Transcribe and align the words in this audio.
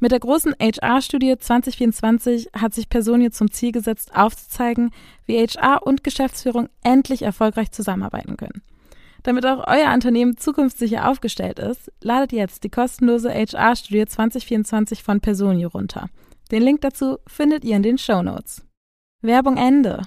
Mit 0.00 0.12
der 0.12 0.20
großen 0.20 0.54
HR-Studie 0.60 1.36
2024 1.38 2.50
hat 2.52 2.72
sich 2.72 2.88
Personio 2.88 3.30
zum 3.30 3.50
Ziel 3.50 3.72
gesetzt, 3.72 4.14
aufzuzeigen, 4.14 4.92
wie 5.26 5.44
HR 5.44 5.84
und 5.84 6.04
Geschäftsführung 6.04 6.68
endlich 6.84 7.22
erfolgreich 7.22 7.72
zusammenarbeiten 7.72 8.36
können. 8.36 8.62
Damit 9.24 9.44
auch 9.44 9.66
euer 9.66 9.92
Unternehmen 9.92 10.36
zukunftssicher 10.36 11.08
aufgestellt 11.08 11.58
ist, 11.58 11.90
ladet 12.00 12.30
jetzt 12.30 12.62
die 12.62 12.70
kostenlose 12.70 13.30
HR-Studie 13.30 14.06
2024 14.06 15.02
von 15.02 15.20
Personio 15.20 15.68
runter. 15.68 16.08
Den 16.52 16.62
Link 16.62 16.80
dazu 16.82 17.18
findet 17.26 17.64
ihr 17.64 17.74
in 17.74 17.82
den 17.82 17.98
Show 17.98 18.22
Notes. 18.22 18.62
Werbung 19.20 19.56
Ende. 19.56 20.02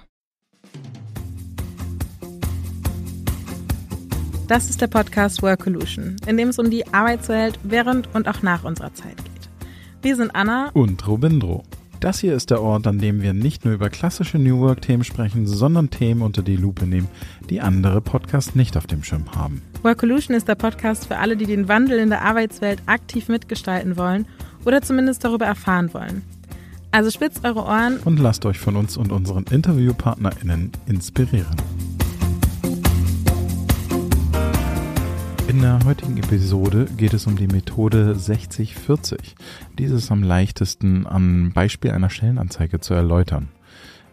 Das 4.47 4.69
ist 4.69 4.79
der 4.79 4.87
Podcast 4.87 5.43
Workolution, 5.43 6.15
in 6.25 6.37
dem 6.37 6.49
es 6.49 6.59
um 6.59 6.69
die 6.69 6.87
Arbeitswelt 6.93 7.59
während 7.63 8.13
und 8.15 8.29
auch 8.29 8.41
nach 8.41 8.63
unserer 8.63 8.93
Zeit 8.93 9.17
geht. 9.17 9.40
Wir 10.03 10.15
sind 10.15 10.35
Anna 10.35 10.71
und 10.73 11.07
Robindro. 11.07 11.63
Das 11.99 12.19
hier 12.19 12.33
ist 12.33 12.49
der 12.49 12.59
Ort, 12.59 12.87
an 12.87 12.97
dem 12.97 13.21
wir 13.21 13.33
nicht 13.33 13.65
nur 13.65 13.75
über 13.75 13.91
klassische 13.91 14.39
New 14.39 14.59
Work-Themen 14.59 15.03
sprechen, 15.03 15.45
sondern 15.45 15.91
Themen 15.91 16.23
unter 16.23 16.41
die 16.41 16.55
Lupe 16.55 16.87
nehmen, 16.87 17.07
die 17.51 17.61
andere 17.61 18.01
Podcasts 18.01 18.55
nicht 18.55 18.75
auf 18.77 18.87
dem 18.87 19.03
Schirm 19.03 19.25
haben. 19.35 19.61
Workolution 19.83 20.35
ist 20.35 20.47
der 20.47 20.55
Podcast 20.55 21.05
für 21.05 21.17
alle, 21.17 21.37
die 21.37 21.45
den 21.45 21.67
Wandel 21.67 21.99
in 21.99 22.09
der 22.09 22.23
Arbeitswelt 22.23 22.81
aktiv 22.87 23.29
mitgestalten 23.29 23.95
wollen 23.95 24.25
oder 24.65 24.81
zumindest 24.81 25.23
darüber 25.23 25.45
erfahren 25.45 25.93
wollen. 25.93 26.23
Also 26.89 27.11
spitzt 27.11 27.45
eure 27.45 27.63
Ohren 27.63 27.99
und 28.03 28.17
lasst 28.17 28.43
euch 28.47 28.57
von 28.57 28.75
uns 28.77 28.97
und 28.97 29.11
unseren 29.11 29.43
InterviewpartnerInnen 29.43 30.71
inspirieren. 30.87 31.55
In 35.51 35.59
der 35.59 35.83
heutigen 35.83 36.15
Episode 36.15 36.85
geht 36.95 37.13
es 37.13 37.27
um 37.27 37.35
die 37.35 37.47
Methode 37.47 38.15
6040. 38.15 39.35
Dies 39.77 39.91
ist 39.91 40.09
am 40.09 40.23
leichtesten 40.23 41.05
am 41.05 41.51
Beispiel 41.51 41.91
einer 41.91 42.09
Stellenanzeige 42.09 42.79
zu 42.79 42.93
erläutern. 42.93 43.49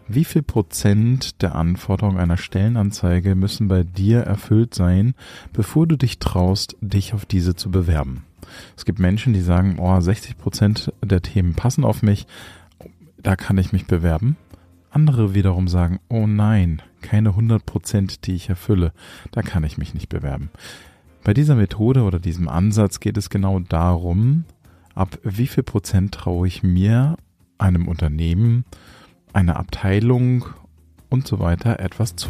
Wie 0.09 0.25
viel 0.25 0.41
Prozent 0.41 1.41
der 1.41 1.55
Anforderungen 1.55 2.17
einer 2.17 2.35
Stellenanzeige 2.35 3.35
müssen 3.35 3.69
bei 3.69 3.83
dir 3.83 4.19
erfüllt 4.19 4.73
sein, 4.73 5.13
bevor 5.53 5.87
du 5.87 5.95
dich 5.95 6.19
traust, 6.19 6.75
dich 6.81 7.13
auf 7.13 7.25
diese 7.25 7.55
zu 7.55 7.71
bewerben? 7.71 8.25
Es 8.75 8.83
gibt 8.83 8.99
Menschen, 8.99 9.31
die 9.31 9.39
sagen, 9.39 9.77
oh, 9.79 9.97
60 9.97 10.37
Prozent 10.37 10.91
der 11.01 11.21
Themen 11.21 11.53
passen 11.53 11.85
auf 11.85 12.01
mich, 12.01 12.27
da 13.17 13.37
kann 13.37 13.57
ich 13.57 13.71
mich 13.71 13.87
bewerben. 13.87 14.35
Andere 14.91 15.33
wiederum 15.35 15.69
sagen, 15.69 16.01
oh 16.09 16.27
nein, 16.27 16.81
keine 16.99 17.29
100 17.29 17.65
Prozent, 17.65 18.27
die 18.27 18.35
ich 18.35 18.49
erfülle, 18.49 18.91
da 19.31 19.41
kann 19.41 19.63
ich 19.63 19.77
mich 19.77 19.93
nicht 19.93 20.09
bewerben. 20.09 20.49
Bei 21.23 21.33
dieser 21.33 21.55
Methode 21.55 22.03
oder 22.03 22.19
diesem 22.19 22.47
Ansatz 22.47 22.99
geht 22.99 23.17
es 23.17 23.29
genau 23.29 23.59
darum, 23.59 24.45
ab 24.95 25.19
wie 25.23 25.47
viel 25.47 25.63
Prozent 25.63 26.13
traue 26.13 26.47
ich 26.47 26.63
mir, 26.63 27.17
einem 27.57 27.87
Unternehmen, 27.87 28.63
einer 29.33 29.57
Abteilung 29.57 30.45
und 31.09 31.27
so 31.27 31.39
weiter 31.39 31.79
etwas 31.79 32.15
zu. 32.15 32.29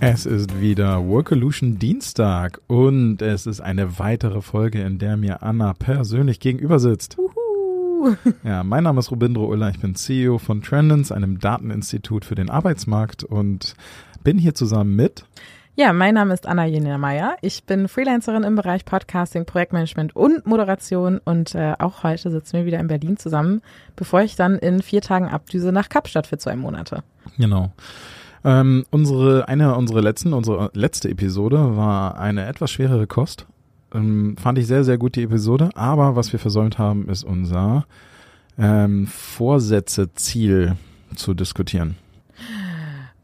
Es 0.00 0.26
ist 0.26 0.60
wieder 0.60 1.06
Workolution 1.06 1.78
Dienstag 1.78 2.60
und 2.66 3.22
es 3.22 3.46
ist 3.46 3.60
eine 3.60 3.98
weitere 3.98 4.40
Folge, 4.40 4.82
in 4.82 4.98
der 4.98 5.16
mir 5.16 5.42
Anna 5.42 5.74
persönlich 5.74 6.40
gegenüber 6.40 6.78
sitzt. 6.78 7.18
Uhu. 7.18 8.16
Ja, 8.44 8.62
mein 8.62 8.84
Name 8.84 9.00
ist 9.00 9.10
Robindro 9.10 9.46
Uller, 9.46 9.70
ich 9.70 9.80
bin 9.80 9.94
CEO 9.94 10.38
von 10.38 10.62
Trendens, 10.62 11.12
einem 11.12 11.38
Dateninstitut 11.38 12.24
für 12.24 12.34
den 12.34 12.50
Arbeitsmarkt 12.50 13.24
und 13.24 13.74
bin 14.22 14.38
hier 14.38 14.54
zusammen 14.54 14.96
mit 14.96 15.24
ja, 15.76 15.92
mein 15.92 16.14
Name 16.14 16.32
ist 16.32 16.46
Anna 16.46 16.64
Jena 16.64 16.96
Meyer. 16.96 17.36
Ich 17.42 17.64
bin 17.64 17.86
Freelancerin 17.86 18.44
im 18.44 18.56
Bereich 18.56 18.86
Podcasting, 18.86 19.44
Projektmanagement 19.44 20.16
und 20.16 20.46
Moderation 20.46 21.20
und 21.22 21.54
äh, 21.54 21.74
auch 21.78 22.02
heute 22.02 22.30
sitzen 22.30 22.54
wir 22.54 22.64
wieder 22.64 22.80
in 22.80 22.86
Berlin 22.86 23.18
zusammen, 23.18 23.60
bevor 23.94 24.22
ich 24.22 24.36
dann 24.36 24.58
in 24.58 24.80
vier 24.80 25.02
Tagen 25.02 25.28
abdüse 25.28 25.72
nach 25.72 25.90
Kapstadt 25.90 26.26
für 26.26 26.38
zwei 26.38 26.56
Monate. 26.56 27.02
Genau. 27.36 27.72
Ähm, 28.42 28.86
unsere, 28.90 29.48
eine 29.48 29.74
unserer 29.76 30.00
letzten, 30.00 30.32
unsere 30.32 30.70
letzte 30.72 31.10
Episode 31.10 31.76
war 31.76 32.18
eine 32.18 32.46
etwas 32.46 32.70
schwerere 32.70 33.06
Kost. 33.06 33.46
Ähm, 33.92 34.36
fand 34.38 34.58
ich 34.58 34.66
sehr, 34.66 34.82
sehr 34.82 34.96
gut 34.96 35.14
die 35.14 35.24
Episode, 35.24 35.68
aber 35.74 36.16
was 36.16 36.32
wir 36.32 36.40
versäumt 36.40 36.78
haben, 36.78 37.06
ist 37.10 37.22
unser 37.22 37.84
ähm, 38.58 39.06
Vorsätze-Ziel 39.06 40.76
zu 41.14 41.34
diskutieren. 41.34 41.96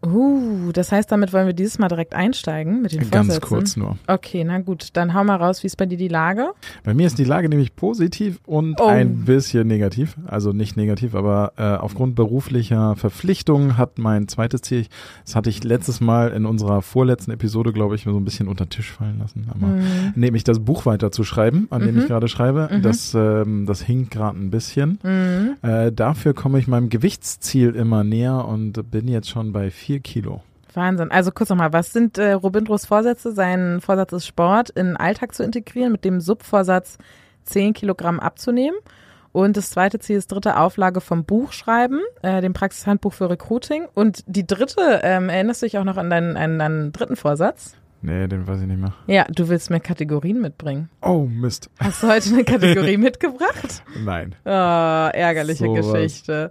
Uh, 0.05 0.73
das 0.73 0.91
heißt, 0.91 1.11
damit 1.13 1.33
wollen 1.33 1.47
wir 1.47 1.53
dieses 1.55 1.79
Mal 1.79 1.89
direkt 1.89 2.15
einsteigen 2.15 2.83
mit 2.83 2.93
den 2.93 3.09
Ganz 3.11 3.27
Vorsätzen. 3.29 3.41
kurz 3.49 3.77
nur. 3.77 3.97
Okay, 4.09 4.43
na 4.45 4.59
gut, 4.59 4.89
dann 4.95 5.15
hau 5.15 5.23
mal 5.23 5.37
raus, 5.37 5.63
wie 5.63 5.67
ist 5.67 5.77
bei 5.77 5.87
dir 5.87 5.97
die 5.99 6.09
Lage? 6.09 6.51
Bei 6.83 6.93
mir 6.93 7.07
ist 7.07 7.19
die 7.19 7.25
Lage 7.25 7.49
nämlich 7.49 7.77
positiv 7.77 8.41
und 8.47 8.81
Oh. 8.81 8.87
ein 8.87 9.25
bisschen 9.25 9.69
negativ. 9.69 10.17
Also 10.27 10.53
nicht 10.53 10.77
negativ, 10.77 11.15
aber 11.15 11.53
äh, 11.57 11.63
aufgrund 11.77 12.17
beruflicher 12.17 12.97
Verpflichtungen 12.97 13.77
hat 13.79 13.99
mein 13.99 14.27
zweites 14.29 14.63
Ziel, 14.63 14.87
das 15.25 15.37
hatte 15.37 15.51
ich 15.51 15.63
letztes 15.63 16.01
Mal 16.01 16.33
in 16.33 16.47
unserer 16.47 16.83
vorletzten 16.83 17.31
Episode, 17.31 17.73
glaube 17.73 17.95
ich, 17.95 18.03
so 18.05 18.17
ein 18.17 18.25
bisschen 18.25 18.49
unter 18.49 18.65
den 18.67 18.71
Tisch 18.71 18.91
fallen 18.91 19.19
lassen. 19.21 19.47
Aber 19.51 19.67
Mhm. 19.69 19.83
nämlich 20.17 20.43
das 20.43 20.59
Buch 20.59 20.85
weiter 20.85 21.13
zu 21.13 21.23
schreiben, 21.23 21.69
an 21.71 21.83
dem 21.83 21.95
Mhm. 21.95 22.01
ich 22.01 22.07
gerade 22.09 22.27
schreibe, 22.29 22.69
Mhm. 22.73 22.83
das, 22.83 23.15
ähm, 23.15 23.67
das 23.67 23.83
hinkt 23.83 24.11
gerade 24.11 24.39
ein 24.39 24.51
bisschen. 24.51 24.99
Mhm. 25.05 25.57
Äh, 25.63 25.93
dafür 25.93 26.35
komme 26.35 26.59
ich 26.59 26.67
meinem 26.67 26.89
Gewichtsziel 26.89 27.77
immer 27.77 28.03
näher 28.03 28.47
und 28.49 28.91
bin 28.91 29.07
jetzt 29.07 29.31
schon 29.31 29.53
bei 29.53 29.71
vier 29.71 29.92
Kilo. 30.01 30.43
Wahnsinn. 30.75 31.11
Also 31.11 31.31
kurz 31.33 31.51
nochmal, 31.51 31.73
was 31.73 31.93
sind 31.93 32.19
äh, 32.19 32.33
Robindros 32.33 32.87
Vorsätze? 32.87 33.33
Sein 33.33 33.81
Vorsatz 33.81 34.13
ist 34.13 34.27
Sport 34.27 34.71
in 34.71 34.87
den 34.87 34.97
Alltag 34.97 35.35
zu 35.35 35.43
integrieren, 35.43 35.93
mit 35.93 36.05
dem 36.05 36.21
Subvorsatz 36.21 36.99
10 37.45 37.75
Kilogramm 37.75 38.21
abzunehmen. 38.21 38.77
Und 39.33 39.57
das 39.57 39.71
zweite 39.71 39.99
Ziel 39.99 40.17
ist 40.17 40.31
dritte 40.31 40.59
Auflage 40.59 41.01
vom 41.01 41.25
Buch 41.25 41.53
schreiben, 41.53 42.01
äh, 42.23 42.43
dem 42.43 42.53
Praxishandbuch 42.53 43.15
für 43.15 43.31
Recruiting. 43.31 43.87
Und 43.95 44.25
die 44.27 44.47
dritte, 44.47 45.01
ähm, 45.03 45.29
erinnerst 45.31 45.63
du 45.63 45.67
dich 45.67 45.79
auch 45.79 45.85
noch 45.85 45.97
an 45.97 46.11
deinen, 46.11 46.37
an 46.37 46.59
deinen 46.59 46.93
dritten 46.93 47.17
Vorsatz? 47.17 47.75
Nee, 48.03 48.27
den 48.27 48.47
weiß 48.47 48.61
ich 48.61 48.67
nicht 48.67 48.81
mehr. 48.81 48.93
Ja, 49.07 49.25
du 49.31 49.49
willst 49.49 49.71
mir 49.71 49.81
Kategorien 49.81 50.41
mitbringen. 50.41 50.91
Oh, 51.01 51.27
Mist. 51.31 51.71
Hast 51.79 52.03
du 52.03 52.09
heute 52.09 52.31
eine 52.31 52.45
Kategorie 52.45 52.97
mitgebracht? 52.99 53.83
Nein. 54.05 54.35
Oh, 54.45 54.49
ärgerliche 54.49 55.67
Sowas. 55.67 55.93
Geschichte. 55.93 56.51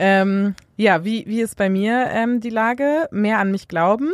Ähm, 0.00 0.54
ja, 0.76 1.04
wie, 1.04 1.26
wie 1.26 1.40
ist 1.40 1.56
bei 1.56 1.68
mir 1.68 2.06
ähm, 2.12 2.40
die 2.40 2.50
Lage? 2.50 3.08
Mehr 3.10 3.40
an 3.40 3.50
mich 3.50 3.66
glauben. 3.66 4.12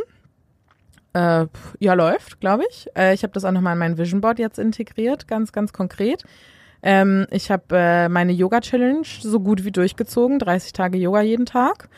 Äh, 1.13 1.47
ja, 1.79 1.93
läuft, 1.93 2.41
glaube 2.41 2.65
ich. 2.71 2.89
Äh, 2.97 3.13
ich 3.13 3.23
habe 3.23 3.35
das 3.35 3.45
auch 3.45 3.53
nochmal 3.53 3.75
in 3.75 3.79
mein 3.79 3.99
Vision 3.99 4.23
Board 4.23 4.39
jetzt 4.39 4.59
integriert, 4.59 5.29
ganz, 5.29 5.53
ganz 5.53 5.75
konkret. 5.75 6.25
Ähm, 6.83 7.27
ich 7.31 7.51
habe 7.51 7.65
äh, 7.73 8.09
meine 8.09 8.33
Yoga-Challenge 8.33 9.07
so 9.21 9.41
gut 9.41 9.65
wie 9.67 9.73
durchgezogen, 9.73 10.39
30 10.39 10.73
Tage 10.73 10.97
Yoga 10.97 11.21
jeden 11.21 11.45
Tag. 11.45 11.91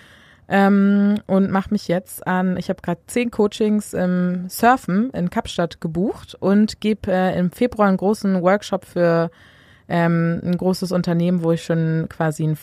Ähm, 0.49 1.21
und 1.27 1.51
mache 1.53 1.71
mich 1.71 1.87
jetzt 1.87 2.27
an, 2.27 2.57
ich 2.57 2.69
habe 2.69 2.83
gerade 2.83 3.01
zehn 3.07 3.31
Coachings 3.31 3.95
im 3.95 4.49
Surfen 4.49 5.11
in 5.11 5.31
Kapstadt 5.31 5.81
gebucht 5.81 6.37
und 6.39 6.81
gebe 6.81 7.11
äh, 7.11 7.39
im 7.39 7.53
Februar 7.53 7.89
einen 7.89 7.97
großen 7.97 8.43
Workshop 8.43 8.85
für 8.85 9.31
ähm, 9.89 10.41
ein 10.45 10.57
großes 10.57 10.91
Unternehmen, 10.91 11.43
wo 11.43 11.53
ich 11.53 11.65
schon 11.65 12.07
quasi 12.09 12.45
ein 12.45 12.57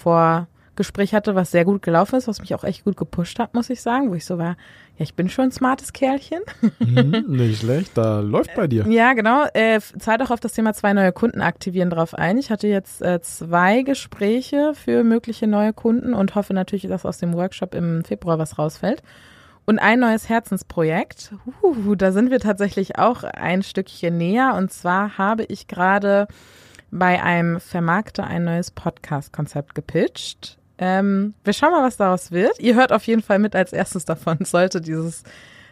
Vorgespräch 0.74 1.14
hatte, 1.14 1.36
was 1.36 1.52
sehr 1.52 1.66
gut 1.66 1.84
gelaufen 1.84 2.16
ist, 2.16 2.28
was 2.28 2.40
mich 2.40 2.56
auch 2.56 2.64
echt 2.64 2.84
gut 2.84 2.98
gepusht 2.98 3.38
hat, 3.38 3.54
muss 3.54 3.70
ich 3.70 3.82
sagen, 3.82 4.10
wo 4.10 4.16
ich 4.16 4.26
so 4.26 4.40
war, 4.40 4.56
ja, 4.98 5.04
ich 5.04 5.14
bin 5.14 5.30
schon 5.30 5.46
ein 5.46 5.52
smartes 5.52 5.94
Kerlchen. 5.94 6.42
Mhm, 6.80 7.26
nicht 7.28 7.60
schlecht, 7.60 7.96
da 7.96 8.22
läuft 8.22 8.56
bei 8.56 8.66
dir. 8.66 8.88
Ja, 8.88 9.14
genau. 9.14 9.46
Äh, 9.54 9.80
zahlt 10.00 10.24
auch 10.24 10.32
auf 10.32 10.40
das 10.40 10.54
Thema 10.54 10.74
zwei 10.74 10.94
neue 10.94 11.12
Kunden 11.12 11.42
aktivieren 11.42 11.92
drauf 11.92 12.16
ein. 12.16 12.40
Ich 12.40 12.50
hatte 12.50 12.68
jetzt 12.68 13.04
äh, 13.04 13.22
zwei 13.22 13.84
Gespräche 13.84 14.74
für 14.74 15.04
mögliche 15.04 15.46
neue 15.46 15.74
Kunden 15.74 16.16
und 16.16 16.34
hoffe 16.34 16.56
natürlich, 16.56 16.88
dass 16.88 17.06
aus 17.06 17.20
dem 17.20 17.34
Workshop 17.34 17.76
im 17.76 18.04
Februar 18.04 18.40
was 18.40 18.58
rausfällt. 18.58 19.04
Und 19.66 19.78
ein 19.78 20.00
neues 20.00 20.28
Herzensprojekt. 20.28 21.34
Uh, 21.62 21.96
da 21.96 22.12
sind 22.12 22.32
wir 22.32 22.40
tatsächlich 22.40 22.98
auch 22.98 23.24
ein 23.24 23.62
Stückchen 23.62 24.18
näher. 24.18 24.56
Und 24.58 24.74
zwar 24.74 25.20
habe 25.20 25.44
ich 25.44 25.68
gerade 25.68 26.28
bei 26.92 27.22
einem 27.22 27.60
Vermarkter 27.60 28.26
ein 28.26 28.44
neues 28.44 28.72
Podcast-Konzept 28.72 29.76
gepitcht. 29.76 30.58
Ähm, 30.86 31.34
wir 31.46 31.54
schauen 31.54 31.72
mal, 31.72 31.82
was 31.82 31.96
daraus 31.96 32.32
wird. 32.32 32.60
Ihr 32.60 32.76
hört 32.76 32.92
auf 32.92 33.08
jeden 33.08 33.22
Fall 33.22 33.40
mit 33.40 33.56
als 33.56 33.72
erstes 33.72 34.04
davon, 34.04 34.40
sollte 34.44 34.82
dieses 34.82 35.24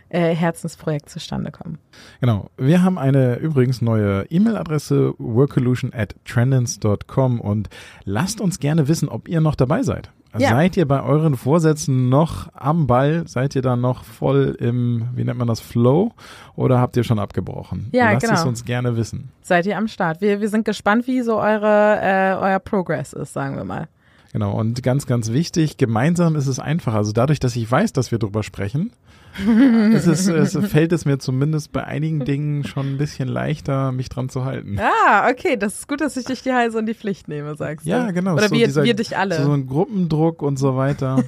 äh, 0.08 0.34
Herzensprojekt 0.34 1.10
zustande 1.10 1.52
kommen. 1.52 1.80
Genau. 2.22 2.50
Wir 2.58 2.82
haben 2.82 2.98
eine 2.98 3.36
übrigens 3.36 3.82
neue 3.82 4.24
E-Mail-Adresse 4.30 5.14
workolution 5.18 5.92
at 5.94 6.16
trendens.com 6.24 7.42
und 7.42 7.68
lasst 8.06 8.40
uns 8.40 8.60
gerne 8.60 8.88
wissen, 8.88 9.10
ob 9.10 9.28
ihr 9.28 9.42
noch 9.42 9.56
dabei 9.56 9.84
seid. 9.84 10.12
Ja. 10.38 10.52
Seid 10.52 10.78
ihr 10.78 10.88
bei 10.88 11.04
euren 11.04 11.36
Vorsätzen 11.36 12.08
noch 12.08 12.48
am 12.54 12.88
Ball? 12.88 13.28
Seid 13.28 13.54
ihr 13.54 13.62
da 13.62 13.76
noch 13.76 14.06
voll 14.06 14.56
im, 14.62 15.10
wie 15.14 15.26
nennt 15.26 15.38
man 15.38 15.50
das, 15.50 15.60
Flow? 15.60 16.14
Oder 16.56 16.80
habt 16.80 16.96
ihr 16.96 17.04
schon 17.04 17.20
abgebrochen? 17.20 17.90
Ja, 17.92 18.14
Lasst 18.14 18.28
genau. 18.28 18.40
es 18.40 18.46
uns 18.46 18.64
gerne 18.64 18.96
wissen. 18.96 19.30
Seid 19.42 19.66
ihr 19.66 19.78
am 19.78 19.90
Start? 19.90 20.22
Wir, 20.22 20.40
wir 20.40 20.48
sind 20.48 20.64
gespannt, 20.64 21.06
wie 21.06 21.22
so 21.22 21.38
eure, 21.38 22.00
äh, 22.02 22.34
euer 22.40 22.60
Progress 22.60 23.12
ist, 23.12 23.34
sagen 23.34 23.58
wir 23.58 23.66
mal. 23.66 23.90
Genau, 24.34 24.58
und 24.58 24.82
ganz, 24.82 25.06
ganz 25.06 25.32
wichtig, 25.32 25.78
gemeinsam 25.78 26.36
ist 26.36 26.48
es 26.48 26.60
einfach. 26.60 26.94
Also 26.94 27.12
dadurch, 27.12 27.40
dass 27.40 27.56
ich 27.56 27.70
weiß, 27.70 27.92
dass 27.94 28.12
wir 28.12 28.20
drüber 28.20 28.44
sprechen, 28.44 28.92
es, 29.94 30.08
ist, 30.08 30.28
es 30.28 30.58
fällt 30.68 30.92
es 30.92 31.06
mir 31.06 31.18
zumindest 31.18 31.72
bei 31.72 31.84
einigen 31.84 32.26
Dingen 32.26 32.66
schon 32.66 32.94
ein 32.94 32.98
bisschen 32.98 33.30
leichter, 33.30 33.92
mich 33.92 34.10
dran 34.10 34.30
zu 34.30 34.44
halten. 34.44 34.78
Ah, 34.80 35.30
okay, 35.30 35.56
das 35.58 35.80
ist 35.80 35.88
gut, 35.88 36.02
dass 36.02 36.18
ich 36.18 36.26
dich 36.26 36.40
hier 36.42 36.58
also 36.58 36.80
in 36.80 36.86
die 36.86 36.94
Pflicht 36.94 37.28
nehme, 37.28 37.56
sagst 37.56 37.86
du. 37.86 37.90
Ja, 37.90 38.12
genau. 38.12 38.34
Oder 38.34 38.50
so 38.50 38.56
wir, 38.56 38.66
dieser, 38.66 38.84
wir 38.84 38.94
dich 38.94 39.18
alle. 39.18 39.42
So 39.42 39.52
ein 39.52 39.68
Gruppendruck 39.68 40.42
und 40.42 40.58
so 40.58 40.76
weiter. 40.76 41.24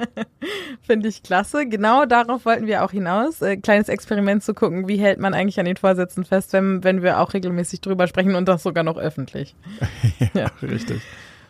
Finde 0.82 1.08
ich 1.08 1.22
klasse. 1.22 1.66
Genau 1.66 2.06
darauf 2.06 2.46
wollten 2.46 2.66
wir 2.66 2.82
auch 2.82 2.92
hinaus. 2.92 3.42
Äh, 3.42 3.58
kleines 3.58 3.88
Experiment 3.88 4.42
zu 4.42 4.54
gucken, 4.54 4.88
wie 4.88 4.96
hält 4.96 5.18
man 5.18 5.34
eigentlich 5.34 5.60
an 5.60 5.66
den 5.66 5.76
Vorsätzen 5.76 6.24
fest, 6.24 6.54
wenn, 6.54 6.82
wenn 6.82 7.02
wir 7.02 7.20
auch 7.20 7.34
regelmäßig 7.34 7.82
drüber 7.82 8.06
sprechen 8.06 8.34
und 8.36 8.48
das 8.48 8.62
sogar 8.62 8.84
noch 8.84 8.96
öffentlich. 8.96 9.54
ja, 10.18 10.28
ja, 10.34 10.50
richtig. 10.62 11.02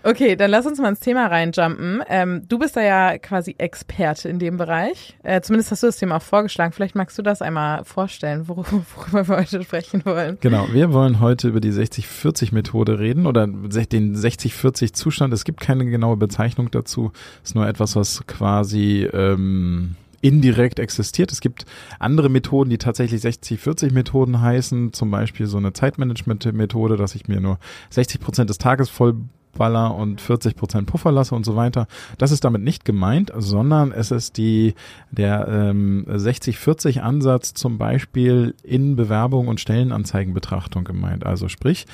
Okay, 0.09 0.37
dann 0.37 0.51
lass 0.51 0.65
uns 0.65 0.79
mal 0.79 0.89
ins 0.89 1.01
Thema 1.01 1.27
reinjumpen. 1.27 2.03
Ähm, 2.09 2.41
du 2.49 2.59
bist 2.59 2.77
da 2.77 2.81
ja 2.81 3.19
quasi 3.19 3.57
Experte 3.59 4.31
in 4.31 4.39
dem 4.39 4.57
Bereich. 4.57 5.19
Äh, 5.23 5.43
zumindest 5.43 5.71
hast 5.71 5.83
du 5.83 5.87
das 5.89 5.99
Thema 5.99 6.17
auch 6.17 6.23
vorgeschlagen. 6.23 6.73
Vielleicht 6.73 6.95
magst 6.95 7.19
du 7.19 7.23
das 7.23 7.43
einmal 7.43 7.85
vorstellen, 7.85 8.49
wor 8.49 8.57
worüber 8.97 9.29
wir 9.29 9.37
heute 9.37 9.63
sprechen 9.63 10.07
wollen. 10.07 10.39
Genau, 10.41 10.67
wir 10.73 10.95
wollen 10.95 11.21
heute 11.21 11.49
über 11.49 11.61
die 11.61 11.73
60-40-Methode 11.73 12.99
reden 12.99 13.27
oder 13.27 13.47
den 13.47 14.17
60-40-Zustand. 14.17 15.35
Es 15.35 15.45
gibt 15.45 15.61
keine 15.61 15.85
genaue 15.85 16.17
Bezeichnung 16.17 16.71
dazu. 16.71 17.13
Es 17.43 17.51
ist 17.51 17.55
nur 17.55 17.69
etwas, 17.69 17.95
was 17.95 18.27
quasi 18.27 19.07
ähm, 19.13 19.97
indirekt 20.23 20.79
existiert. 20.79 21.33
Es 21.33 21.43
gibt 21.43 21.67
andere 21.99 22.31
Methoden, 22.31 22.71
die 22.71 22.79
tatsächlich 22.79 23.21
60-40-Methoden 23.21 24.41
heißen, 24.41 24.95
zum 24.95 25.11
Beispiel 25.11 25.45
so 25.45 25.59
eine 25.59 25.75
Zeitmanagement-Methode, 25.75 26.97
dass 26.97 27.15
ich 27.15 27.29
mir 27.29 27.43
nur 27.43 27.59
60 27.91 28.21
Prozent 28.21 28.49
des 28.49 28.57
Tages 28.57 28.89
voll 28.89 29.17
Baller 29.59 29.95
und 29.95 30.21
40 30.21 30.57
Prozent 30.57 30.87
Puffer 30.87 31.09
und 31.33 31.45
so 31.45 31.57
weiter. 31.57 31.87
Das 32.17 32.31
ist 32.31 32.45
damit 32.45 32.63
nicht 32.63 32.85
gemeint, 32.85 33.33
sondern 33.37 33.93
es 33.93 34.11
ist 34.11 34.39
die 34.39 34.75
der 35.11 35.49
ähm, 35.49 36.07
60-40 36.09 37.01
Ansatz 37.01 37.53
zum 37.53 37.77
Beispiel 37.77 38.55
in 38.63 38.97
Bewerbung 38.97 39.49
und 39.49 39.61
Stellenanzeigenbetrachtung 39.61 40.85
gemeint. 40.85 41.27
Also 41.27 41.49
sprich, 41.49 41.87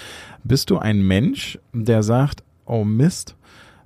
bist 0.45 0.71
du 0.71 0.79
ein 0.79 1.03
Mensch, 1.07 1.59
der 1.73 2.03
sagt, 2.03 2.45
oh 2.67 2.85
Mist, 2.85 3.35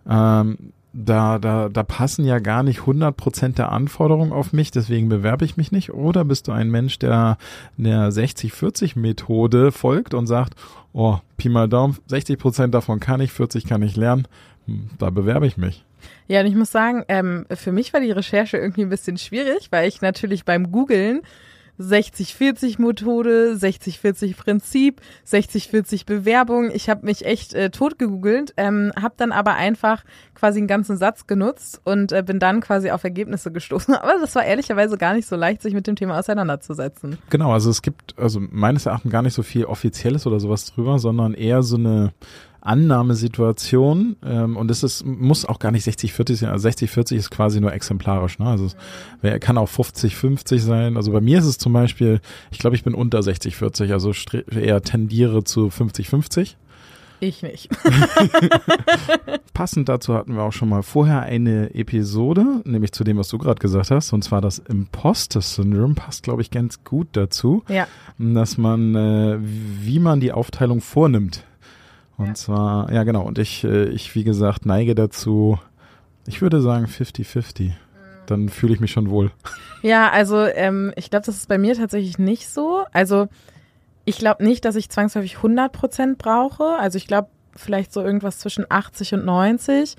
ähm, 0.08 0.72
da, 0.92 1.38
da, 1.38 1.68
da 1.68 1.82
passen 1.82 2.24
ja 2.24 2.38
gar 2.38 2.62
nicht 2.62 2.80
100% 2.80 3.54
der 3.54 3.72
Anforderungen 3.72 4.32
auf 4.32 4.52
mich, 4.52 4.70
deswegen 4.70 5.08
bewerbe 5.08 5.44
ich 5.44 5.56
mich 5.56 5.70
nicht. 5.70 5.92
Oder 5.92 6.24
bist 6.24 6.48
du 6.48 6.52
ein 6.52 6.70
Mensch, 6.70 6.98
der 6.98 7.36
der 7.76 8.10
60-40-Methode 8.10 9.70
folgt 9.70 10.14
und 10.14 10.26
sagt, 10.26 10.54
oh, 10.92 11.18
Pi 11.36 11.48
mal 11.48 11.68
Daumen, 11.68 11.96
60% 12.10 12.68
davon 12.68 13.00
kann 13.00 13.20
ich, 13.20 13.32
40 13.32 13.66
kann 13.66 13.82
ich 13.82 13.96
lernen, 13.96 14.26
hm, 14.66 14.90
da 14.98 15.10
bewerbe 15.10 15.46
ich 15.46 15.56
mich. 15.56 15.84
Ja, 16.26 16.40
und 16.40 16.46
ich 16.46 16.54
muss 16.54 16.70
sagen, 16.70 17.04
ähm, 17.08 17.46
für 17.50 17.72
mich 17.72 17.92
war 17.92 18.00
die 18.00 18.10
Recherche 18.10 18.56
irgendwie 18.56 18.82
ein 18.82 18.88
bisschen 18.88 19.18
schwierig, 19.18 19.68
weil 19.70 19.88
ich 19.88 20.00
natürlich 20.00 20.44
beim 20.44 20.70
Googlen 20.70 21.22
60-40 21.80 22.78
60-40 22.78 24.36
Prinzip, 24.36 25.00
60-40 25.26 26.06
Bewerbung. 26.06 26.70
Ich 26.72 26.88
habe 26.88 27.06
mich 27.06 27.24
echt 27.24 27.54
äh, 27.54 27.70
tot 27.70 27.98
gegoogelt, 27.98 28.54
ähm, 28.56 28.92
habe 29.00 29.14
dann 29.16 29.32
aber 29.32 29.54
einfach 29.54 30.04
quasi 30.34 30.58
einen 30.58 30.68
ganzen 30.68 30.96
Satz 30.96 31.26
genutzt 31.26 31.80
und 31.84 32.12
äh, 32.12 32.22
bin 32.22 32.38
dann 32.38 32.60
quasi 32.60 32.90
auf 32.90 33.04
Ergebnisse 33.04 33.50
gestoßen. 33.52 33.94
Aber 33.98 34.14
das 34.20 34.34
war 34.34 34.44
ehrlicherweise 34.44 34.96
gar 34.96 35.14
nicht 35.14 35.26
so 35.26 35.36
leicht, 35.36 35.62
sich 35.62 35.74
mit 35.74 35.86
dem 35.86 35.96
Thema 35.96 36.18
auseinanderzusetzen. 36.18 37.18
Genau, 37.30 37.52
also 37.52 37.70
es 37.70 37.82
gibt 37.82 38.18
also 38.18 38.40
meines 38.40 38.86
Erachtens 38.86 39.10
gar 39.10 39.22
nicht 39.22 39.34
so 39.34 39.42
viel 39.42 39.64
Offizielles 39.64 40.26
oder 40.26 40.38
sowas 40.40 40.66
drüber, 40.66 40.98
sondern 40.98 41.34
eher 41.34 41.62
so 41.62 41.76
eine 41.76 42.12
Annahmesituation 42.60 44.16
ähm, 44.24 44.56
und 44.56 44.70
es 44.70 44.82
ist, 44.82 45.04
muss 45.04 45.44
auch 45.44 45.58
gar 45.58 45.70
nicht 45.70 45.86
60-40 45.86 46.36
sein. 46.36 46.50
Also 46.50 46.68
60-40 46.68 47.16
ist 47.16 47.30
quasi 47.30 47.60
nur 47.60 47.72
exemplarisch. 47.72 48.38
Ne? 48.38 48.46
Also 48.46 48.66
es 48.66 48.76
wer, 49.20 49.38
kann 49.38 49.58
auch 49.58 49.70
50-50 49.70 50.58
sein. 50.58 50.96
Also 50.96 51.12
bei 51.12 51.20
mir 51.20 51.38
ist 51.38 51.46
es 51.46 51.58
zum 51.58 51.72
Beispiel, 51.72 52.20
ich 52.50 52.58
glaube, 52.58 52.76
ich 52.76 52.84
bin 52.84 52.94
unter 52.94 53.20
60-40, 53.20 53.92
also 53.92 54.12
eher 54.50 54.82
tendiere 54.82 55.44
zu 55.44 55.68
50-50. 55.68 56.54
Ich 57.20 57.42
nicht. 57.42 57.68
Passend 59.54 59.88
dazu 59.88 60.14
hatten 60.14 60.34
wir 60.34 60.42
auch 60.42 60.52
schon 60.52 60.68
mal 60.68 60.82
vorher 60.82 61.22
eine 61.22 61.74
Episode, 61.74 62.62
nämlich 62.64 62.92
zu 62.92 63.02
dem, 63.02 63.18
was 63.18 63.28
du 63.28 63.38
gerade 63.38 63.58
gesagt 63.58 63.90
hast, 63.90 64.12
und 64.12 64.22
zwar 64.22 64.40
das 64.40 64.58
Imposter 64.58 65.40
Syndrome 65.40 65.94
passt, 65.94 66.22
glaube 66.22 66.42
ich, 66.42 66.50
ganz 66.50 66.84
gut 66.84 67.08
dazu, 67.12 67.64
ja. 67.68 67.88
dass 68.18 68.56
man, 68.56 68.94
äh, 68.94 69.38
wie 69.40 69.98
man 69.98 70.20
die 70.20 70.32
Aufteilung 70.32 70.80
vornimmt. 70.80 71.44
Und 72.18 72.26
ja. 72.26 72.34
zwar, 72.34 72.92
ja 72.92 73.04
genau, 73.04 73.22
und 73.22 73.38
ich, 73.38 73.64
äh, 73.64 73.84
ich, 73.84 74.14
wie 74.14 74.24
gesagt, 74.24 74.66
neige 74.66 74.94
dazu, 74.94 75.58
ich 76.26 76.42
würde 76.42 76.60
sagen 76.60 76.84
50-50. 76.86 77.70
Dann 78.26 78.50
fühle 78.50 78.74
ich 78.74 78.80
mich 78.80 78.90
schon 78.90 79.08
wohl. 79.08 79.30
Ja, 79.82 80.10
also 80.10 80.44
ähm, 80.44 80.92
ich 80.96 81.08
glaube, 81.08 81.24
das 81.24 81.36
ist 81.36 81.48
bei 81.48 81.56
mir 81.56 81.74
tatsächlich 81.74 82.18
nicht 82.18 82.48
so. 82.48 82.84
Also 82.92 83.28
ich 84.04 84.18
glaube 84.18 84.44
nicht, 84.44 84.64
dass 84.64 84.76
ich 84.76 84.90
zwangsläufig 84.90 85.36
100 85.36 85.72
Prozent 85.72 86.18
brauche. 86.18 86.64
Also 86.78 86.98
ich 86.98 87.06
glaube 87.06 87.28
vielleicht 87.56 87.92
so 87.92 88.02
irgendwas 88.02 88.38
zwischen 88.38 88.66
80 88.68 89.14
und 89.14 89.24
90. 89.24 89.96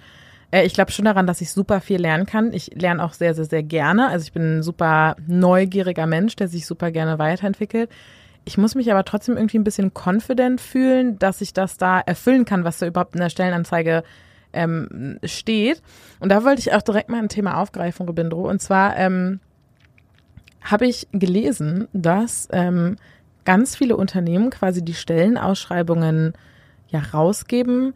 Äh, 0.52 0.66
ich 0.66 0.74
glaube 0.74 0.92
schon 0.92 1.06
daran, 1.06 1.26
dass 1.26 1.42
ich 1.42 1.52
super 1.52 1.82
viel 1.82 2.00
lernen 2.00 2.26
kann. 2.26 2.54
Ich 2.54 2.72
lerne 2.76 3.04
auch 3.04 3.14
sehr, 3.14 3.34
sehr, 3.34 3.46
sehr 3.46 3.64
gerne. 3.64 4.10
Also 4.10 4.26
ich 4.26 4.34
bin 4.34 4.60
ein 4.60 4.64
super 4.64 5.16
neugieriger 5.26 6.06
Mensch, 6.06 6.36
der 6.36 6.48
sich 6.48 6.66
super 6.66 6.92
gerne 6.92 7.18
weiterentwickelt. 7.18 7.90
Ich 8.46 8.58
muss 8.58 8.76
mich 8.76 8.92
aber 8.92 9.06
trotzdem 9.06 9.38
irgendwie 9.38 9.60
ein 9.60 9.64
bisschen 9.64 9.92
confident 9.94 10.62
fühlen, 10.62 11.20
dass 11.20 11.42
ich 11.42 11.54
das 11.54 11.78
da 11.78 12.00
erfüllen 12.00 12.46
kann, 12.46 12.64
was 12.64 12.80
da 12.80 12.88
überhaupt 12.88 13.16
in 13.16 13.22
der 13.22 13.30
Stellenanzeige 13.30 14.04
ähm, 14.54 15.20
steht. 15.24 15.82
Und 16.20 16.30
da 16.30 16.44
wollte 16.44 16.60
ich 16.60 16.74
auch 16.74 16.82
direkt 16.82 17.10
mal 17.10 17.20
ein 17.20 17.30
Thema 17.30 17.58
aufgreifen, 17.62 18.08
Robindro. 18.08 18.50
Und 18.50 18.62
zwar 18.62 18.98
ähm, 18.98 19.40
habe 20.62 20.88
ich 20.88 21.08
gelesen, 21.12 21.88
dass 21.94 22.48
ähm, 22.52 22.96
ganz 23.46 23.76
viele 23.76 23.98
Unternehmen 23.98 24.50
quasi 24.50 24.84
die 24.84 24.94
Stellenausschreibungen 24.94 26.34
ja 26.90 27.02
rausgeben, 27.14 27.94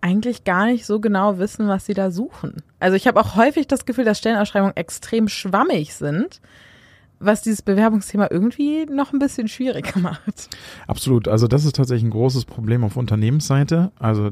eigentlich 0.00 0.44
gar 0.44 0.66
nicht 0.66 0.86
so 0.86 1.00
genau 1.00 1.38
wissen, 1.38 1.68
was 1.68 1.86
sie 1.86 1.94
da 1.94 2.10
suchen. 2.10 2.62
Also 2.78 2.96
ich 2.96 3.06
habe 3.08 3.20
auch 3.20 3.34
häufig 3.34 3.66
das 3.66 3.86
Gefühl, 3.86 4.04
dass 4.04 4.18
Stellenausschreibungen 4.18 4.76
extrem 4.76 5.28
schwammig 5.28 5.94
sind 5.94 6.40
was 7.18 7.42
dieses 7.42 7.62
Bewerbungsthema 7.62 8.28
irgendwie 8.30 8.86
noch 8.86 9.12
ein 9.12 9.18
bisschen 9.18 9.48
schwieriger 9.48 9.98
macht. 10.00 10.48
Absolut. 10.86 11.28
Also 11.28 11.48
das 11.48 11.64
ist 11.64 11.76
tatsächlich 11.76 12.04
ein 12.04 12.10
großes 12.10 12.44
Problem 12.44 12.84
auf 12.84 12.96
Unternehmensseite. 12.96 13.90
Also 13.98 14.30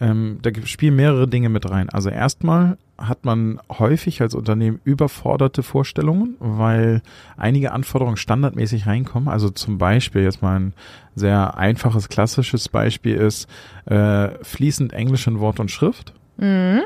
ähm, 0.00 0.38
da 0.42 0.50
spielen 0.64 0.96
mehrere 0.96 1.26
Dinge 1.26 1.48
mit 1.48 1.68
rein. 1.68 1.88
Also 1.90 2.10
erstmal 2.10 2.76
hat 2.98 3.24
man 3.24 3.60
häufig 3.70 4.20
als 4.20 4.34
Unternehmen 4.34 4.80
überforderte 4.84 5.62
Vorstellungen, 5.62 6.36
weil 6.40 7.02
einige 7.36 7.72
Anforderungen 7.72 8.16
standardmäßig 8.16 8.86
reinkommen. 8.86 9.28
Also 9.28 9.50
zum 9.50 9.78
Beispiel 9.78 10.22
jetzt 10.22 10.42
mal 10.42 10.58
ein 10.58 10.74
sehr 11.14 11.56
einfaches, 11.56 12.08
klassisches 12.08 12.68
Beispiel 12.68 13.14
ist 13.14 13.48
äh, 13.86 14.30
fließend 14.42 14.92
Englisch 14.92 15.26
in 15.26 15.40
Wort 15.40 15.60
und 15.60 15.70
Schrift. 15.70 16.12
Mhm 16.36 16.82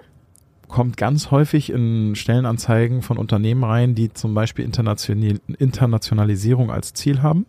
kommt 0.72 0.96
ganz 0.96 1.30
häufig 1.30 1.70
in 1.70 2.16
Stellenanzeigen 2.16 3.02
von 3.02 3.18
Unternehmen 3.18 3.62
rein, 3.62 3.94
die 3.94 4.12
zum 4.12 4.34
Beispiel 4.34 4.64
Internationalisierung 4.64 6.72
als 6.72 6.94
Ziel 6.94 7.22
haben. 7.22 7.46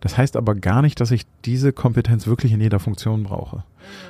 Das 0.00 0.18
heißt 0.18 0.36
aber 0.36 0.54
gar 0.54 0.82
nicht, 0.82 1.00
dass 1.00 1.12
ich 1.12 1.24
diese 1.44 1.72
Kompetenz 1.72 2.26
wirklich 2.26 2.52
in 2.52 2.60
jeder 2.60 2.80
Funktion 2.80 3.22
brauche. 3.22 3.64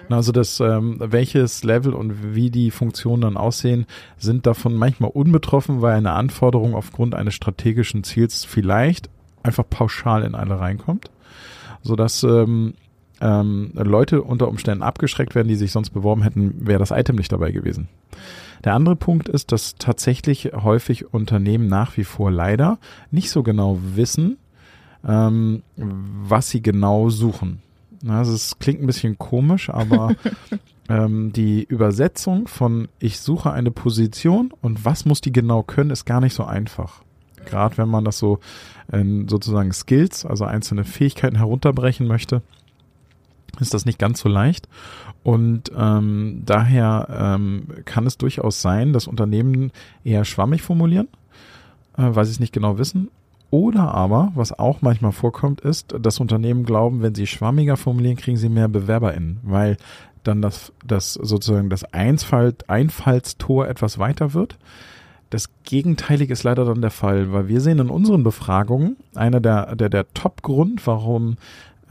Mhm. 0.09 0.15
Also 0.15 0.33
das, 0.33 0.61
ähm, 0.61 0.97
welches 0.99 1.63
Level 1.63 1.95
und 1.95 2.35
wie 2.35 2.51
die 2.51 2.71
Funktionen 2.71 3.23
dann 3.23 3.37
aussehen, 3.37 3.87
sind 4.17 4.47
davon 4.47 4.75
manchmal 4.75 5.11
unbetroffen, 5.11 5.83
weil 5.83 5.97
eine 5.97 6.13
Anforderung 6.13 6.75
aufgrund 6.75 7.15
eines 7.15 7.35
strategischen 7.35 8.03
Ziels 8.03 8.45
vielleicht 8.45 9.11
einfach 9.43 9.65
pauschal 9.69 10.23
in 10.23 10.35
alle 10.35 10.59
reinkommt, 10.59 11.11
sodass 11.83 12.23
ähm, 12.23 12.75
ähm, 13.25 13.71
Leute 13.75 14.23
unter 14.23 14.49
Umständen 14.49 14.83
abgeschreckt 14.83 15.35
werden, 15.35 15.49
die 15.49 15.57
sich 15.57 15.73
sonst 15.73 15.91
beworben 15.91 16.23
hätten, 16.23 16.67
wäre 16.67 16.79
das 16.79 16.91
Item 16.91 17.17
nicht 17.17 17.33
dabei 17.33 17.53
gewesen. 17.53 17.89
Der 18.65 18.75
andere 18.75 18.97
Punkt 18.97 19.31
ist, 19.31 19.51
dass 19.51 19.77
tatsächlich 19.77 20.53
häufig 20.55 21.13
Unternehmen 21.13 21.67
nach 21.67 21.97
wie 21.97 22.05
vor 22.05 22.31
leider 22.31 22.79
nicht 23.11 23.31
so 23.31 23.43
genau 23.43 23.79
wissen, 23.81 24.37
ähm, 25.07 25.63
was 25.77 26.51
sie 26.51 26.61
genau 26.61 27.09
suchen. 27.09 27.63
Also 28.07 28.35
es 28.35 28.59
klingt 28.59 28.83
ein 28.83 28.87
bisschen 28.87 29.17
komisch, 29.17 29.71
aber 29.71 30.15
ähm, 30.91 31.33
die 31.33 31.65
Übersetzung 31.65 32.47
von 32.47 32.89
ich 32.99 33.21
suche 33.21 33.53
eine 33.53 33.71
Position 33.71 34.53
und 34.61 34.85
was 34.85 35.07
muss 35.07 35.23
die 35.23 35.33
genau 35.33 35.63
können, 35.63 35.91
ist 35.91 36.05
gar 36.05 36.21
nicht 36.21 36.35
so 36.35 36.45
einfach. 36.45 37.03
Gerade 37.47 37.79
wenn 37.79 37.89
man 37.89 38.05
das 38.05 38.19
so 38.19 38.41
in 38.93 39.29
sozusagen 39.29 39.73
Skills, 39.73 40.27
also 40.27 40.45
einzelne 40.45 40.85
Fähigkeiten 40.85 41.37
herunterbrechen 41.37 42.07
möchte 42.07 42.43
ist 43.61 43.75
das 43.75 43.87
nicht 43.87 43.99
ganz 43.99 44.21
so 44.21 44.29
leicht. 44.29 44.69
Und 45.23 45.73
ähm, 45.77 46.43
daher 46.45 47.09
ähm, 47.11 47.69
kann 47.85 48.07
es 48.07 48.19
durchaus 48.19 48.61
sein, 48.61 48.93
dass 48.93 49.07
Unternehmen 49.07 49.73
eher 50.05 50.25
schwammig 50.25 50.63
formulieren, 50.63 51.09
äh, 51.97 52.03
weil 52.09 52.25
sie 52.25 52.33
es 52.33 52.41
nicht 52.41 52.53
genau 52.53 52.79
wissen. 52.79 53.11
Oder 53.51 53.95
aber, 53.95 54.33
was 54.35 54.59
auch 54.59 54.83
manchmal 54.83 55.13
vorkommt, 55.13 55.61
ist, 55.61 55.95
dass 56.01 56.19
Unternehmen 56.19 56.65
glauben, 56.65 57.03
wenn 57.03 57.15
sie 57.15 57.27
schwammiger 57.27 57.77
formulieren, 57.77 58.17
kriegen 58.17 58.37
sie 58.37 58.49
mehr 58.49 58.69
BewerberInnen, 58.69 59.39
weil 59.45 59.77
dann 60.25 60.43
das, 60.43 60.73
das 60.85 61.15
sozusagen 61.15 61.71
das 61.71 61.85
Einfall, 61.85 62.55
Einfallstor 62.67 63.69
etwas 63.69 63.99
weiter 63.99 64.35
wird. 64.35 64.59
Das 65.31 65.51
Gegenteilige 65.65 66.33
ist 66.33 66.43
leider 66.43 66.65
dann 66.65 66.81
der 66.81 66.91
Fall, 66.91 67.33
weil 67.33 67.49
wir 67.49 67.61
sehen 67.61 67.79
in 67.79 67.91
unseren 67.91 68.25
Befragungen, 68.25 68.97
einer 69.15 69.41
der, 69.41 69.77
der, 69.77 69.89
der 69.89 70.13
Top-Grund, 70.15 70.87
warum 70.87 71.37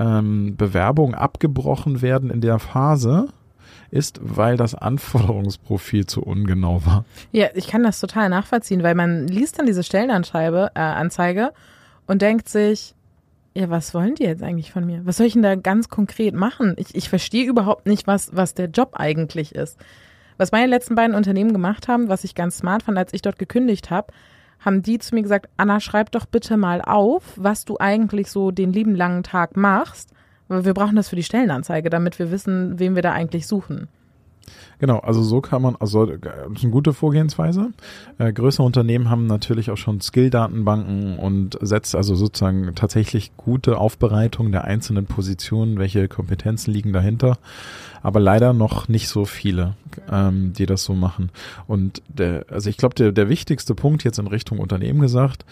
ähm, 0.04 0.56
Bewerbungen 0.58 1.16
abgebrochen 1.16 2.02
werden 2.02 2.30
in 2.30 2.42
der 2.42 2.60
Phase, 2.60 3.30
ist, 3.90 4.20
weil 4.22 4.58
das 4.58 4.76
Anforderungsprofil 4.76 6.08
zu 6.08 6.24
ungenau 6.24 6.86
war. 6.86 7.06
Ja, 7.32 7.48
ich 7.54 7.68
kann 7.68 7.84
das 7.84 8.00
total 8.00 8.30
nachvollziehen, 8.30 8.84
weil 8.84 8.96
man 8.96 9.28
liest 9.28 9.60
dann 9.60 9.68
diese 9.68 9.84
Stellenanzeige 9.84 10.72
äh, 10.74 10.80
Anzeige 10.80 11.54
und 12.08 12.22
denkt 12.22 12.50
sich, 12.50 12.96
ja, 13.56 13.70
was 13.70 13.94
wollen 13.94 14.16
die 14.16 14.24
jetzt 14.24 14.42
eigentlich 14.42 14.72
von 14.72 14.86
mir? 14.86 15.06
Was 15.06 15.18
soll 15.18 15.28
ich 15.28 15.34
denn 15.34 15.44
da 15.44 15.56
ganz 15.56 15.90
konkret 15.90 16.34
machen? 16.34 16.74
Ich, 16.78 16.96
ich 16.96 17.08
verstehe 17.08 17.46
überhaupt 17.46 17.86
nicht, 17.86 18.08
was, 18.08 18.36
was 18.36 18.56
der 18.56 18.68
Job 18.68 18.94
eigentlich 18.94 19.54
ist. 19.54 19.78
Was 20.38 20.52
meine 20.52 20.68
letzten 20.68 20.96
beiden 20.96 21.16
Unternehmen 21.16 21.54
gemacht 21.54 21.88
haben, 21.88 22.10
was 22.10 22.24
ich 22.24 22.34
ganz 22.34 22.58
smart 22.58 22.82
fand, 22.82 22.98
als 22.98 23.14
ich 23.14 23.22
dort 23.22 23.38
gekündigt 23.38 23.92
habe, 23.92 24.12
haben 24.64 24.82
die 24.82 25.00
zu 25.00 25.14
mir 25.16 25.22
gesagt, 25.22 25.50
Anna, 25.58 25.80
schreib 25.80 26.12
doch 26.12 26.26
bitte 26.26 26.58
mal 26.58 26.82
auf, 26.82 27.34
was 27.36 27.66
du 27.66 27.78
eigentlich 27.80 28.32
so 28.32 28.52
den 28.52 28.74
lieben 28.74 28.96
langen 28.96 29.24
Tag 29.24 29.58
machst. 29.58 30.12
Weil 30.48 30.66
wir 30.66 30.74
brauchen 30.74 30.96
das 30.96 31.10
für 31.10 31.16
die 31.16 31.24
Stellenanzeige, 31.24 31.90
damit 31.90 32.20
wir 32.20 32.32
wissen, 32.32 32.80
wen 32.80 32.96
wir 32.96 33.02
da 33.02 33.12
eigentlich 33.12 33.48
suchen. 33.48 33.88
Genau, 34.80 35.00
also 35.00 35.24
so 35.24 35.42
kann 35.42 35.62
man, 35.62 35.76
also 35.78 36.06
das 36.06 36.18
ist 36.56 36.64
eine 36.64 36.72
gute 36.72 36.94
Vorgehensweise. 36.94 37.72
Äh, 38.18 38.34
größere 38.34 38.66
Unternehmen 38.66 39.10
haben 39.10 39.28
natürlich 39.28 39.72
auch 39.72 39.78
schon 39.78 40.02
Skill-Datenbanken 40.02 41.18
und 41.18 41.58
setzt 41.62 41.96
also 41.96 42.16
sozusagen 42.16 42.74
tatsächlich 42.76 43.32
gute 43.38 43.78
Aufbereitung 43.78 44.52
der 44.52 44.66
einzelnen 44.66 45.06
Positionen, 45.06 45.78
welche 45.78 46.08
Kompetenzen 46.08 46.72
liegen 46.72 46.94
dahinter. 46.94 47.38
Aber 48.02 48.20
leider 48.20 48.52
noch 48.52 48.90
nicht 48.90 49.08
so 49.08 49.26
viele, 49.26 49.76
ähm, 50.12 50.54
die 50.54 50.66
das 50.66 50.84
so 50.84 50.94
machen. 50.94 51.30
Und 51.68 52.02
der, 52.10 52.46
also 52.50 52.70
ich 52.70 52.78
glaube, 52.78 52.96
der, 52.96 53.12
der 53.12 53.30
wichtigste 53.30 53.76
Punkt 53.76 54.04
jetzt 54.04 54.20
in 54.20 54.28
Richtung 54.28 54.60
Unternehmen 54.60 55.00
gesagt, 55.00 55.46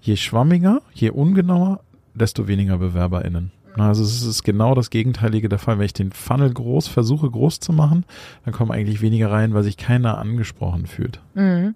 je 0.00 0.16
schwammiger, 0.16 0.80
je 0.94 1.10
ungenauer, 1.10 1.80
desto 2.14 2.46
weniger 2.46 2.78
BewerberInnen. 2.78 3.50
Also 3.84 4.02
es 4.02 4.22
ist 4.22 4.42
genau 4.42 4.74
das 4.74 4.90
Gegenteilige 4.90 5.48
der 5.48 5.58
Fall. 5.58 5.78
Wenn 5.78 5.86
ich 5.86 5.92
den 5.92 6.12
Funnel 6.12 6.52
groß 6.52 6.88
versuche, 6.88 7.30
groß 7.30 7.60
zu 7.60 7.72
machen, 7.72 8.04
dann 8.44 8.54
kommen 8.54 8.70
eigentlich 8.70 9.02
weniger 9.02 9.30
rein, 9.30 9.54
weil 9.54 9.62
sich 9.62 9.76
keiner 9.76 10.18
angesprochen 10.18 10.86
fühlt. 10.86 11.20
Mhm. 11.34 11.74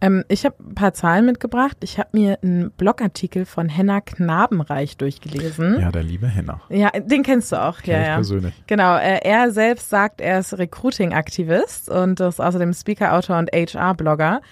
Ähm, 0.00 0.24
ich 0.28 0.44
habe 0.44 0.56
ein 0.62 0.74
paar 0.74 0.92
Zahlen 0.92 1.24
mitgebracht. 1.24 1.78
Ich 1.80 1.98
habe 1.98 2.10
mir 2.12 2.38
einen 2.42 2.70
Blogartikel 2.70 3.46
von 3.46 3.68
Henna 3.68 4.00
Knabenreich 4.00 4.96
durchgelesen. 4.98 5.80
Ja, 5.80 5.90
der 5.90 6.02
liebe 6.02 6.26
Henna. 6.26 6.60
Ja, 6.68 6.90
den 6.90 7.22
kennst 7.22 7.52
du 7.52 7.62
auch. 7.62 7.80
Kenn 7.80 7.94
ja, 7.94 8.00
ich 8.00 8.08
ja. 8.08 8.14
persönlich. 8.16 8.54
Genau. 8.66 8.96
Äh, 8.96 9.20
er 9.22 9.50
selbst 9.52 9.88
sagt, 9.88 10.20
er 10.20 10.40
ist 10.40 10.56
Recruiting-Aktivist 10.58 11.88
und 11.88 12.20
ist 12.20 12.40
außerdem 12.40 12.74
Speaker, 12.74 13.14
Autor 13.14 13.38
und 13.38 13.50
HR-Blogger. 13.52 14.42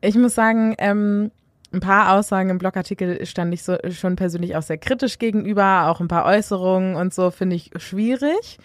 Ich 0.00 0.14
muss 0.14 0.34
sagen, 0.34 0.74
ähm, 0.78 1.32
ein 1.72 1.80
paar 1.80 2.12
Aussagen 2.12 2.50
im 2.50 2.58
Blogartikel 2.58 3.24
stand 3.26 3.52
ich 3.54 3.62
so 3.62 3.76
schon 3.90 4.16
persönlich 4.16 4.56
auch 4.56 4.62
sehr 4.62 4.78
kritisch 4.78 5.18
gegenüber, 5.18 5.88
auch 5.88 6.00
ein 6.00 6.08
paar 6.08 6.24
Äußerungen 6.26 6.96
und 6.96 7.14
so 7.14 7.30
finde 7.30 7.56
ich 7.56 7.70
schwierig. 7.76 8.58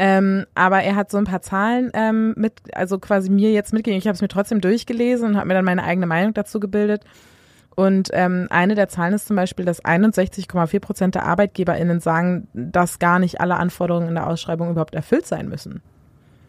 Ähm, 0.00 0.46
aber 0.54 0.82
er 0.82 0.94
hat 0.94 1.10
so 1.10 1.18
ein 1.18 1.24
paar 1.24 1.42
Zahlen 1.42 1.90
ähm, 1.92 2.32
mit, 2.36 2.52
also 2.72 3.00
quasi 3.00 3.30
mir 3.30 3.50
jetzt 3.50 3.72
mitgegeben. 3.72 3.98
Ich 3.98 4.06
habe 4.06 4.14
es 4.14 4.22
mir 4.22 4.28
trotzdem 4.28 4.60
durchgelesen 4.60 5.30
und 5.30 5.36
habe 5.36 5.48
mir 5.48 5.54
dann 5.54 5.64
meine 5.64 5.82
eigene 5.82 6.06
Meinung 6.06 6.34
dazu 6.34 6.60
gebildet. 6.60 7.02
Und 7.74 8.08
ähm, 8.12 8.46
eine 8.50 8.76
der 8.76 8.88
Zahlen 8.88 9.14
ist 9.14 9.26
zum 9.26 9.36
Beispiel, 9.36 9.64
dass 9.64 9.84
61,4 9.84 10.80
Prozent 10.80 11.14
der 11.16 11.26
ArbeitgeberInnen 11.26 12.00
sagen, 12.00 12.48
dass 12.52 13.00
gar 13.00 13.18
nicht 13.18 13.40
alle 13.40 13.56
Anforderungen 13.56 14.08
in 14.08 14.14
der 14.14 14.28
Ausschreibung 14.28 14.70
überhaupt 14.70 14.94
erfüllt 14.94 15.26
sein 15.26 15.48
müssen. 15.48 15.82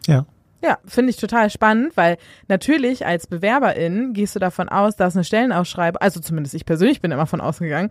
Ja. 0.06 0.26
Ja, 0.62 0.78
finde 0.84 1.10
ich 1.10 1.16
total 1.16 1.50
spannend, 1.50 1.96
weil 1.96 2.18
natürlich 2.48 3.06
als 3.06 3.26
Bewerberin 3.26 4.12
gehst 4.12 4.34
du 4.34 4.38
davon 4.38 4.68
aus, 4.68 4.96
dass 4.96 5.16
eine 5.16 5.24
Stellenausschreibung, 5.24 6.00
also 6.00 6.20
zumindest 6.20 6.54
ich 6.54 6.66
persönlich 6.66 7.00
bin 7.00 7.12
immer 7.12 7.26
von 7.26 7.40
ausgegangen, 7.40 7.90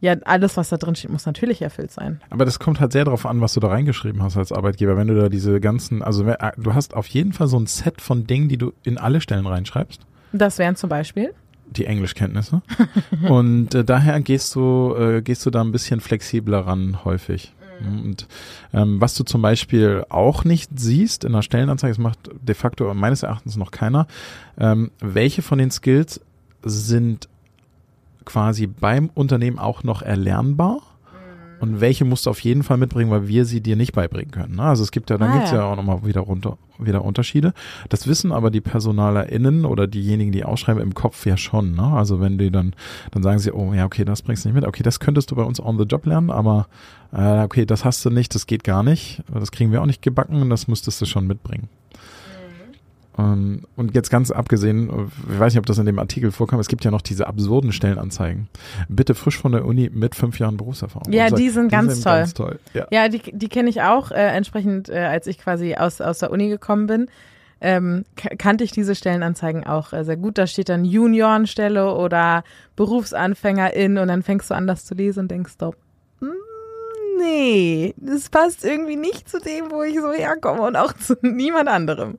ja, 0.00 0.14
alles, 0.24 0.56
was 0.56 0.68
da 0.68 0.76
drin 0.76 0.94
steht, 0.94 1.10
muss 1.10 1.24
natürlich 1.24 1.62
erfüllt 1.62 1.90
sein. 1.90 2.20
Aber 2.28 2.44
das 2.44 2.58
kommt 2.58 2.80
halt 2.80 2.92
sehr 2.92 3.04
darauf 3.04 3.24
an, 3.24 3.40
was 3.40 3.54
du 3.54 3.60
da 3.60 3.68
reingeschrieben 3.68 4.22
hast 4.22 4.36
als 4.36 4.52
Arbeitgeber. 4.52 4.96
Wenn 4.96 5.08
du 5.08 5.18
da 5.18 5.28
diese 5.28 5.58
ganzen, 5.58 6.02
also 6.02 6.24
du 6.56 6.74
hast 6.74 6.94
auf 6.94 7.06
jeden 7.06 7.32
Fall 7.32 7.46
so 7.46 7.58
ein 7.58 7.66
Set 7.66 8.02
von 8.02 8.26
Dingen, 8.26 8.48
die 8.48 8.58
du 8.58 8.72
in 8.84 8.98
alle 8.98 9.20
Stellen 9.20 9.46
reinschreibst. 9.46 10.02
Das 10.32 10.58
wären 10.58 10.76
zum 10.76 10.90
Beispiel? 10.90 11.32
Die 11.70 11.86
Englischkenntnisse. 11.86 12.60
Und 13.28 13.74
äh, 13.74 13.84
daher 13.84 14.20
gehst 14.20 14.54
du, 14.54 14.94
äh, 14.96 15.22
gehst 15.22 15.46
du 15.46 15.50
da 15.50 15.62
ein 15.62 15.72
bisschen 15.72 16.00
flexibler 16.00 16.60
ran 16.60 17.04
häufig. 17.04 17.54
Und 17.80 18.26
ähm, 18.72 19.00
was 19.00 19.14
du 19.14 19.24
zum 19.24 19.42
Beispiel 19.42 20.04
auch 20.08 20.44
nicht 20.44 20.70
siehst 20.78 21.24
in 21.24 21.32
der 21.32 21.42
Stellenanzeige, 21.42 21.92
das 21.92 21.98
macht 21.98 22.30
de 22.40 22.54
facto 22.54 22.92
meines 22.94 23.22
Erachtens 23.22 23.56
noch 23.56 23.70
keiner, 23.70 24.06
ähm, 24.58 24.90
welche 25.00 25.42
von 25.42 25.58
den 25.58 25.70
Skills 25.70 26.20
sind 26.62 27.28
quasi 28.24 28.66
beim 28.66 29.10
Unternehmen 29.14 29.58
auch 29.58 29.82
noch 29.82 30.02
erlernbar? 30.02 30.80
Und 31.58 31.80
welche 31.80 32.04
musst 32.04 32.26
du 32.26 32.30
auf 32.30 32.40
jeden 32.40 32.62
Fall 32.62 32.76
mitbringen, 32.76 33.10
weil 33.10 33.28
wir 33.28 33.44
sie 33.44 33.60
dir 33.60 33.76
nicht 33.76 33.92
beibringen 33.92 34.30
können. 34.30 34.56
Ne? 34.56 34.62
Also 34.62 34.82
es 34.82 34.90
gibt 34.90 35.08
ja, 35.10 35.16
dann 35.16 35.30
Ah, 35.30 35.34
gibt's 35.36 35.50
ja. 35.52 35.58
ja 35.58 35.64
auch 35.64 35.76
nochmal 35.76 36.04
wieder 36.04 36.20
runter, 36.20 36.58
wieder 36.78 37.04
Unterschiede. 37.04 37.54
Das 37.88 38.06
wissen 38.06 38.30
aber 38.32 38.50
die 38.50 38.60
PersonalerInnen 38.60 39.64
oder 39.64 39.86
diejenigen, 39.86 40.32
die 40.32 40.44
ausschreiben, 40.44 40.82
im 40.82 40.94
Kopf 40.94 41.24
ja 41.24 41.36
schon. 41.36 41.74
Ne? 41.74 41.82
Also 41.82 42.20
wenn 42.20 42.36
die 42.38 42.50
dann, 42.50 42.74
dann 43.12 43.22
sagen 43.22 43.38
sie, 43.38 43.52
oh 43.52 43.72
ja, 43.72 43.86
okay, 43.86 44.04
das 44.04 44.22
bringst 44.22 44.44
du 44.44 44.48
nicht 44.48 44.54
mit. 44.56 44.66
Okay, 44.66 44.82
das 44.82 45.00
könntest 45.00 45.30
du 45.30 45.36
bei 45.36 45.42
uns 45.44 45.58
on 45.60 45.78
the 45.78 45.84
job 45.84 46.04
lernen, 46.06 46.30
aber 46.30 46.68
äh, 47.12 47.42
okay, 47.42 47.64
das 47.64 47.84
hast 47.84 48.04
du 48.04 48.10
nicht, 48.10 48.34
das 48.34 48.46
geht 48.46 48.62
gar 48.64 48.82
nicht. 48.82 49.22
Das 49.32 49.50
kriegen 49.50 49.72
wir 49.72 49.80
auch 49.80 49.86
nicht 49.86 50.02
gebacken, 50.02 50.50
das 50.50 50.68
müsstest 50.68 51.00
du 51.00 51.06
schon 51.06 51.26
mitbringen. 51.26 51.68
Ähm, 53.18 53.62
und 53.76 53.94
jetzt 53.94 54.10
ganz 54.10 54.30
abgesehen, 54.30 55.10
ich 55.32 55.38
weiß 55.38 55.52
nicht, 55.54 55.58
ob 55.58 55.66
das 55.66 55.78
in 55.78 55.86
dem 55.86 55.98
Artikel 55.98 56.32
vorkam, 56.32 56.60
es 56.60 56.68
gibt 56.68 56.84
ja 56.84 56.90
noch 56.90 57.02
diese 57.02 57.26
absurden 57.26 57.72
Stellenanzeigen. 57.72 58.48
Bitte 58.88 59.14
frisch 59.14 59.38
von 59.38 59.52
der 59.52 59.64
Uni 59.64 59.90
mit 59.92 60.14
fünf 60.14 60.38
Jahren 60.38 60.56
Berufserfahrung. 60.56 61.12
Ja, 61.12 61.30
die 61.30 61.48
sind 61.48 61.70
ganz 61.70 62.00
toll. 62.02 62.12
Ganz 62.12 62.34
toll. 62.34 62.58
Ja. 62.74 62.86
Ja, 62.90 63.08
die, 63.08 63.20
die 63.32 63.48
kenne 63.48 63.70
ich 63.70 63.82
auch. 63.82 64.10
Äh, 64.10 64.26
entsprechend, 64.36 64.88
äh, 64.88 64.98
als 64.98 65.26
ich 65.26 65.38
quasi 65.38 65.74
aus, 65.74 66.00
aus 66.00 66.18
der 66.18 66.30
Uni 66.30 66.48
gekommen 66.48 66.86
bin, 66.86 67.06
ähm, 67.62 68.04
kannte 68.16 68.64
ich 68.64 68.72
diese 68.72 68.94
Stellenanzeigen 68.94 69.66
auch 69.66 69.94
äh, 69.94 70.04
sehr 70.04 70.18
gut. 70.18 70.36
Da 70.36 70.46
steht 70.46 70.68
dann 70.68 70.84
Juniorenstelle 70.84 71.94
oder 71.94 72.44
Berufsanfängerin 72.76 73.96
und 73.96 74.08
dann 74.08 74.22
fängst 74.22 74.50
du 74.50 74.54
an, 74.54 74.66
das 74.66 74.84
zu 74.84 74.94
lesen 74.94 75.20
und 75.20 75.30
denkst 75.30 75.54
doch, 75.56 75.74
"Mm, 76.20 76.26
nee, 77.18 77.94
das 77.96 78.28
passt 78.28 78.62
irgendwie 78.62 78.96
nicht 78.96 79.28
zu 79.30 79.38
dem, 79.38 79.70
wo 79.70 79.82
ich 79.82 79.98
so 79.98 80.12
herkomme 80.12 80.60
und 80.62 80.76
auch 80.76 80.92
zu 80.92 81.16
niemand 81.22 81.68
anderem. 81.70 82.18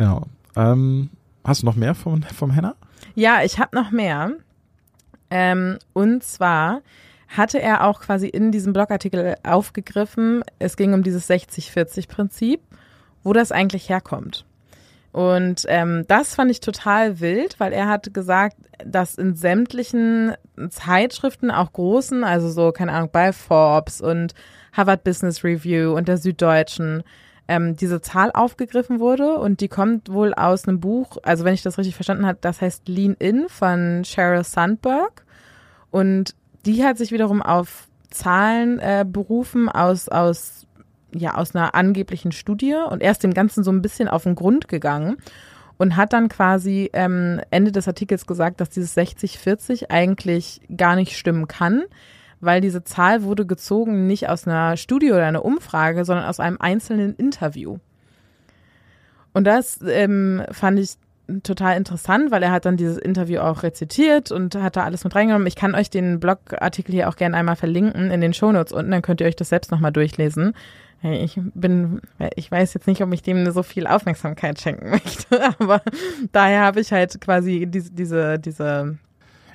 Ja. 0.00 0.22
Ähm, 0.56 1.10
hast 1.44 1.62
du 1.62 1.66
noch 1.66 1.76
mehr 1.76 1.94
vom, 1.94 2.22
vom 2.22 2.50
Henna? 2.50 2.74
Ja, 3.14 3.42
ich 3.42 3.58
habe 3.58 3.76
noch 3.76 3.90
mehr. 3.90 4.32
Ähm, 5.30 5.78
und 5.92 6.24
zwar 6.24 6.82
hatte 7.28 7.60
er 7.60 7.84
auch 7.84 8.00
quasi 8.00 8.26
in 8.26 8.50
diesem 8.50 8.72
Blogartikel 8.72 9.36
aufgegriffen, 9.44 10.42
es 10.58 10.76
ging 10.76 10.92
um 10.92 11.04
dieses 11.04 11.30
60-40-Prinzip, 11.30 12.60
wo 13.22 13.32
das 13.32 13.52
eigentlich 13.52 13.88
herkommt. 13.88 14.44
Und 15.12 15.64
ähm, 15.68 16.04
das 16.08 16.34
fand 16.34 16.50
ich 16.50 16.60
total 16.60 17.20
wild, 17.20 17.58
weil 17.58 17.72
er 17.72 17.88
hat 17.88 18.14
gesagt, 18.14 18.56
dass 18.84 19.16
in 19.16 19.34
sämtlichen 19.34 20.34
Zeitschriften, 20.70 21.50
auch 21.50 21.72
großen, 21.72 22.22
also 22.24 22.48
so, 22.48 22.72
keine 22.72 22.92
Ahnung, 22.92 23.10
bei 23.12 23.32
Forbes 23.32 24.00
und 24.00 24.34
Harvard 24.72 25.02
Business 25.02 25.42
Review 25.42 25.94
und 25.96 26.06
der 26.06 26.16
Süddeutschen, 26.16 27.02
ähm, 27.50 27.74
diese 27.74 28.00
Zahl 28.00 28.30
aufgegriffen 28.32 29.00
wurde 29.00 29.34
und 29.34 29.60
die 29.60 29.66
kommt 29.66 30.12
wohl 30.12 30.32
aus 30.34 30.68
einem 30.68 30.78
Buch, 30.78 31.16
also 31.24 31.44
wenn 31.44 31.52
ich 31.52 31.62
das 31.62 31.78
richtig 31.78 31.96
verstanden 31.96 32.24
habe, 32.24 32.38
das 32.40 32.60
heißt 32.60 32.88
Lean 32.88 33.16
In 33.18 33.48
von 33.48 34.04
Sheryl 34.04 34.44
Sandberg. 34.44 35.24
Und 35.90 36.36
die 36.64 36.84
hat 36.84 36.96
sich 36.96 37.10
wiederum 37.10 37.42
auf 37.42 37.88
Zahlen 38.08 38.78
äh, 38.78 39.04
berufen 39.04 39.68
aus, 39.68 40.08
aus, 40.08 40.64
ja, 41.12 41.34
aus 41.34 41.56
einer 41.56 41.74
angeblichen 41.74 42.30
Studie 42.30 42.76
und 42.88 43.02
er 43.02 43.10
ist 43.10 43.24
dem 43.24 43.34
Ganzen 43.34 43.64
so 43.64 43.72
ein 43.72 43.82
bisschen 43.82 44.06
auf 44.06 44.22
den 44.22 44.36
Grund 44.36 44.68
gegangen 44.68 45.16
und 45.76 45.96
hat 45.96 46.12
dann 46.12 46.28
quasi 46.28 46.88
ähm, 46.92 47.40
Ende 47.50 47.72
des 47.72 47.88
Artikels 47.88 48.26
gesagt, 48.26 48.60
dass 48.60 48.70
dieses 48.70 48.96
60-40 48.96 49.90
eigentlich 49.90 50.60
gar 50.76 50.94
nicht 50.94 51.16
stimmen 51.16 51.48
kann, 51.48 51.82
weil 52.40 52.60
diese 52.60 52.84
Zahl 52.84 53.22
wurde 53.22 53.46
gezogen 53.46 54.06
nicht 54.06 54.28
aus 54.28 54.46
einer 54.46 54.76
Studie 54.76 55.12
oder 55.12 55.26
einer 55.26 55.44
Umfrage, 55.44 56.04
sondern 56.04 56.26
aus 56.26 56.40
einem 56.40 56.56
einzelnen 56.60 57.14
Interview. 57.16 57.78
Und 59.32 59.44
das 59.44 59.80
ähm, 59.86 60.42
fand 60.50 60.78
ich 60.78 60.96
total 61.42 61.76
interessant, 61.76 62.30
weil 62.30 62.42
er 62.42 62.50
hat 62.50 62.64
dann 62.64 62.76
dieses 62.76 62.98
Interview 62.98 63.40
auch 63.40 63.62
rezitiert 63.62 64.32
und 64.32 64.54
hat 64.56 64.76
da 64.76 64.84
alles 64.84 65.04
mit 65.04 65.14
reingenommen. 65.14 65.46
Ich 65.46 65.54
kann 65.54 65.74
euch 65.74 65.90
den 65.90 66.18
Blogartikel 66.18 66.92
hier 66.92 67.08
auch 67.08 67.16
gerne 67.16 67.36
einmal 67.36 67.56
verlinken 67.56 68.10
in 68.10 68.20
den 68.20 68.34
Shownotes 68.34 68.72
unten, 68.72 68.90
dann 68.90 69.02
könnt 69.02 69.20
ihr 69.20 69.26
euch 69.26 69.36
das 69.36 69.50
selbst 69.50 69.70
nochmal 69.70 69.92
durchlesen. 69.92 70.54
Ich 71.02 71.40
bin, 71.54 72.02
ich 72.34 72.50
weiß 72.50 72.74
jetzt 72.74 72.86
nicht, 72.86 73.02
ob 73.02 73.12
ich 73.14 73.22
dem 73.22 73.50
so 73.52 73.62
viel 73.62 73.86
Aufmerksamkeit 73.86 74.60
schenken 74.60 74.90
möchte, 74.90 75.40
aber 75.58 75.82
daher 76.32 76.62
habe 76.62 76.80
ich 76.80 76.92
halt 76.92 77.20
quasi 77.20 77.66
diese, 77.66 77.90
diese, 77.92 78.38
diese 78.38 78.98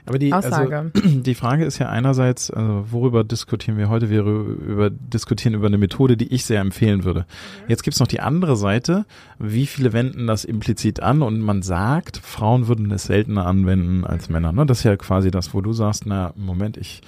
aber 0.05 0.19
die, 0.19 0.31
also, 0.31 0.49
Aussage. 0.49 0.91
Also, 0.93 1.09
die 1.21 1.35
Frage 1.35 1.65
ist 1.65 1.79
ja 1.79 1.89
einerseits, 1.89 2.51
also 2.51 2.85
worüber 2.91 3.23
diskutieren 3.23 3.77
wir 3.77 3.89
heute? 3.89 4.09
Wir 4.09 4.21
über, 4.23 4.89
diskutieren 4.89 5.53
über 5.53 5.67
eine 5.67 5.77
Methode, 5.77 6.17
die 6.17 6.33
ich 6.33 6.45
sehr 6.45 6.61
empfehlen 6.61 7.03
würde. 7.03 7.21
Mhm. 7.21 7.69
Jetzt 7.69 7.83
gibt's 7.83 7.99
noch 7.99 8.07
die 8.07 8.19
andere 8.19 8.55
Seite. 8.55 9.05
Wie 9.39 9.65
viele 9.65 9.93
wenden 9.93 10.27
das 10.27 10.45
implizit 10.45 11.01
an? 11.01 11.21
Und 11.21 11.39
man 11.41 11.61
sagt, 11.61 12.17
Frauen 12.17 12.67
würden 12.67 12.91
es 12.91 13.05
seltener 13.05 13.45
anwenden 13.45 14.05
als 14.05 14.29
Männer. 14.29 14.51
Ne? 14.51 14.65
Das 14.65 14.79
ist 14.79 14.83
ja 14.83 14.95
quasi 14.97 15.31
das, 15.31 15.53
wo 15.53 15.61
du 15.61 15.73
sagst, 15.73 16.05
na, 16.05 16.33
Moment, 16.35 16.77
ich 16.77 17.01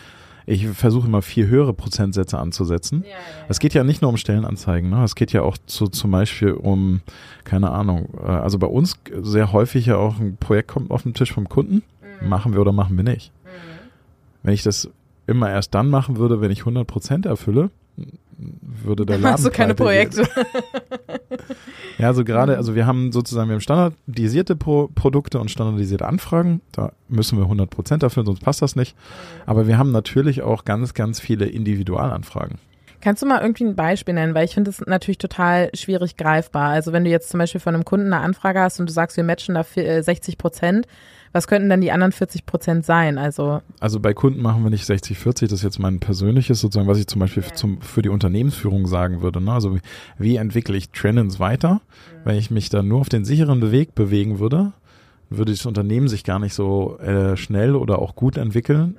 ich 0.49 0.65
versuche 0.65 1.07
immer 1.07 1.21
viel 1.21 1.47
höhere 1.47 1.73
Prozentsätze 1.73 2.39
anzusetzen. 2.39 3.03
Ja, 3.03 3.09
ja, 3.09 3.15
Es 3.49 3.59
geht 3.59 3.73
ja 3.73 3.83
nicht 3.83 4.01
nur 4.01 4.09
um 4.09 4.17
Stellenanzeigen, 4.17 4.89
ne? 4.89 5.03
es 5.03 5.15
geht 5.15 5.33
ja 5.33 5.41
auch 5.41 5.57
zu, 5.65 5.87
zum 5.87 6.09
Beispiel 6.11 6.53
um, 6.53 7.01
keine 7.43 7.71
Ahnung, 7.71 8.07
äh, 8.17 8.27
also 8.27 8.57
bei 8.57 8.67
uns 8.67 8.97
sehr 9.21 9.51
häufig 9.51 9.87
ja 9.87 9.97
auch 9.97 10.19
ein 10.19 10.37
Projekt 10.37 10.69
kommt 10.69 10.89
auf 10.89 11.03
den 11.03 11.13
Tisch 11.13 11.33
vom 11.33 11.49
Kunden. 11.49 11.83
Machen 12.21 12.53
wir 12.53 12.61
oder 12.61 12.71
machen 12.71 12.97
wir 12.97 13.03
nicht. 13.03 13.31
Mhm. 13.43 13.49
Wenn 14.43 14.53
ich 14.53 14.63
das 14.63 14.89
immer 15.27 15.49
erst 15.49 15.75
dann 15.75 15.89
machen 15.89 16.17
würde, 16.17 16.41
wenn 16.41 16.51
ich 16.51 16.59
100 16.59 16.87
Prozent 16.87 17.25
erfülle, 17.25 17.69
würde 18.37 19.05
der 19.05 19.17
Laden 19.19 19.33
Hast 19.33 19.45
du 19.45 19.51
keine 19.51 19.75
Projekte? 19.75 20.27
ja, 21.97 22.07
also 22.07 22.23
gerade, 22.23 22.57
also 22.57 22.75
wir 22.75 22.85
haben 22.85 23.11
sozusagen, 23.11 23.49
wir 23.49 23.55
haben 23.55 23.61
standardisierte 23.61 24.55
Pro 24.55 24.89
Produkte 24.93 25.39
und 25.39 25.51
standardisierte 25.51 26.05
Anfragen. 26.05 26.61
Da 26.71 26.91
müssen 27.09 27.37
wir 27.37 27.43
100 27.43 27.69
Prozent 27.69 28.03
erfüllen, 28.03 28.25
sonst 28.25 28.41
passt 28.41 28.61
das 28.61 28.75
nicht. 28.75 28.95
Mhm. 28.95 29.41
Aber 29.45 29.67
wir 29.67 29.77
haben 29.77 29.91
natürlich 29.91 30.41
auch 30.41 30.65
ganz, 30.65 30.93
ganz 30.93 31.19
viele 31.19 31.45
Individualanfragen. 31.45 32.59
Kannst 32.99 33.21
du 33.21 33.27
mal 33.27 33.41
irgendwie 33.41 33.65
ein 33.65 33.75
Beispiel 33.75 34.15
nennen? 34.15 34.33
Weil 34.33 34.45
ich 34.45 34.53
finde 34.53 34.71
das 34.71 34.81
natürlich 34.85 35.19
total 35.19 35.69
schwierig 35.75 36.17
greifbar. 36.17 36.69
Also 36.69 36.93
wenn 36.93 37.03
du 37.03 37.11
jetzt 37.11 37.29
zum 37.29 37.37
Beispiel 37.37 37.61
von 37.61 37.75
einem 37.75 37.85
Kunden 37.85 38.11
eine 38.11 38.23
Anfrage 38.23 38.59
hast 38.59 38.79
und 38.79 38.89
du 38.89 38.93
sagst, 38.93 39.17
wir 39.17 39.23
matchen 39.23 39.55
da 39.55 39.63
60 39.63 40.33
äh, 40.33 40.37
Prozent, 40.37 40.87
was 41.31 41.47
könnten 41.47 41.69
dann 41.69 41.81
die 41.81 41.91
anderen 41.91 42.11
40 42.11 42.45
Prozent 42.45 42.85
sein? 42.85 43.17
Also, 43.17 43.61
also 43.79 43.99
bei 43.99 44.13
Kunden 44.13 44.41
machen 44.41 44.63
wir 44.63 44.69
nicht 44.69 44.85
60, 44.85 45.17
40, 45.17 45.49
das 45.49 45.59
ist 45.59 45.63
jetzt 45.63 45.79
mein 45.79 45.99
persönliches 45.99 46.59
sozusagen, 46.59 46.87
was 46.87 46.99
ich 46.99 47.07
zum 47.07 47.19
Beispiel 47.19 47.43
ja. 47.43 47.53
zum, 47.53 47.81
für 47.81 48.01
die 48.01 48.09
Unternehmensführung 48.09 48.87
sagen 48.87 49.21
würde. 49.21 49.41
Ne? 49.41 49.51
Also 49.51 49.75
wie, 49.75 49.79
wie 50.17 50.35
entwickle 50.37 50.77
ich 50.77 50.89
Trends 50.89 51.39
weiter? 51.39 51.75
Mhm. 51.75 51.79
Wenn 52.25 52.35
ich 52.37 52.51
mich 52.51 52.69
dann 52.69 52.87
nur 52.87 53.01
auf 53.01 53.09
den 53.09 53.25
sicheren 53.25 53.71
Weg 53.71 53.95
bewegen 53.95 54.39
würde, 54.39 54.73
würde 55.29 55.51
das 55.51 55.65
Unternehmen 55.65 56.07
sich 56.07 56.23
gar 56.23 56.39
nicht 56.39 56.53
so 56.53 56.97
äh, 56.99 57.35
schnell 57.37 57.75
oder 57.75 57.99
auch 57.99 58.15
gut 58.15 58.37
entwickeln. 58.37 58.89
Mhm. 58.89 58.95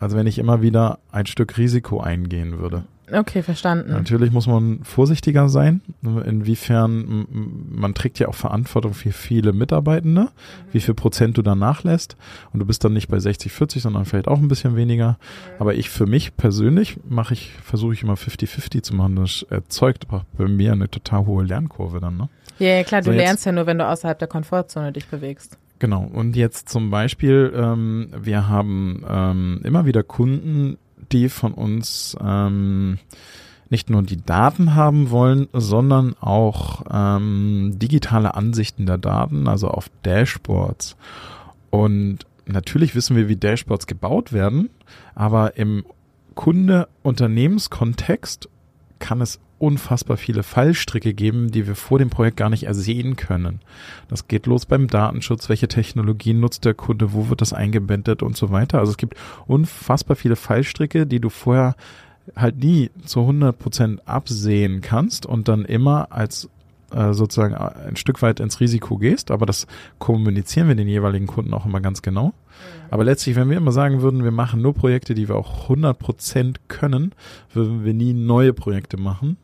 Also 0.00 0.16
wenn 0.16 0.26
ich 0.26 0.38
immer 0.38 0.62
wieder 0.62 0.98
ein 1.10 1.26
Stück 1.26 1.58
Risiko 1.58 2.00
eingehen 2.00 2.58
würde. 2.58 2.84
Okay, 3.12 3.42
verstanden. 3.42 3.92
Natürlich 3.92 4.32
muss 4.32 4.46
man 4.46 4.80
vorsichtiger 4.82 5.48
sein, 5.48 5.80
inwiefern 6.02 7.26
man 7.70 7.94
trägt 7.94 8.18
ja 8.18 8.28
auch 8.28 8.34
Verantwortung 8.34 8.94
für 8.94 9.12
viele 9.12 9.52
Mitarbeitende, 9.52 10.22
mhm. 10.22 10.28
wie 10.72 10.80
viel 10.80 10.94
Prozent 10.94 11.38
du 11.38 11.42
da 11.42 11.54
nachlässt 11.54 12.16
und 12.52 12.60
du 12.60 12.66
bist 12.66 12.84
dann 12.84 12.92
nicht 12.92 13.08
bei 13.08 13.18
60, 13.18 13.52
40, 13.52 13.82
sondern 13.82 14.04
vielleicht 14.04 14.28
auch 14.28 14.38
ein 14.38 14.48
bisschen 14.48 14.76
weniger. 14.76 15.10
Mhm. 15.10 15.60
Aber 15.60 15.74
ich 15.74 15.90
für 15.90 16.06
mich 16.06 16.36
persönlich 16.36 16.98
mache 17.08 17.34
ich, 17.34 17.52
versuche 17.62 17.94
ich 17.94 18.02
immer 18.02 18.14
50-50 18.14 18.82
zu 18.82 18.94
machen. 18.94 19.16
Das 19.16 19.46
erzeugt 19.48 20.06
bei 20.08 20.48
mir 20.48 20.72
eine 20.72 20.90
total 20.90 21.26
hohe 21.26 21.44
Lernkurve 21.44 22.00
dann, 22.00 22.16
ne? 22.16 22.28
Ja, 22.58 22.68
ja 22.68 22.84
klar, 22.84 23.02
du 23.02 23.12
so 23.12 23.16
lernst 23.16 23.46
ja 23.46 23.52
nur, 23.52 23.66
wenn 23.66 23.78
du 23.78 23.86
außerhalb 23.86 24.18
der 24.18 24.28
Komfortzone 24.28 24.92
dich 24.92 25.06
bewegst. 25.06 25.58
Genau. 25.78 26.10
Und 26.12 26.34
jetzt 26.34 26.68
zum 26.68 26.90
Beispiel, 26.90 27.52
ähm, 27.54 28.08
wir 28.20 28.48
haben 28.48 29.04
ähm, 29.08 29.60
immer 29.62 29.86
wieder 29.86 30.02
Kunden, 30.02 30.76
die 31.12 31.28
von 31.28 31.52
uns 31.52 32.16
ähm, 32.20 32.98
nicht 33.70 33.90
nur 33.90 34.02
die 34.02 34.22
Daten 34.22 34.74
haben 34.74 35.10
wollen, 35.10 35.48
sondern 35.52 36.14
auch 36.20 36.84
ähm, 36.90 37.78
digitale 37.78 38.34
Ansichten 38.34 38.86
der 38.86 38.96
Daten, 38.98 39.46
also 39.48 39.68
auf 39.68 39.90
Dashboards. 40.02 40.96
Und 41.70 42.26
natürlich 42.46 42.94
wissen 42.94 43.16
wir, 43.16 43.28
wie 43.28 43.36
Dashboards 43.36 43.86
gebaut 43.86 44.32
werden, 44.32 44.70
aber 45.14 45.58
im 45.58 45.84
Kunde-Unternehmenskontext 46.34 48.48
kann 48.98 49.20
es 49.20 49.38
unfassbar 49.58 50.16
viele 50.16 50.42
Fallstricke 50.42 51.14
geben, 51.14 51.50
die 51.50 51.66
wir 51.66 51.74
vor 51.74 51.98
dem 51.98 52.10
Projekt 52.10 52.36
gar 52.36 52.50
nicht 52.50 52.64
ersehen 52.64 53.16
können. 53.16 53.60
Das 54.08 54.28
geht 54.28 54.46
los 54.46 54.66
beim 54.66 54.88
Datenschutz, 54.88 55.48
welche 55.48 55.68
Technologien 55.68 56.40
nutzt 56.40 56.64
der 56.64 56.74
Kunde, 56.74 57.12
wo 57.12 57.28
wird 57.28 57.40
das 57.40 57.52
eingebettet 57.52 58.22
und 58.22 58.36
so 58.36 58.50
weiter. 58.50 58.78
Also 58.78 58.92
es 58.92 58.96
gibt 58.96 59.16
unfassbar 59.46 60.16
viele 60.16 60.36
Fallstricke, 60.36 61.06
die 61.06 61.20
du 61.20 61.28
vorher 61.28 61.74
halt 62.36 62.58
nie 62.58 62.90
zu 63.04 63.20
100 63.20 63.58
Prozent 63.58 64.06
absehen 64.06 64.80
kannst 64.80 65.26
und 65.26 65.48
dann 65.48 65.64
immer 65.64 66.12
als 66.12 66.48
äh, 66.90 67.12
sozusagen 67.12 67.54
ein 67.54 67.96
Stück 67.96 68.22
weit 68.22 68.40
ins 68.40 68.60
Risiko 68.60 68.96
gehst, 68.96 69.30
aber 69.30 69.46
das 69.46 69.66
kommunizieren 69.98 70.68
wir 70.68 70.74
den 70.74 70.88
jeweiligen 70.88 71.26
Kunden 71.26 71.52
auch 71.52 71.66
immer 71.66 71.80
ganz 71.80 72.02
genau. 72.02 72.32
Aber 72.90 73.04
letztlich, 73.04 73.36
wenn 73.36 73.50
wir 73.50 73.56
immer 73.56 73.72
sagen 73.72 74.00
würden, 74.00 74.24
wir 74.24 74.30
machen 74.30 74.62
nur 74.62 74.74
Projekte, 74.74 75.14
die 75.14 75.28
wir 75.28 75.36
auch 75.36 75.68
100% 75.68 76.56
können, 76.68 77.12
würden 77.52 77.84
wir 77.84 77.94
nie 77.94 78.14
neue 78.14 78.52
Projekte 78.52 78.96
machen. 78.96 79.36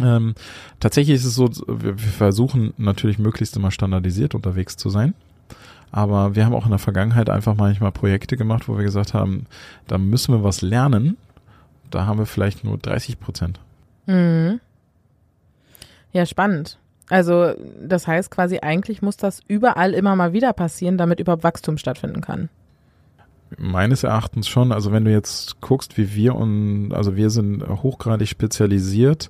Ähm, 0.00 0.34
tatsächlich 0.80 1.16
ist 1.16 1.24
es 1.24 1.34
so, 1.34 1.50
wir, 1.66 1.98
wir 1.98 1.98
versuchen 1.98 2.72
natürlich 2.78 3.18
möglichst 3.18 3.56
immer 3.56 3.70
standardisiert 3.70 4.34
unterwegs 4.34 4.76
zu 4.76 4.88
sein. 4.90 5.14
Aber 5.90 6.34
wir 6.34 6.46
haben 6.46 6.54
auch 6.54 6.64
in 6.64 6.70
der 6.70 6.78
Vergangenheit 6.78 7.28
einfach 7.28 7.54
manchmal 7.54 7.92
Projekte 7.92 8.38
gemacht, 8.38 8.66
wo 8.66 8.76
wir 8.76 8.84
gesagt 8.84 9.12
haben, 9.12 9.46
da 9.86 9.98
müssen 9.98 10.34
wir 10.34 10.42
was 10.42 10.62
lernen. 10.62 11.18
Da 11.90 12.06
haben 12.06 12.18
wir 12.18 12.26
vielleicht 12.26 12.64
nur 12.64 12.78
30 12.78 13.20
Prozent. 13.20 13.60
Mhm. 14.06 14.60
Ja, 16.12 16.24
spannend. 16.24 16.78
Also 17.10 17.52
das 17.86 18.06
heißt 18.06 18.30
quasi, 18.30 18.60
eigentlich 18.60 19.02
muss 19.02 19.18
das 19.18 19.42
überall 19.48 19.92
immer 19.92 20.16
mal 20.16 20.32
wieder 20.32 20.54
passieren, 20.54 20.96
damit 20.96 21.20
überhaupt 21.20 21.44
Wachstum 21.44 21.76
stattfinden 21.76 22.22
kann. 22.22 22.48
Meines 23.58 24.02
Erachtens 24.02 24.48
schon. 24.48 24.72
Also 24.72 24.92
wenn 24.92 25.04
du 25.04 25.10
jetzt 25.10 25.60
guckst, 25.60 25.98
wie 25.98 26.14
wir 26.14 26.34
und 26.34 26.92
also 26.94 27.16
wir 27.16 27.28
sind 27.28 27.62
hochgradig 27.68 28.28
spezialisiert 28.28 29.28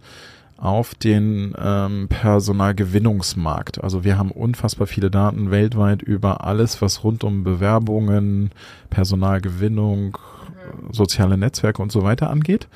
auf 0.63 0.95
den 0.95 1.55
ähm, 1.59 2.07
Personalgewinnungsmarkt. 2.09 3.83
Also 3.83 4.05
wir 4.05 4.17
haben 4.17 4.31
unfassbar 4.31 4.87
viele 4.87 5.11
Daten 5.11 5.51
weltweit 5.51 6.03
über 6.03 6.45
alles, 6.45 6.81
was 6.81 7.03
rund 7.03 7.25
um 7.25 7.43
Bewerbungen, 7.43 8.53
Personalgewinnung, 8.89 10.17
mhm. 10.17 10.93
soziale 10.93 11.37
Netzwerke 11.37 11.83
und 11.83 11.91
so 11.91 12.05
weiter 12.05 12.31
angeht. 12.31 12.69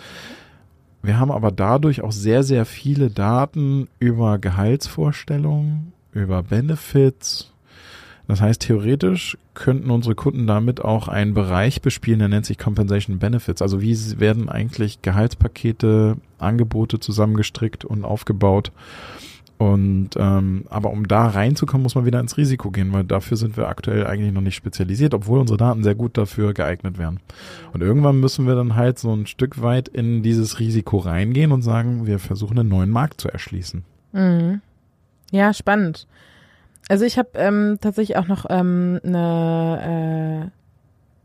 Wir 1.01 1.21
haben 1.21 1.31
aber 1.31 1.53
dadurch 1.53 2.03
auch 2.03 2.11
sehr, 2.11 2.43
sehr 2.43 2.65
viele 2.65 3.09
Daten 3.09 3.87
über 4.01 4.39
Gehaltsvorstellungen, 4.39 5.93
über 6.11 6.43
Benefits. 6.43 7.53
Das 8.29 8.41
heißt, 8.41 8.63
theoretisch 8.63 9.39
könnten 9.55 9.91
unsere 9.91 10.15
Kunden 10.15 10.47
damit 10.47 10.85
auch 10.85 11.09
einen 11.09 11.33
Bereich 11.33 11.81
bespielen, 11.81 12.19
der 12.19 12.29
nennt 12.29 12.47
sich 12.47 12.59
Compensation 12.59 13.19
Benefits. 13.19 13.63
Also 13.63 13.81
wie 13.81 13.97
werden 14.19 14.49
eigentlich 14.49 15.03
Gehaltspakete, 15.03 16.17
Angebote 16.39 16.99
zusammengestrickt 16.99 17.85
und 17.85 18.05
aufgebaut 18.05 18.73
und 19.59 20.11
ähm, 20.17 20.65
aber 20.69 20.91
um 20.91 21.09
da 21.09 21.29
reinzukommen, 21.29 21.83
muss 21.83 21.95
man 21.95 22.05
wieder 22.05 22.21
ins 22.21 22.37
Risiko 22.37 22.71
gehen, 22.71 22.93
weil 22.93 23.05
dafür 23.05 23.39
sind 23.39 23.57
wir 23.57 23.69
aktuell 23.69 24.07
eigentlich 24.07 24.33
noch 24.33 24.43
nicht 24.43 24.55
spezialisiert, 24.55 25.15
obwohl 25.15 25.41
unsere 25.41 25.57
Daten 25.57 25.83
sehr 25.83 25.95
gut 25.95 26.19
dafür 26.19 26.53
geeignet 26.53 26.99
wären. 26.99 27.21
Und 27.73 27.81
irgendwann 27.81 28.21
müssen 28.21 28.47
wir 28.47 28.55
dann 28.55 28.77
halt 28.77 28.99
so 28.99 29.15
ein 29.15 29.27
Stück 29.27 29.63
weit 29.63 29.89
in 29.89 30.23
dieses 30.23 30.61
Risiko 30.61 30.99
reingehen 30.99 31.53
und 31.53 31.63
sagen, 31.63 32.07
wir 32.07 32.19
versuchen 32.19 32.59
einen 32.59 32.69
neuen 32.69 32.91
Markt 32.91 33.21
zu 33.21 33.29
erschließen. 33.29 33.85
Mhm. 34.13 34.61
Ja, 35.31 35.55
spannend. 35.55 36.07
Also 36.89 37.05
ich 37.05 37.19
habe 37.19 37.31
ähm, 37.35 37.79
tatsächlich 37.81 38.17
auch 38.17 38.29
noch 38.29 38.47
ähm, 38.49 39.01
eine 39.05 40.51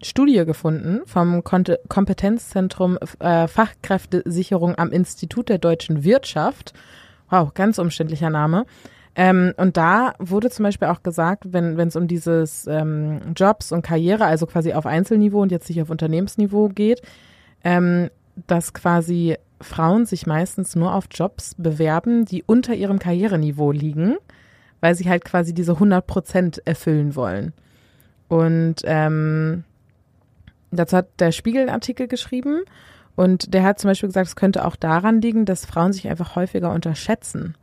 äh, 0.02 0.06
Studie 0.06 0.43
gefunden 0.45 1.02
vom 1.06 1.43
Kon 1.43 1.65
Kompetenzzentrum 1.88 2.97
äh, 3.19 3.47
Fachkräftesicherung 3.47 4.78
am 4.78 4.91
Institut 4.91 5.50
der 5.50 5.60
deutschen 5.60 6.04
Wirtschaft 6.04 6.74
Wow, 7.32 7.54
ganz 7.54 7.80
umständlicher 7.80 8.30
Name. 8.30 8.65
Ähm, 9.15 9.54
und 9.58 9.78
da 9.78 10.13
wurde 10.19 10.50
zum 10.50 10.63
Beispiel 10.63 10.89
auch 10.89 11.02
gesagt, 11.02 11.54
wenn 11.54 11.80
es 11.80 11.95
um 11.95 12.08
dieses 12.08 12.67
ähm, 12.67 13.21
Jobs 13.36 13.71
und 13.71 13.82
Karriere, 13.82 14.26
also 14.26 14.45
quasi 14.45 14.74
auf 14.74 14.86
Einzelniveau 14.86 15.41
und 15.41 15.52
jetzt 15.52 15.69
nicht 15.69 15.82
auf 15.82 15.89
Unternehmensniveau 15.89 16.69
geht, 16.69 17.02
ähm, 17.63 18.10
dass 18.47 18.74
quasi 18.74 19.38
Frauen 19.62 20.06
sich 20.06 20.28
meistens 20.28 20.76
nur 20.76 20.93
auf 20.93 21.06
Jobs 21.10 21.56
bewerben, 21.58 22.26
die 22.26 22.43
unter 22.43 22.74
ihrem 22.74 23.00
Karriereniveau 23.00 23.71
liegen, 23.71 24.17
weil 24.81 24.95
sie 24.95 25.09
halt 25.09 25.23
quasi 25.23 25.53
diese 25.53 25.73
100 25.73 26.05
Prozent 26.05 26.61
erfüllen 26.65 27.15
wollen. 27.15 27.53
Und 28.27 28.77
ähm, 28.83 29.63
dazu 30.71 30.97
hat 30.97 31.07
der 31.19 31.31
Spiegel 31.31 31.61
einen 31.61 31.69
Artikel 31.69 32.07
geschrieben 32.07 32.61
und 33.15 33.53
der 33.53 33.63
hat 33.63 33.79
zum 33.79 33.89
Beispiel 33.89 34.09
gesagt, 34.09 34.27
es 34.27 34.35
könnte 34.35 34.65
auch 34.65 34.75
daran 34.75 35.21
liegen, 35.21 35.45
dass 35.45 35.65
Frauen 35.65 35.93
sich 35.93 36.09
einfach 36.09 36.35
häufiger 36.35 36.71
unterschätzen. 36.71 37.55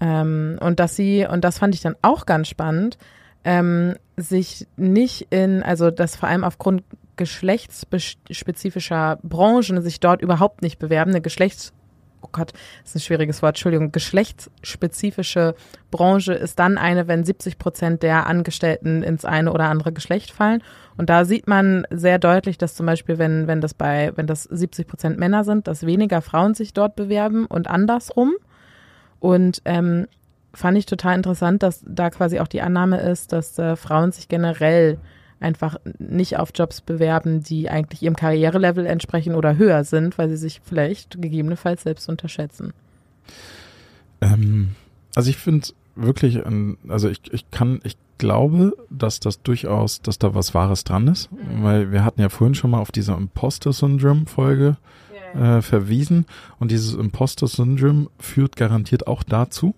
Ähm, 0.00 0.58
und 0.60 0.80
dass 0.80 0.96
sie, 0.96 1.26
und 1.26 1.44
das 1.44 1.58
fand 1.58 1.74
ich 1.74 1.82
dann 1.82 1.96
auch 2.02 2.26
ganz 2.26 2.48
spannend, 2.48 2.98
ähm, 3.44 3.94
sich 4.16 4.66
nicht 4.76 5.28
in, 5.30 5.62
also 5.62 5.90
dass 5.90 6.16
vor 6.16 6.28
allem 6.28 6.44
aufgrund 6.44 6.82
geschlechtsspezifischer 7.16 9.18
Branchen 9.22 9.82
sich 9.82 10.00
dort 10.00 10.22
überhaupt 10.22 10.62
nicht 10.62 10.78
bewerben. 10.78 11.10
Eine 11.10 11.20
Geschlechts 11.20 11.74
Gott, 12.34 12.52
das 12.82 12.90
ist 12.90 12.96
ein 12.96 13.00
schwieriges 13.00 13.40
Wort, 13.40 13.56
Entschuldigung, 13.56 13.92
geschlechtsspezifische 13.92 15.54
Branche 15.90 16.34
ist 16.34 16.58
dann 16.58 16.76
eine, 16.76 17.08
wenn 17.08 17.24
70 17.24 17.58
Prozent 17.58 18.02
der 18.02 18.26
Angestellten 18.26 19.02
ins 19.02 19.24
eine 19.24 19.52
oder 19.52 19.70
andere 19.70 19.92
Geschlecht 19.92 20.32
fallen. 20.32 20.62
Und 20.98 21.08
da 21.08 21.24
sieht 21.24 21.48
man 21.48 21.86
sehr 21.90 22.18
deutlich, 22.18 22.58
dass 22.58 22.74
zum 22.74 22.84
Beispiel, 22.84 23.18
wenn, 23.18 23.46
wenn 23.46 23.62
das 23.62 23.72
bei, 23.72 24.12
wenn 24.16 24.26
das 24.26 24.42
70 24.42 24.86
Prozent 24.86 25.18
Männer 25.18 25.44
sind, 25.44 25.66
dass 25.66 25.86
weniger 25.86 26.20
Frauen 26.20 26.54
sich 26.54 26.74
dort 26.74 26.96
bewerben 26.96 27.46
und 27.46 27.68
andersrum. 27.68 28.34
Und 29.20 29.62
ähm, 29.64 30.06
fand 30.52 30.76
ich 30.76 30.86
total 30.86 31.16
interessant, 31.16 31.62
dass 31.62 31.82
da 31.86 32.10
quasi 32.10 32.40
auch 32.40 32.48
die 32.48 32.60
Annahme 32.60 33.00
ist, 33.00 33.32
dass 33.32 33.58
äh, 33.58 33.76
Frauen 33.76 34.12
sich 34.12 34.28
generell 34.28 34.98
einfach 35.44 35.76
nicht 35.98 36.38
auf 36.38 36.50
Jobs 36.54 36.80
bewerben, 36.80 37.42
die 37.42 37.68
eigentlich 37.70 38.02
ihrem 38.02 38.16
Karrierelevel 38.16 38.86
entsprechen 38.86 39.34
oder 39.34 39.56
höher 39.56 39.84
sind, 39.84 40.18
weil 40.18 40.28
sie 40.30 40.36
sich 40.36 40.60
vielleicht 40.64 41.20
gegebenenfalls 41.20 41.82
selbst 41.82 42.08
unterschätzen. 42.08 42.72
Ähm, 44.20 44.70
also 45.14 45.30
ich 45.30 45.36
finde 45.36 45.68
wirklich, 45.94 46.40
also 46.88 47.08
ich, 47.08 47.20
ich 47.32 47.50
kann, 47.50 47.80
ich 47.84 47.96
glaube, 48.18 48.76
dass 48.90 49.20
das 49.20 49.42
durchaus, 49.42 50.00
dass 50.00 50.18
da 50.18 50.34
was 50.34 50.54
Wahres 50.54 50.84
dran 50.84 51.08
ist, 51.08 51.30
mhm. 51.30 51.62
weil 51.62 51.92
wir 51.92 52.04
hatten 52.04 52.20
ja 52.20 52.28
vorhin 52.28 52.54
schon 52.54 52.70
mal 52.70 52.80
auf 52.80 52.90
diese 52.90 53.12
Imposter-Syndrome-Folge 53.12 54.76
äh, 55.34 55.60
verwiesen 55.62 56.26
und 56.58 56.70
dieses 56.70 56.94
Imposter-Syndrome 56.94 58.08
führt 58.18 58.56
garantiert 58.56 59.06
auch 59.06 59.22
dazu, 59.22 59.68
mhm. 59.68 59.74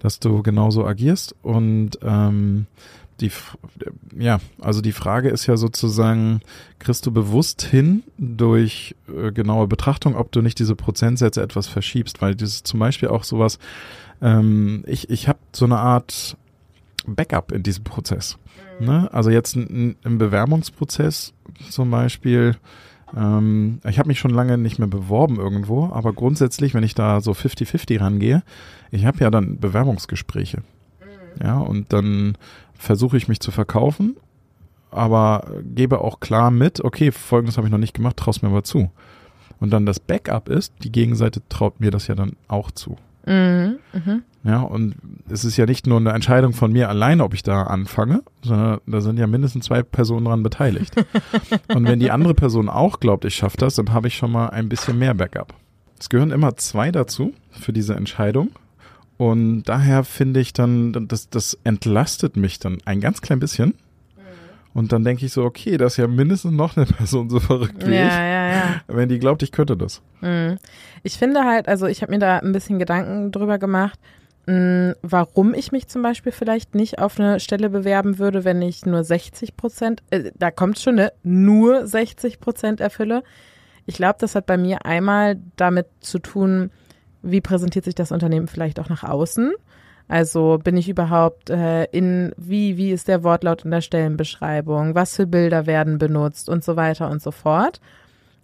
dass 0.00 0.20
du 0.20 0.42
genauso 0.42 0.86
agierst 0.86 1.34
und 1.42 1.98
ähm, 2.02 2.66
die, 3.20 3.30
ja, 4.16 4.38
also 4.60 4.80
die 4.80 4.92
Frage 4.92 5.28
ist 5.28 5.46
ja 5.46 5.56
sozusagen, 5.56 6.40
kriegst 6.78 7.06
du 7.06 7.10
bewusst 7.10 7.62
hin 7.62 8.02
durch 8.16 8.94
äh, 9.08 9.32
genaue 9.32 9.66
Betrachtung, 9.66 10.14
ob 10.16 10.32
du 10.32 10.40
nicht 10.40 10.58
diese 10.58 10.76
Prozentsätze 10.76 11.42
etwas 11.42 11.66
verschiebst, 11.66 12.22
weil 12.22 12.40
ist 12.40 12.66
zum 12.66 12.80
Beispiel 12.80 13.08
auch 13.08 13.24
sowas, 13.24 13.58
ähm, 14.22 14.84
ich, 14.86 15.10
ich 15.10 15.28
habe 15.28 15.38
so 15.52 15.64
eine 15.64 15.78
Art 15.78 16.36
Backup 17.06 17.52
in 17.52 17.62
diesem 17.62 17.84
Prozess. 17.84 18.38
Ne? 18.80 19.08
Also 19.12 19.30
jetzt 19.30 19.56
im 19.56 19.96
Bewerbungsprozess 20.02 21.32
zum 21.70 21.90
Beispiel, 21.90 22.56
ähm, 23.16 23.80
ich 23.88 23.98
habe 23.98 24.08
mich 24.08 24.18
schon 24.18 24.30
lange 24.30 24.58
nicht 24.58 24.78
mehr 24.78 24.88
beworben 24.88 25.36
irgendwo, 25.36 25.90
aber 25.92 26.12
grundsätzlich, 26.12 26.74
wenn 26.74 26.84
ich 26.84 26.94
da 26.94 27.20
so 27.20 27.32
50-50 27.32 28.00
rangehe, 28.00 28.42
ich 28.90 29.06
habe 29.06 29.18
ja 29.18 29.30
dann 29.30 29.58
Bewerbungsgespräche. 29.58 30.62
Ja, 31.42 31.58
und 31.58 31.92
dann 31.92 32.36
versuche 32.74 33.16
ich 33.16 33.28
mich 33.28 33.40
zu 33.40 33.50
verkaufen, 33.50 34.16
aber 34.90 35.46
gebe 35.74 36.00
auch 36.00 36.20
klar 36.20 36.50
mit, 36.50 36.82
okay, 36.82 37.12
folgendes 37.12 37.56
habe 37.56 37.66
ich 37.66 37.72
noch 37.72 37.78
nicht 37.78 37.94
gemacht, 37.94 38.16
traust 38.16 38.42
mir 38.42 38.48
aber 38.48 38.64
zu. 38.64 38.90
Und 39.60 39.70
dann 39.70 39.86
das 39.86 40.00
Backup 40.00 40.48
ist, 40.48 40.72
die 40.82 40.92
Gegenseite 40.92 41.42
traut 41.48 41.80
mir 41.80 41.90
das 41.90 42.06
ja 42.06 42.14
dann 42.14 42.36
auch 42.46 42.70
zu. 42.70 42.96
Mhm, 43.26 43.78
mh. 43.92 44.20
Ja, 44.44 44.60
und 44.60 44.94
es 45.28 45.44
ist 45.44 45.56
ja 45.56 45.66
nicht 45.66 45.86
nur 45.86 45.98
eine 45.98 46.12
Entscheidung 46.12 46.52
von 46.52 46.72
mir 46.72 46.88
alleine, 46.88 47.24
ob 47.24 47.34
ich 47.34 47.42
da 47.42 47.64
anfange, 47.64 48.22
sondern 48.42 48.80
da 48.86 49.00
sind 49.00 49.18
ja 49.18 49.26
mindestens 49.26 49.66
zwei 49.66 49.82
Personen 49.82 50.26
dran 50.26 50.42
beteiligt. 50.42 50.94
und 51.74 51.86
wenn 51.86 51.98
die 51.98 52.10
andere 52.10 52.34
Person 52.34 52.68
auch 52.68 53.00
glaubt, 53.00 53.24
ich 53.24 53.34
schaffe 53.34 53.56
das, 53.58 53.74
dann 53.74 53.92
habe 53.92 54.08
ich 54.08 54.16
schon 54.16 54.30
mal 54.30 54.48
ein 54.48 54.68
bisschen 54.68 54.98
mehr 54.98 55.14
Backup. 55.14 55.54
Es 55.98 56.08
gehören 56.08 56.30
immer 56.30 56.56
zwei 56.56 56.92
dazu 56.92 57.34
für 57.50 57.72
diese 57.72 57.94
Entscheidung. 57.96 58.50
Und 59.18 59.64
daher 59.64 60.04
finde 60.04 60.40
ich 60.40 60.52
dann, 60.52 61.08
das, 61.08 61.28
das 61.28 61.58
entlastet 61.64 62.36
mich 62.36 62.60
dann 62.60 62.78
ein 62.84 63.00
ganz 63.00 63.20
klein 63.20 63.40
bisschen. 63.40 63.74
Und 64.74 64.92
dann 64.92 65.02
denke 65.02 65.26
ich 65.26 65.32
so, 65.32 65.44
okay, 65.44 65.76
das 65.76 65.94
ist 65.94 65.96
ja 65.96 66.06
mindestens 66.06 66.52
noch 66.52 66.76
eine 66.76 66.86
Person 66.96 67.28
so 67.28 67.40
verrückt 67.40 67.84
wie 67.84 67.94
ja, 67.94 68.06
ich. 68.06 68.12
Ja, 68.12 68.48
ja. 68.48 68.80
Wenn 68.86 69.08
die 69.08 69.18
glaubt, 69.18 69.42
ich 69.42 69.50
könnte 69.50 69.76
das. 69.76 70.02
Mhm. 70.20 70.58
Ich 71.02 71.18
finde 71.18 71.44
halt, 71.44 71.66
also 71.66 71.86
ich 71.86 72.00
habe 72.00 72.12
mir 72.12 72.20
da 72.20 72.38
ein 72.38 72.52
bisschen 72.52 72.78
Gedanken 72.78 73.32
drüber 73.32 73.58
gemacht, 73.58 73.98
mh, 74.46 74.94
warum 75.02 75.52
ich 75.52 75.72
mich 75.72 75.88
zum 75.88 76.02
Beispiel 76.02 76.30
vielleicht 76.30 76.76
nicht 76.76 77.00
auf 77.00 77.18
eine 77.18 77.40
Stelle 77.40 77.70
bewerben 77.70 78.20
würde, 78.20 78.44
wenn 78.44 78.62
ich 78.62 78.86
nur 78.86 79.02
60 79.02 79.56
Prozent, 79.56 80.02
äh, 80.10 80.30
da 80.36 80.52
kommt 80.52 80.78
schon, 80.78 80.94
ne, 80.94 81.12
nur 81.24 81.84
60 81.84 82.38
Prozent 82.38 82.80
erfülle. 82.80 83.24
Ich 83.84 83.96
glaube, 83.96 84.18
das 84.20 84.36
hat 84.36 84.46
bei 84.46 84.58
mir 84.58 84.84
einmal 84.86 85.40
damit 85.56 85.86
zu 86.00 86.20
tun, 86.20 86.70
wie 87.22 87.40
präsentiert 87.40 87.84
sich 87.84 87.94
das 87.94 88.12
Unternehmen 88.12 88.48
vielleicht 88.48 88.80
auch 88.80 88.88
nach 88.88 89.04
außen? 89.04 89.52
Also 90.08 90.58
bin 90.62 90.76
ich 90.76 90.88
überhaupt 90.88 91.50
äh, 91.50 91.84
in, 91.84 92.32
wie, 92.38 92.78
wie 92.78 92.92
ist 92.92 93.08
der 93.08 93.22
Wortlaut 93.22 93.64
in 93.64 93.70
der 93.70 93.82
Stellenbeschreibung, 93.82 94.94
was 94.94 95.14
für 95.14 95.26
Bilder 95.26 95.66
werden 95.66 95.98
benutzt 95.98 96.48
und 96.48 96.64
so 96.64 96.76
weiter 96.76 97.10
und 97.10 97.20
so 97.20 97.30
fort. 97.30 97.80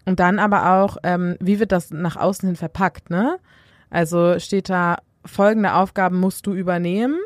Und 0.05 0.21
dann 0.21 0.39
aber 0.39 0.75
auch, 0.75 0.99
ähm, 1.03 1.37
wie 1.41 1.59
wird 1.59 1.73
das 1.73 1.91
nach 1.91 2.17
außen 2.17 2.47
hin 2.47 2.57
verpackt, 2.57 3.09
ne? 3.09 3.39
Also 3.89 4.39
steht 4.39 4.69
da, 4.69 4.99
folgende 5.25 5.75
Aufgaben 5.75 6.21
musst 6.21 6.47
du 6.47 6.53
übernehmen 6.53 7.19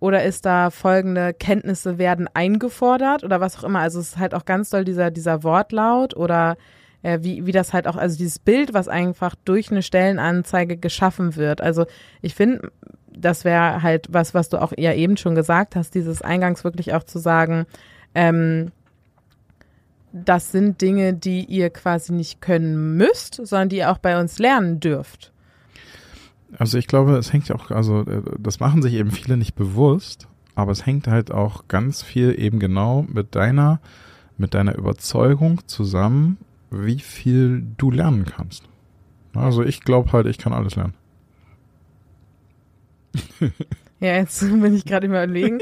oder 0.00 0.22
ist 0.24 0.44
da 0.44 0.70
folgende 0.70 1.32
Kenntnisse 1.32 1.96
werden 1.96 2.28
eingefordert 2.34 3.24
oder 3.24 3.40
was 3.40 3.58
auch 3.58 3.64
immer. 3.64 3.80
Also 3.80 4.00
es 4.00 4.10
ist 4.10 4.18
halt 4.18 4.34
auch 4.34 4.44
ganz 4.44 4.68
doll 4.68 4.84
dieser, 4.84 5.10
dieser 5.10 5.42
Wortlaut 5.42 6.14
oder 6.14 6.56
äh, 7.02 7.18
wie, 7.22 7.46
wie 7.46 7.52
das 7.52 7.72
halt 7.72 7.86
auch, 7.86 7.96
also 7.96 8.16
dieses 8.16 8.38
Bild, 8.38 8.74
was 8.74 8.88
einfach 8.88 9.34
durch 9.44 9.70
eine 9.70 9.82
Stellenanzeige 9.82 10.76
geschaffen 10.76 11.36
wird. 11.36 11.60
Also 11.60 11.86
ich 12.22 12.34
finde, 12.34 12.72
das 13.16 13.44
wäre 13.44 13.82
halt 13.82 14.06
was, 14.10 14.34
was 14.34 14.48
du 14.48 14.60
auch 14.60 14.72
ja 14.76 14.92
eben 14.92 15.16
schon 15.16 15.34
gesagt 15.34 15.76
hast, 15.76 15.94
dieses 15.94 16.22
Eingangs 16.22 16.64
wirklich 16.64 16.94
auch 16.94 17.04
zu 17.04 17.18
sagen, 17.18 17.66
ähm, 18.14 18.72
das 20.12 20.52
sind 20.52 20.80
Dinge, 20.80 21.14
die 21.14 21.44
ihr 21.44 21.70
quasi 21.70 22.12
nicht 22.12 22.40
können 22.40 22.96
müsst, 22.96 23.34
sondern 23.46 23.68
die 23.68 23.76
ihr 23.78 23.90
auch 23.90 23.98
bei 23.98 24.18
uns 24.18 24.38
lernen 24.38 24.80
dürft. 24.80 25.32
Also 26.56 26.78
ich 26.78 26.86
glaube, 26.86 27.16
es 27.16 27.32
hängt 27.32 27.48
ja 27.48 27.56
auch, 27.56 27.70
also 27.70 28.02
äh, 28.02 28.22
das 28.38 28.60
machen 28.60 28.82
sich 28.82 28.94
eben 28.94 29.10
viele 29.10 29.36
nicht 29.36 29.54
bewusst, 29.54 30.28
aber 30.54 30.72
es 30.72 30.86
hängt 30.86 31.06
halt 31.06 31.30
auch 31.30 31.68
ganz 31.68 32.02
viel 32.02 32.34
eben 32.38 32.58
genau 32.58 33.04
mit 33.06 33.34
deiner, 33.34 33.80
mit 34.38 34.54
deiner 34.54 34.76
Überzeugung 34.76 35.60
zusammen, 35.66 36.38
wie 36.70 36.98
viel 36.98 37.66
du 37.76 37.90
lernen 37.90 38.24
kannst. 38.24 38.68
Also 39.34 39.62
ich 39.62 39.80
glaube 39.80 40.12
halt, 40.12 40.26
ich 40.26 40.38
kann 40.38 40.52
alles 40.52 40.76
lernen. 40.76 40.94
ja, 44.00 44.16
jetzt 44.16 44.40
bin 44.40 44.74
ich 44.74 44.84
gerade 44.84 45.06
überlegen. 45.06 45.60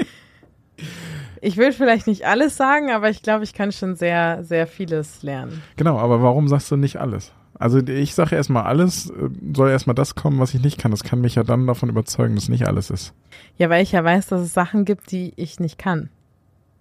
Ich 1.40 1.56
will 1.56 1.72
vielleicht 1.72 2.06
nicht 2.06 2.26
alles 2.26 2.56
sagen, 2.56 2.90
aber 2.90 3.10
ich 3.10 3.22
glaube, 3.22 3.44
ich 3.44 3.54
kann 3.54 3.72
schon 3.72 3.96
sehr, 3.96 4.42
sehr 4.44 4.66
vieles 4.66 5.22
lernen. 5.22 5.62
Genau, 5.76 5.98
aber 5.98 6.22
warum 6.22 6.48
sagst 6.48 6.70
du 6.70 6.76
nicht 6.76 6.96
alles? 6.96 7.32
Also 7.58 7.78
ich 7.78 8.14
sage 8.14 8.36
erstmal 8.36 8.64
alles, 8.64 9.08
äh, 9.10 9.30
soll 9.54 9.70
erstmal 9.70 9.94
das 9.94 10.14
kommen, 10.14 10.38
was 10.40 10.52
ich 10.54 10.62
nicht 10.62 10.78
kann. 10.78 10.90
Das 10.90 11.04
kann 11.04 11.20
mich 11.20 11.36
ja 11.36 11.42
dann 11.42 11.66
davon 11.66 11.88
überzeugen, 11.88 12.34
dass 12.34 12.48
nicht 12.48 12.66
alles 12.66 12.90
ist. 12.90 13.14
Ja, 13.56 13.70
weil 13.70 13.82
ich 13.82 13.92
ja 13.92 14.04
weiß, 14.04 14.26
dass 14.26 14.42
es 14.42 14.52
Sachen 14.52 14.84
gibt, 14.84 15.10
die 15.10 15.32
ich 15.36 15.58
nicht 15.58 15.78
kann. 15.78 16.10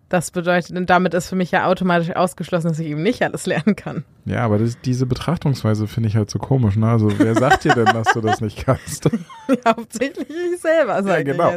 Das 0.08 0.30
bedeutet, 0.30 0.78
und 0.78 0.88
damit 0.90 1.16
ist 1.16 1.30
für 1.30 1.36
mich 1.36 1.50
ja 1.50 1.66
automatisch 1.66 2.16
ausgeschlossen, 2.16 2.68
dass 2.68 2.78
ich 2.78 2.88
eben 2.88 3.02
nicht 3.02 3.24
alles 3.24 3.48
lernen 3.48 3.76
kann. 3.76 4.04
Ja, 4.26 4.44
aber 4.44 4.60
das, 4.60 4.80
diese 4.80 5.08
Betrachtungsweise 5.08 5.88
finde 5.88 6.10
ich 6.10 6.16
halt 6.16 6.30
so 6.30 6.38
komisch. 6.38 6.76
Ne? 6.76 6.88
Also 6.88 7.12
wer 7.18 7.34
sagt 7.34 7.64
dir 7.64 7.74
denn, 7.74 7.86
dass 7.86 8.14
du 8.14 8.22
das 8.22 8.40
nicht 8.40 8.66
kannst? 8.66 9.06
ja, 9.48 9.76
hauptsächlich 9.76 10.28
ich 10.30 10.62
selber, 10.62 11.02
ja, 11.02 11.24
genau. 11.24 11.56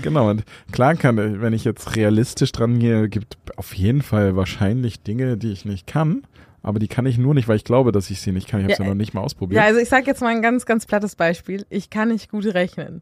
Genau, 0.00 0.30
und 0.30 0.44
klar 0.70 0.94
kann, 0.94 1.40
wenn 1.40 1.52
ich 1.52 1.64
jetzt 1.64 1.96
realistisch 1.96 2.52
dran 2.52 2.78
gehe, 2.78 3.08
gibt 3.08 3.36
auf 3.56 3.74
jeden 3.74 4.02
Fall 4.02 4.36
wahrscheinlich 4.36 5.02
Dinge, 5.02 5.36
die 5.36 5.50
ich 5.50 5.64
nicht 5.64 5.86
kann. 5.88 6.22
Aber 6.62 6.78
die 6.78 6.88
kann 6.88 7.06
ich 7.06 7.18
nur 7.18 7.34
nicht, 7.34 7.48
weil 7.48 7.56
ich 7.56 7.64
glaube, 7.64 7.92
dass 7.92 8.10
ich 8.10 8.20
sie 8.20 8.32
nicht 8.32 8.48
kann. 8.48 8.60
Ich 8.60 8.64
habe 8.64 8.72
ja, 8.72 8.76
sie 8.76 8.84
noch 8.84 8.94
nicht 8.94 9.14
mal 9.14 9.22
ausprobiert. 9.22 9.60
Ja, 9.60 9.66
also 9.66 9.80
ich 9.80 9.88
sage 9.88 10.06
jetzt 10.06 10.20
mal 10.20 10.34
ein 10.34 10.42
ganz, 10.42 10.66
ganz 10.66 10.86
plattes 10.86 11.16
Beispiel. 11.16 11.64
Ich 11.70 11.88
kann 11.90 12.08
nicht 12.08 12.30
gut 12.30 12.46
rechnen. 12.46 13.00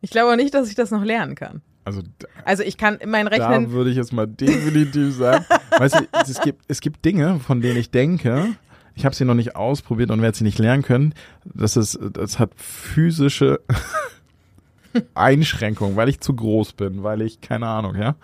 Ich 0.00 0.10
glaube 0.10 0.32
auch 0.32 0.36
nicht, 0.36 0.54
dass 0.54 0.68
ich 0.68 0.74
das 0.74 0.90
noch 0.90 1.04
lernen 1.04 1.34
kann. 1.34 1.60
Also, 1.88 2.02
also 2.44 2.62
ich 2.64 2.76
kann 2.76 2.98
mein 3.06 3.26
Rechnen. 3.26 3.64
Da 3.64 3.70
würde 3.70 3.88
ich 3.88 3.96
jetzt 3.96 4.12
mal 4.12 4.26
definitiv 4.26 5.14
sagen. 5.14 5.42
weißt 5.78 5.94
du, 5.94 6.06
es 6.12 6.40
gibt, 6.42 6.62
es 6.68 6.82
gibt 6.82 7.02
Dinge, 7.02 7.40
von 7.40 7.62
denen 7.62 7.78
ich 7.78 7.90
denke, 7.90 8.48
ich 8.94 9.06
habe 9.06 9.14
sie 9.14 9.24
noch 9.24 9.34
nicht 9.34 9.56
ausprobiert 9.56 10.10
und 10.10 10.20
werde 10.20 10.36
sie 10.36 10.44
nicht 10.44 10.58
lernen 10.58 10.82
können. 10.82 11.14
Das 11.46 11.78
ist, 11.78 11.98
das 12.12 12.38
hat 12.38 12.50
physische 12.56 13.60
Einschränkungen, 15.14 15.96
weil 15.96 16.10
ich 16.10 16.20
zu 16.20 16.34
groß 16.34 16.74
bin, 16.74 17.02
weil 17.02 17.22
ich 17.22 17.40
keine 17.40 17.68
Ahnung, 17.68 17.96
ja. 17.96 18.16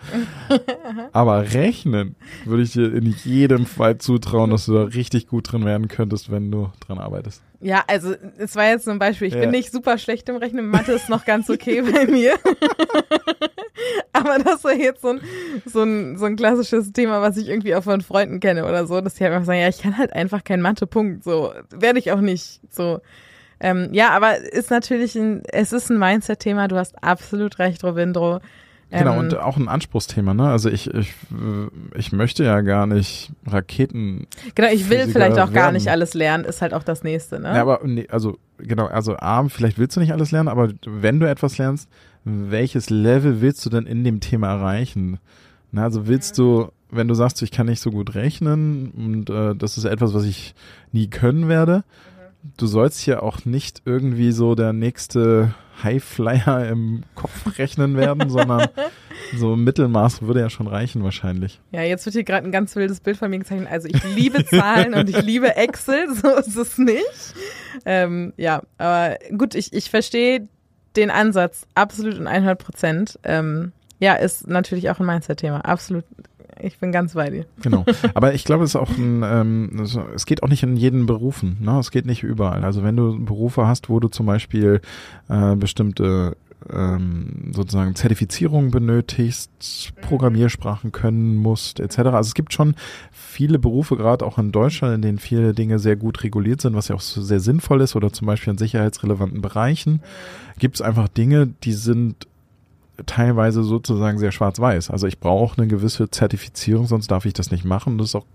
Aber 1.11 1.53
rechnen 1.53 2.15
würde 2.43 2.61
ich 2.61 2.73
dir 2.73 2.93
in 2.93 3.15
jedem 3.23 3.65
Fall 3.65 3.97
zutrauen, 3.97 4.51
dass 4.51 4.67
du 4.67 4.73
da 4.73 4.83
richtig 4.83 5.25
gut 5.25 5.51
drin 5.51 5.65
werden 5.65 5.87
könntest, 5.87 6.29
wenn 6.29 6.51
du 6.51 6.71
dran 6.85 6.99
arbeitest. 6.99 7.41
Ja, 7.61 7.83
also 7.87 8.13
es 8.37 8.55
war 8.55 8.65
jetzt 8.65 8.85
so 8.85 8.91
ein 8.91 8.99
Beispiel. 8.99 9.27
Ich 9.27 9.33
ja. 9.33 9.39
bin 9.39 9.49
nicht 9.49 9.71
super 9.71 9.97
schlecht 9.97 10.29
im 10.29 10.35
Rechnen. 10.35 10.67
Mathe 10.67 10.91
ist 10.91 11.09
noch 11.09 11.25
ganz 11.25 11.49
okay 11.49 11.81
bei 11.81 12.05
mir. 12.05 12.35
Jetzt 14.79 15.01
so 15.01 15.09
ein, 15.09 15.21
so, 15.65 15.83
ein, 15.83 16.17
so 16.17 16.25
ein 16.25 16.35
klassisches 16.35 16.91
Thema, 16.93 17.21
was 17.21 17.37
ich 17.37 17.49
irgendwie 17.49 17.75
auch 17.75 17.83
von 17.83 18.01
Freunden 18.01 18.39
kenne 18.39 18.65
oder 18.65 18.85
so, 18.87 19.01
dass 19.01 19.15
die 19.15 19.23
halt 19.23 19.33
einfach 19.33 19.45
sagen, 19.47 19.59
ja, 19.59 19.69
ich 19.69 19.81
kann 19.81 19.97
halt 19.97 20.13
einfach 20.13 20.43
keinen 20.43 20.61
Mathe-Punkt. 20.61 21.23
So 21.23 21.53
werde 21.71 21.99
ich 21.99 22.11
auch 22.11 22.21
nicht. 22.21 22.61
So 22.69 22.99
Ähm, 23.59 23.89
ja, 23.93 24.09
aber 24.09 24.37
ist 24.37 24.69
natürlich 24.69 25.15
ein, 25.15 25.41
es 25.51 25.71
ist 25.73 25.89
ein 25.89 25.97
Mindset-Thema. 25.97 26.67
Du 26.67 26.75
hast 26.75 27.01
absolut 27.03 27.57
recht, 27.59 27.83
Robindro. 27.83 28.39
Genau, 28.91 29.13
Ähm, 29.13 29.19
und 29.19 29.37
auch 29.37 29.57
ein 29.57 29.67
Anspruchsthema, 29.67 30.33
ne? 30.33 30.47
Also 30.49 30.69
ich, 30.69 30.93
ich, 30.93 31.13
ich 31.95 32.11
möchte 32.11 32.43
ja 32.43 32.61
gar 32.61 32.85
nicht 32.85 33.31
Raketen. 33.47 34.27
Genau, 34.53 34.69
ich 34.69 34.89
will 34.89 35.07
vielleicht 35.07 35.39
auch 35.39 35.51
gar 35.51 35.65
werden. 35.65 35.73
nicht 35.73 35.89
alles 35.89 36.13
lernen, 36.13 36.45
ist 36.45 36.61
halt 36.61 36.73
auch 36.73 36.83
das 36.83 37.03
nächste, 37.03 37.39
ne? 37.39 37.55
Ja, 37.55 37.61
aber 37.61 37.79
nee, 37.83 38.07
also 38.09 38.37
genau, 38.59 38.85
also 38.85 39.15
A, 39.17 39.47
vielleicht 39.49 39.79
willst 39.79 39.95
du 39.95 40.01
nicht 40.01 40.13
alles 40.13 40.31
lernen, 40.31 40.49
aber 40.49 40.69
wenn 40.85 41.19
du 41.19 41.27
etwas 41.27 41.57
lernst, 41.57 41.89
welches 42.25 42.89
Level 42.89 43.39
willst 43.41 43.65
du 43.65 43.69
denn 43.69 43.85
in 43.85 44.03
dem 44.03 44.19
Thema 44.19 44.49
erreichen? 44.49 45.19
Na, 45.71 45.83
also 45.83 46.07
willst 46.07 46.37
du, 46.37 46.69
wenn 46.89 47.07
du 47.07 47.13
sagst, 47.13 47.41
ich 47.41 47.51
kann 47.51 47.67
nicht 47.67 47.79
so 47.79 47.91
gut 47.91 48.15
rechnen 48.15 48.91
und 48.91 49.29
äh, 49.29 49.55
das 49.55 49.77
ist 49.77 49.85
etwas, 49.85 50.13
was 50.13 50.25
ich 50.25 50.55
nie 50.91 51.07
können 51.07 51.47
werde, 51.47 51.83
du 52.57 52.67
sollst 52.67 53.05
ja 53.05 53.21
auch 53.21 53.45
nicht 53.45 53.81
irgendwie 53.85 54.31
so 54.31 54.55
der 54.55 54.73
nächste 54.73 55.53
Highflyer 55.83 56.67
im 56.69 57.03
Kopf 57.15 57.57
rechnen 57.57 57.97
werden, 57.97 58.29
sondern 58.29 58.69
so 59.37 59.55
Mittelmaß 59.55 60.21
würde 60.21 60.39
ja 60.39 60.49
schon 60.49 60.67
reichen 60.67 61.03
wahrscheinlich. 61.03 61.59
Ja, 61.71 61.81
jetzt 61.81 62.05
wird 62.05 62.13
hier 62.13 62.23
gerade 62.23 62.47
ein 62.47 62.51
ganz 62.51 62.75
wildes 62.75 63.01
Bild 63.01 63.17
von 63.17 63.29
mir 63.29 63.39
gezeichnet. 63.39 63.69
Also 63.69 63.87
ich 63.87 64.01
liebe 64.15 64.45
Zahlen 64.45 64.93
und 64.93 65.09
ich 65.09 65.21
liebe 65.21 65.55
Excel, 65.55 66.13
so 66.21 66.35
ist 66.35 66.55
es 66.55 66.77
nicht. 66.77 67.35
Ähm, 67.85 68.33
ja, 68.37 68.63
aber 68.77 69.17
gut, 69.37 69.55
ich, 69.55 69.73
ich 69.73 69.89
verstehe 69.89 70.47
den 70.95 71.09
Ansatz 71.11 71.65
absolut 71.75 72.17
und 72.19 72.27
100 72.27 72.57
Prozent. 72.57 73.19
Ähm, 73.23 73.71
ja, 73.99 74.13
ist 74.15 74.47
natürlich 74.47 74.89
auch 74.89 74.99
ein 74.99 75.05
Mindset-Thema. 75.05 75.59
Absolut. 75.65 76.03
Ich 76.61 76.79
bin 76.79 76.91
ganz 76.93 77.13
bei 77.15 77.29
dir. 77.29 77.45
Genau. 77.61 77.83
Aber 78.13 78.33
ich 78.33 78.45
glaube, 78.45 78.63
es 78.63 78.71
ist 78.71 78.75
auch 78.77 78.89
ein, 78.97 79.23
ähm, 79.25 79.81
es- 80.15 80.25
geht 80.25 80.41
auch 80.43 80.47
nicht 80.47 80.63
in 80.63 80.77
jeden 80.77 81.05
Berufen. 81.05 81.57
Ne? 81.61 81.77
Es 81.79 81.91
geht 81.91 82.05
nicht 82.05 82.23
überall. 82.23 82.63
Also 82.63 82.83
wenn 82.83 82.95
du 82.95 83.23
Berufe 83.23 83.67
hast, 83.67 83.89
wo 83.89 83.99
du 83.99 84.07
zum 84.07 84.25
Beispiel 84.25 84.79
äh, 85.29 85.55
bestimmte 85.55 86.37
ähm, 86.71 87.51
sozusagen 87.53 87.95
Zertifizierungen 87.95 88.71
benötigst, 88.71 89.93
Programmiersprachen 90.01 90.91
können 90.91 91.35
musst, 91.35 91.79
etc. 91.79 91.99
Also 91.99 92.29
es 92.29 92.33
gibt 92.33 92.53
schon 92.53 92.75
viele 93.11 93.59
Berufe, 93.59 93.97
gerade 93.97 94.25
auch 94.25 94.37
in 94.37 94.51
Deutschland, 94.51 94.95
in 94.95 95.01
denen 95.01 95.19
viele 95.19 95.53
Dinge 95.53 95.79
sehr 95.79 95.95
gut 95.95 96.23
reguliert 96.23 96.61
sind, 96.61 96.75
was 96.75 96.87
ja 96.87 96.95
auch 96.95 97.01
so 97.01 97.21
sehr 97.21 97.39
sinnvoll 97.39 97.81
ist, 97.81 97.95
oder 97.95 98.11
zum 98.11 98.27
Beispiel 98.27 98.51
in 98.51 98.57
sicherheitsrelevanten 98.57 99.41
Bereichen, 99.41 100.01
gibt 100.57 100.75
es 100.75 100.81
einfach 100.81 101.07
Dinge, 101.07 101.47
die 101.63 101.73
sind 101.73 102.27
teilweise 103.05 103.63
sozusagen 103.63 104.17
sehr 104.17 104.31
schwarz-weiß. 104.31 104.89
Also 104.89 105.07
ich 105.07 105.19
brauche 105.19 105.57
eine 105.57 105.67
gewisse 105.67 106.09
Zertifizierung, 106.09 106.87
sonst 106.87 107.11
darf 107.11 107.25
ich 107.25 107.33
das 107.33 107.51
nicht 107.51 107.65
machen. 107.65 107.97
Das 107.97 108.07
ist 108.07 108.15
auch 108.15 108.25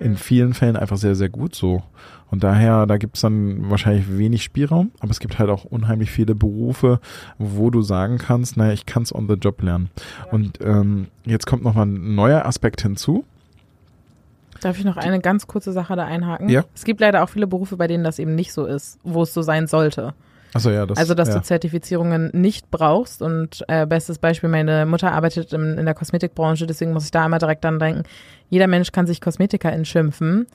in 0.00 0.16
vielen 0.16 0.54
Fällen 0.54 0.76
einfach 0.76 0.96
sehr, 0.96 1.14
sehr 1.14 1.28
gut 1.28 1.54
so. 1.54 1.82
Und 2.30 2.44
daher, 2.44 2.86
da 2.86 2.98
gibt 2.98 3.16
es 3.16 3.22
dann 3.22 3.70
wahrscheinlich 3.70 4.18
wenig 4.18 4.42
Spielraum, 4.42 4.90
aber 5.00 5.10
es 5.10 5.20
gibt 5.20 5.38
halt 5.38 5.50
auch 5.50 5.64
unheimlich 5.64 6.10
viele 6.10 6.34
Berufe, 6.34 7.00
wo 7.38 7.70
du 7.70 7.82
sagen 7.82 8.18
kannst, 8.18 8.56
naja, 8.56 8.72
ich 8.72 8.86
kann 8.86 9.02
es 9.02 9.14
on 9.14 9.28
the 9.28 9.34
job 9.34 9.62
lernen. 9.62 9.90
Und 10.30 10.58
ähm, 10.62 11.08
jetzt 11.24 11.46
kommt 11.46 11.64
nochmal 11.64 11.86
ein 11.86 12.14
neuer 12.14 12.44
Aspekt 12.44 12.82
hinzu. 12.82 13.24
Darf 14.60 14.78
ich 14.78 14.84
noch 14.84 14.96
eine 14.96 15.20
ganz 15.20 15.46
kurze 15.46 15.72
Sache 15.72 15.96
da 15.96 16.04
einhaken? 16.04 16.48
Ja. 16.48 16.64
Es 16.74 16.84
gibt 16.84 17.00
leider 17.00 17.22
auch 17.22 17.28
viele 17.28 17.46
Berufe, 17.46 17.76
bei 17.76 17.86
denen 17.86 18.04
das 18.04 18.18
eben 18.18 18.34
nicht 18.34 18.52
so 18.52 18.66
ist, 18.66 18.98
wo 19.04 19.22
es 19.22 19.32
so 19.32 19.42
sein 19.42 19.66
sollte. 19.66 20.14
Also 20.54 20.70
ja, 20.70 20.86
das, 20.86 20.98
also, 20.98 21.14
dass 21.14 21.28
ja. 21.28 21.34
du 21.34 21.42
Zertifizierungen 21.42 22.30
nicht 22.32 22.70
brauchst. 22.70 23.22
Und 23.22 23.64
äh, 23.68 23.86
bestes 23.86 24.18
Beispiel, 24.18 24.48
meine 24.48 24.86
Mutter 24.86 25.12
arbeitet 25.12 25.52
in, 25.52 25.78
in 25.78 25.84
der 25.84 25.94
Kosmetikbranche, 25.94 26.66
deswegen 26.66 26.92
muss 26.92 27.04
ich 27.04 27.10
da 27.10 27.24
einmal 27.24 27.38
direkt 27.38 27.64
dran 27.64 27.78
denken. 27.78 28.02
Jeder 28.48 28.66
Mensch 28.66 28.92
kann 28.92 29.06
sich 29.06 29.20
Kosmetikerin 29.20 29.84
schimpfen. 29.84 30.46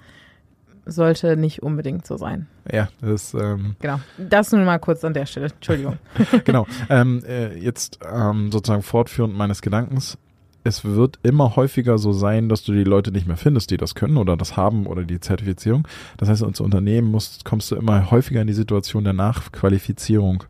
Sollte 0.85 1.37
nicht 1.37 1.63
unbedingt 1.63 2.05
so 2.05 2.17
sein. 2.17 2.47
ja, 2.71 2.89
das 3.01 3.33
ähm, 3.33 3.75
Genau. 3.79 3.99
Das 4.17 4.51
nur 4.51 4.61
mal 4.65 4.79
kurz 4.79 5.03
an 5.05 5.13
der 5.13 5.25
Stelle. 5.25 5.47
Entschuldigung. 5.47 5.97
genau. 6.45 6.67
Ähm, 6.89 7.23
äh, 7.25 7.57
jetzt 7.57 7.99
ähm, 8.11 8.51
sozusagen 8.51 8.83
fortführend 8.83 9.35
meines 9.35 9.61
Gedankens. 9.61 10.17
Es 10.65 10.85
wird 10.85 11.19
immer 11.23 11.55
häufiger 11.55 11.97
so 11.97 12.13
sein, 12.13 12.49
dass 12.49 12.63
du 12.63 12.73
die 12.73 12.83
Leute 12.83 13.11
nicht 13.11 13.27
mehr 13.27 13.37
findest, 13.37 13.71
die 13.71 13.77
das 13.77 13.95
können 13.95 14.17
oder 14.17 14.37
das 14.37 14.55
haben 14.55 14.85
oder 14.85 15.03
die 15.03 15.19
Zertifizierung. 15.19 15.87
Das 16.17 16.29
heißt, 16.29 16.43
als 16.43 16.59
Unternehmen 16.59 17.09
musst, 17.11 17.45
kommst 17.45 17.71
du 17.71 17.75
immer 17.75 18.11
häufiger 18.11 18.41
in 18.41 18.47
die 18.47 18.53
Situation 18.53 19.03
der 19.03 19.13
Nachqualifizierung. 19.13 20.43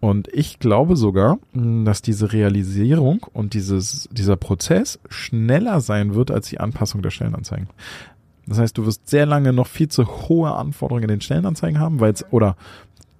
Und 0.00 0.28
ich 0.32 0.58
glaube 0.58 0.96
sogar, 0.96 1.38
mh, 1.52 1.84
dass 1.84 2.02
diese 2.02 2.32
Realisierung 2.32 3.26
und 3.32 3.54
dieses, 3.54 4.08
dieser 4.12 4.36
Prozess 4.36 4.98
schneller 5.08 5.80
sein 5.80 6.14
wird 6.14 6.30
als 6.30 6.48
die 6.48 6.60
Anpassung 6.60 7.02
der 7.02 7.10
Stellenanzeigen. 7.10 7.68
Das 8.46 8.58
heißt, 8.58 8.78
du 8.78 8.86
wirst 8.86 9.08
sehr 9.08 9.26
lange 9.26 9.52
noch 9.52 9.66
viel 9.66 9.88
zu 9.88 10.06
hohe 10.28 10.54
Anforderungen 10.54 11.04
in 11.04 11.08
den 11.08 11.20
Stellenanzeigen 11.20 11.80
haben, 11.80 12.00
weil 12.00 12.12
es, 12.12 12.24
oder 12.30 12.56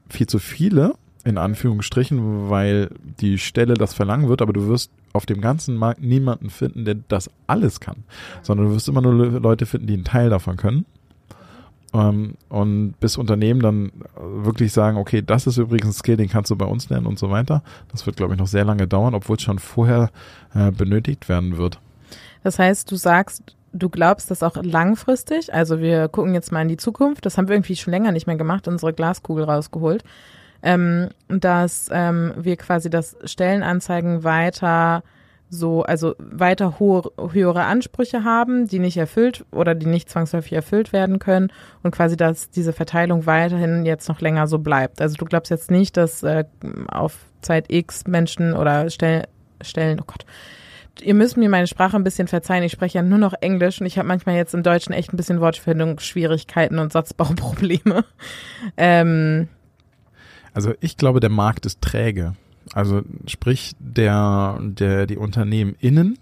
viel 0.09 0.27
zu 0.27 0.39
viele, 0.39 0.95
in 1.25 1.37
Anführungsstrichen, 1.39 2.49
weil 2.49 2.91
die 3.21 3.39
Stelle 3.39 3.75
das 3.75 3.93
verlangen 3.93 4.29
wird, 4.29 4.41
aber 4.41 4.53
du 4.53 4.69
wirst 4.69 4.93
auf 5.13 5.27
dem 5.27 5.41
ganzen 5.41 5.75
Markt 5.77 6.01
niemanden 6.01 6.51
finden, 6.51 6.85
der 6.85 6.97
das 7.09 7.29
alles 7.49 7.81
kann, 7.81 8.05
sondern 8.43 8.69
du 8.69 8.75
wirst 8.75 8.89
immer 8.89 9.01
nur 9.03 9.15
Le- 9.15 9.39
Leute 9.39 9.67
finden, 9.67 9.89
die 9.89 9.95
einen 9.95 10.05
Teil 10.05 10.31
davon 10.31 10.57
können. 10.57 10.87
Ähm, 11.93 12.35
und 12.49 12.95
bis 13.01 13.17
Unternehmen 13.17 13.61
dann 13.61 13.87
äh, 13.87 13.91
wirklich 14.45 14.73
sagen, 14.73 14.99
okay, 14.99 15.23
das 15.23 15.49
ist 15.49 15.57
übrigens 15.57 15.87
ein 15.87 15.93
Skill, 15.93 16.17
den 16.17 16.29
kannst 16.29 16.51
du 16.53 16.57
bei 16.57 16.67
uns 16.67 16.89
lernen 16.89 17.07
und 17.07 17.19
so 17.19 17.31
weiter. 17.31 17.65
Das 17.91 18.07
wird, 18.07 18.17
glaube 18.17 18.35
ich, 18.35 18.39
noch 18.39 18.47
sehr 18.47 18.65
lange 18.65 18.87
dauern, 18.87 19.15
obwohl 19.15 19.37
es 19.37 19.43
schon 19.43 19.59
vorher 19.59 20.11
äh, 20.55 20.71
benötigt 20.71 21.29
werden 21.29 21.57
wird. 21.57 21.81
Das 22.45 22.61
heißt, 22.61 22.93
du 22.93 22.97
sagst, 22.97 23.56
du 23.73 23.89
glaubst 23.89 24.31
das 24.31 24.43
auch 24.43 24.57
langfristig. 24.63 25.53
Also 25.53 25.81
wir 25.81 26.09
gucken 26.09 26.35
jetzt 26.35 26.53
mal 26.53 26.63
in 26.63 26.69
die 26.69 26.77
Zukunft. 26.77 27.27
Das 27.27 27.37
haben 27.37 27.49
wir 27.49 27.55
irgendwie 27.55 27.77
schon 27.77 27.93
länger 27.93 28.13
nicht 28.13 28.27
mehr 28.27 28.37
gemacht, 28.37 28.69
unsere 28.69 28.93
Glaskugel 28.93 29.45
rausgeholt. 29.45 30.03
Ähm, 30.63 31.11
dass 31.29 31.89
ähm, 31.93 32.33
wir 32.37 32.57
quasi 32.57 32.91
das 32.91 33.17
Stellenanzeigen 33.25 34.25
weiter 34.25 35.03
so, 35.49 35.83
also 35.83 36.15
weiter 36.19 36.79
hohe, 36.79 37.11
höhere 37.31 37.65
Ansprüche 37.65 38.25
haben, 38.25 38.67
die 38.67 38.79
nicht 38.79 38.97
erfüllt 38.97 39.45
oder 39.53 39.75
die 39.75 39.87
nicht 39.87 40.11
zwangsläufig 40.11 40.53
erfüllt 40.53 40.93
werden 40.93 41.19
können 41.19 41.53
und 41.83 41.93
quasi, 41.93 42.17
dass 42.17 42.51
diese 42.51 42.73
Verteilung 42.73 43.27
weiterhin 43.27 43.87
jetzt 43.87 44.09
noch 44.09 44.21
länger 44.21 44.47
so 44.47 44.59
bleibt. 44.59 45.01
Also 45.01 45.17
du 45.17 45.25
glaubst 45.25 45.51
jetzt 45.51 45.71
nicht, 45.71 45.97
dass 45.97 46.23
äh, 46.23 46.45
auf 46.89 47.19
Zeit 47.43 47.67
X 47.69 48.07
Menschen 48.07 48.55
oder 48.55 48.91
Stellen, 48.91 49.27
Stellen, 49.61 50.01
oh 50.01 50.05
Gott, 50.07 50.27
ihr 51.01 51.15
müsst 51.15 51.37
mir 51.37 51.49
meine 51.49 51.67
Sprache 51.67 51.97
ein 51.97 52.05
bisschen 52.05 52.29
verzeihen. 52.29 52.63
Ich 52.65 52.73
spreche 52.73 52.99
ja 52.99 53.03
nur 53.03 53.19
noch 53.19 53.35
Englisch 53.41 53.81
und 53.81 53.87
ich 53.87 53.99
habe 53.99 54.09
manchmal 54.09 54.37
jetzt 54.37 54.55
im 54.55 54.63
Deutschen 54.63 54.93
echt 54.93 55.13
ein 55.13 55.17
bisschen 55.17 55.41
Wortfindungsschwierigkeiten 55.41 56.79
und 56.79 56.93
Satzbauprobleme. 56.93 58.05
Ähm, 58.77 59.49
Also 60.53 60.73
ich 60.81 60.97
glaube, 60.97 61.21
der 61.21 61.31
Markt 61.31 61.67
ist 61.67 61.81
träge. 61.83 62.35
Also 62.73 63.03
sprich, 63.27 63.75
der, 63.79 64.59
der, 64.61 65.07
die 65.07 65.17
Unternehmen 65.17 65.77
innen 65.79 66.19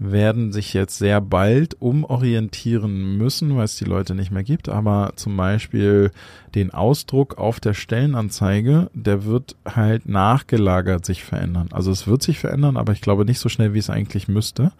werden 0.00 0.50
sich 0.50 0.72
jetzt 0.72 0.96
sehr 0.96 1.20
bald 1.20 1.76
umorientieren 1.78 3.18
müssen, 3.18 3.54
weil 3.54 3.66
es 3.66 3.76
die 3.76 3.84
Leute 3.84 4.14
nicht 4.14 4.30
mehr 4.30 4.42
gibt. 4.42 4.70
Aber 4.70 5.12
zum 5.14 5.36
Beispiel 5.36 6.10
den 6.54 6.72
Ausdruck 6.72 7.36
auf 7.36 7.60
der 7.60 7.74
Stellenanzeige, 7.74 8.90
der 8.94 9.26
wird 9.26 9.56
halt 9.66 10.08
nachgelagert 10.08 11.04
sich 11.04 11.22
verändern. 11.22 11.68
Also 11.70 11.90
es 11.90 12.06
wird 12.06 12.22
sich 12.22 12.38
verändern, 12.38 12.78
aber 12.78 12.94
ich 12.94 13.02
glaube 13.02 13.26
nicht 13.26 13.38
so 13.38 13.50
schnell, 13.50 13.74
wie 13.74 13.78
es 13.78 13.90
eigentlich 13.90 14.26
müsste. 14.26 14.72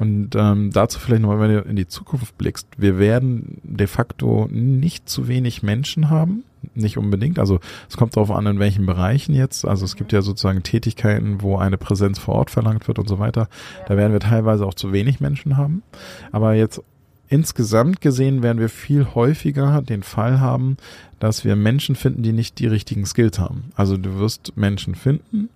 Und 0.00 0.34
ähm, 0.36 0.70
dazu 0.70 1.00
vielleicht 1.00 1.22
nochmal, 1.22 1.40
wenn 1.40 1.56
du 1.56 1.60
in 1.62 1.76
die 1.76 1.88
Zukunft 1.88 2.36
blickst, 2.36 2.68
wir 2.76 2.98
werden 2.98 3.62
de 3.64 3.86
facto 3.86 4.48
nicht 4.50 5.08
zu 5.08 5.28
wenig 5.28 5.62
Menschen 5.62 6.10
haben. 6.10 6.44
Nicht 6.74 6.98
unbedingt. 6.98 7.38
Also 7.38 7.60
es 7.88 7.96
kommt 7.96 8.16
darauf 8.16 8.30
an, 8.30 8.46
in 8.46 8.58
welchen 8.58 8.86
Bereichen 8.86 9.34
jetzt. 9.34 9.64
Also 9.64 9.84
es 9.84 9.96
gibt 9.96 10.12
ja 10.12 10.22
sozusagen 10.22 10.62
Tätigkeiten, 10.62 11.40
wo 11.42 11.56
eine 11.56 11.78
Präsenz 11.78 12.18
vor 12.18 12.34
Ort 12.34 12.50
verlangt 12.50 12.88
wird 12.88 12.98
und 12.98 13.08
so 13.08 13.18
weiter. 13.18 13.48
Da 13.86 13.96
werden 13.96 14.12
wir 14.12 14.20
teilweise 14.20 14.66
auch 14.66 14.74
zu 14.74 14.92
wenig 14.92 15.20
Menschen 15.20 15.56
haben. 15.56 15.82
Aber 16.32 16.54
jetzt 16.54 16.82
insgesamt 17.28 18.00
gesehen 18.00 18.42
werden 18.42 18.58
wir 18.58 18.68
viel 18.68 19.06
häufiger 19.14 19.82
den 19.82 20.02
Fall 20.02 20.40
haben, 20.40 20.76
dass 21.18 21.44
wir 21.44 21.56
Menschen 21.56 21.94
finden, 21.94 22.22
die 22.22 22.32
nicht 22.32 22.58
die 22.58 22.66
richtigen 22.66 23.06
Skills 23.06 23.38
haben. 23.38 23.70
Also 23.74 23.96
du 23.96 24.18
wirst 24.18 24.56
Menschen 24.56 24.94
finden, 24.94 25.50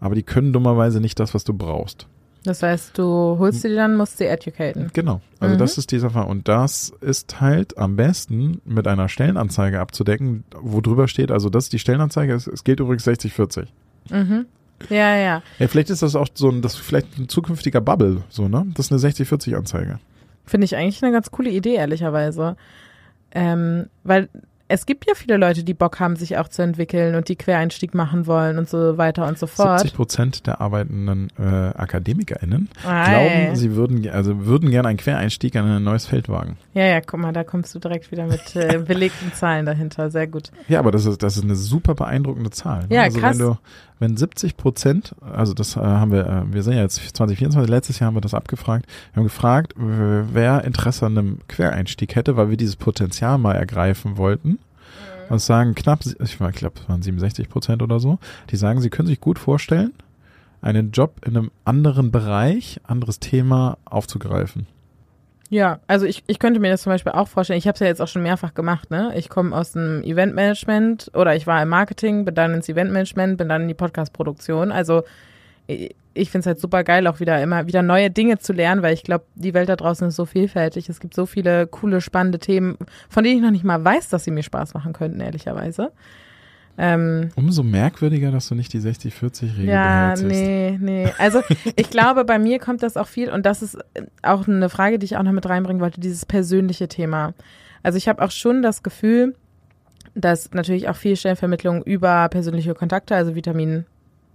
aber 0.00 0.14
die 0.14 0.22
können 0.22 0.52
dummerweise 0.52 1.00
nicht 1.00 1.20
das, 1.20 1.34
was 1.34 1.44
du 1.44 1.52
brauchst. 1.52 2.06
Das 2.48 2.62
heißt, 2.62 2.96
du 2.98 3.04
holst 3.38 3.62
sie 3.62 3.74
dann, 3.74 3.96
musst 3.96 4.18
sie 4.18 4.26
educaten. 4.26 4.90
Genau. 4.92 5.20
Also 5.40 5.54
Mhm. 5.54 5.58
das 5.58 5.78
ist 5.78 5.92
dieser 5.92 6.10
Fall. 6.10 6.26
Und 6.26 6.48
das 6.48 6.92
ist 7.00 7.40
halt 7.40 7.78
am 7.78 7.96
besten 7.96 8.60
mit 8.64 8.86
einer 8.88 9.08
Stellenanzeige 9.08 9.78
abzudecken, 9.80 10.44
wo 10.60 10.80
drüber 10.80 11.06
steht, 11.08 11.30
also 11.30 11.48
das 11.50 11.64
ist 11.64 11.72
die 11.72 11.78
Stellenanzeige, 11.78 12.32
es, 12.34 12.46
es 12.46 12.64
gilt 12.64 12.80
übrigens 12.80 13.06
60-40. 13.06 13.66
Mhm. 14.10 14.46
Ja, 14.90 15.16
ja. 15.16 15.42
Ja, 15.58 15.68
vielleicht 15.68 15.90
ist 15.90 16.02
das 16.02 16.14
auch 16.16 16.28
so 16.34 16.48
ein, 16.50 16.62
das 16.62 16.76
vielleicht 16.76 17.18
ein 17.18 17.28
zukünftiger 17.28 17.80
Bubble, 17.80 18.22
so, 18.28 18.48
ne? 18.48 18.64
Das 18.74 18.90
ist 18.90 18.92
eine 18.92 19.00
60-40-Anzeige. 19.00 19.98
Finde 20.46 20.64
ich 20.64 20.76
eigentlich 20.76 21.02
eine 21.02 21.12
ganz 21.12 21.30
coole 21.30 21.50
Idee, 21.50 21.74
ehrlicherweise. 21.74 22.56
Ähm, 23.32 23.86
weil 24.04 24.28
es 24.68 24.84
gibt 24.84 25.06
ja 25.06 25.14
viele 25.14 25.38
Leute, 25.38 25.64
die 25.64 25.72
Bock 25.72 25.98
haben, 25.98 26.16
sich 26.16 26.36
auch 26.36 26.48
zu 26.48 26.62
entwickeln 26.62 27.14
und 27.14 27.28
die 27.28 27.36
Quereinstieg 27.36 27.94
machen 27.94 28.26
wollen 28.26 28.58
und 28.58 28.68
so 28.68 28.98
weiter 28.98 29.26
und 29.26 29.38
so 29.38 29.46
fort. 29.46 29.80
70 29.80 29.96
Prozent 29.96 30.46
der 30.46 30.60
arbeitenden 30.60 31.28
äh, 31.38 31.42
AkademikerInnen 31.42 32.68
Ei. 32.86 33.10
glauben, 33.10 33.56
sie 33.56 33.74
würden, 33.74 34.08
also 34.10 34.44
würden 34.44 34.70
gerne 34.70 34.88
einen 34.88 34.98
Quereinstieg 34.98 35.56
an 35.56 35.70
ein 35.70 35.82
neues 35.82 36.04
Feld 36.04 36.28
wagen. 36.28 36.58
Ja, 36.74 36.84
ja, 36.84 37.00
guck 37.00 37.18
mal, 37.18 37.32
da 37.32 37.44
kommst 37.44 37.74
du 37.74 37.78
direkt 37.78 38.12
wieder 38.12 38.26
mit 38.26 38.54
äh, 38.56 38.78
belegten 38.86 39.32
Zahlen 39.32 39.64
dahinter. 39.64 40.10
Sehr 40.10 40.26
gut. 40.26 40.50
Ja, 40.68 40.80
aber 40.80 40.90
das 40.90 41.06
ist, 41.06 41.22
das 41.22 41.38
ist 41.38 41.44
eine 41.44 41.56
super 41.56 41.94
beeindruckende 41.94 42.50
Zahl. 42.50 42.86
Ne? 42.88 42.96
Ja, 42.96 43.02
also 43.04 43.20
krass. 43.20 43.38
Wenn, 43.38 43.46
du, 43.46 43.58
wenn 43.98 44.16
70 44.16 44.56
Prozent, 44.56 45.14
also 45.20 45.54
das 45.54 45.76
äh, 45.76 45.80
haben 45.80 46.12
wir, 46.12 46.26
äh, 46.26 46.52
wir 46.52 46.62
sind 46.62 46.74
ja 46.74 46.82
jetzt 46.82 46.96
2024, 46.96 47.68
letztes 47.68 47.98
Jahr 47.98 48.08
haben 48.08 48.16
wir 48.16 48.20
das 48.20 48.34
abgefragt, 48.34 48.86
wir 49.12 49.20
haben 49.20 49.24
gefragt, 49.24 49.74
wer 49.76 50.64
Interesse 50.64 51.06
an 51.06 51.18
einem 51.18 51.38
Quereinstieg 51.48 52.14
hätte, 52.14 52.36
weil 52.36 52.50
wir 52.50 52.56
dieses 52.56 52.76
Potenzial 52.76 53.38
mal 53.38 53.54
ergreifen 53.54 54.16
wollten. 54.16 54.58
Was 55.28 55.44
sagen 55.44 55.74
knapp, 55.74 56.00
ich 56.06 56.38
glaube, 56.38 56.80
es 56.80 56.88
waren 56.88 57.02
67 57.02 57.48
Prozent 57.50 57.82
oder 57.82 58.00
so, 58.00 58.18
die 58.50 58.56
sagen, 58.56 58.80
sie 58.80 58.88
können 58.88 59.08
sich 59.08 59.20
gut 59.20 59.38
vorstellen, 59.38 59.92
einen 60.62 60.90
Job 60.90 61.20
in 61.24 61.36
einem 61.36 61.50
anderen 61.64 62.10
Bereich, 62.10 62.80
anderes 62.84 63.20
Thema 63.20 63.78
aufzugreifen. 63.84 64.66
Ja, 65.50 65.80
also 65.86 66.04
ich, 66.04 66.24
ich 66.26 66.38
könnte 66.38 66.60
mir 66.60 66.70
das 66.70 66.82
zum 66.82 66.92
Beispiel 66.92 67.12
auch 67.12 67.28
vorstellen. 67.28 67.58
Ich 67.58 67.66
habe 67.66 67.74
es 67.74 67.80
ja 67.80 67.86
jetzt 67.86 68.02
auch 68.02 68.08
schon 68.08 68.22
mehrfach 68.22 68.52
gemacht. 68.52 68.90
Ne? 68.90 69.12
Ich 69.16 69.30
komme 69.30 69.56
aus 69.56 69.72
dem 69.72 70.02
Eventmanagement 70.02 71.10
oder 71.14 71.34
ich 71.34 71.46
war 71.46 71.62
im 71.62 71.70
Marketing, 71.70 72.26
bin 72.26 72.34
dann 72.34 72.52
ins 72.52 72.68
Eventmanagement, 72.68 73.38
bin 73.38 73.48
dann 73.48 73.62
in 73.62 73.68
die 73.68 73.74
Podcastproduktion. 73.74 74.70
Also 74.72 75.04
ich 75.66 76.30
finde 76.30 76.40
es 76.40 76.46
halt 76.46 76.60
super 76.60 76.84
geil, 76.84 77.06
auch 77.06 77.20
wieder 77.20 77.42
immer 77.42 77.66
wieder 77.66 77.82
neue 77.82 78.10
Dinge 78.10 78.38
zu 78.38 78.52
lernen, 78.52 78.82
weil 78.82 78.94
ich 78.94 79.04
glaube, 79.04 79.24
die 79.34 79.54
Welt 79.54 79.68
da 79.68 79.76
draußen 79.76 80.08
ist 80.08 80.16
so 80.16 80.24
vielfältig. 80.26 80.88
Es 80.88 81.00
gibt 81.00 81.14
so 81.14 81.26
viele 81.26 81.66
coole, 81.66 82.00
spannende 82.00 82.38
Themen, 82.38 82.76
von 83.08 83.24
denen 83.24 83.36
ich 83.36 83.42
noch 83.42 83.50
nicht 83.50 83.64
mal 83.64 83.82
weiß, 83.82 84.08
dass 84.08 84.24
sie 84.24 84.30
mir 84.30 84.42
Spaß 84.42 84.74
machen 84.74 84.92
könnten, 84.92 85.20
ehrlicherweise. 85.20 85.92
Ähm, 86.80 87.30
Umso 87.34 87.64
merkwürdiger, 87.64 88.30
dass 88.30 88.48
du 88.48 88.54
nicht 88.54 88.72
die 88.72 88.78
60-40-Regel 88.78 89.64
Ja, 89.64 90.14
nee, 90.14 90.78
nee. 90.80 91.12
Also 91.18 91.42
ich 91.76 91.90
glaube, 91.90 92.24
bei 92.24 92.38
mir 92.38 92.60
kommt 92.60 92.84
das 92.84 92.96
auch 92.96 93.08
viel 93.08 93.30
und 93.30 93.44
das 93.44 93.62
ist 93.62 93.78
auch 94.22 94.46
eine 94.46 94.68
Frage, 94.68 95.00
die 95.00 95.06
ich 95.06 95.16
auch 95.16 95.24
noch 95.24 95.32
mit 95.32 95.48
reinbringen 95.48 95.82
wollte, 95.82 96.00
dieses 96.00 96.24
persönliche 96.24 96.86
Thema. 96.86 97.34
Also 97.82 97.98
ich 97.98 98.08
habe 98.08 98.22
auch 98.22 98.30
schon 98.30 98.62
das 98.62 98.84
Gefühl, 98.84 99.34
dass 100.14 100.52
natürlich 100.52 100.88
auch 100.88 100.96
viel 100.96 101.16
Stellenvermittlung 101.16 101.82
über 101.82 102.28
persönliche 102.28 102.74
Kontakte, 102.74 103.16
also 103.16 103.34
Vitamin 103.34 103.84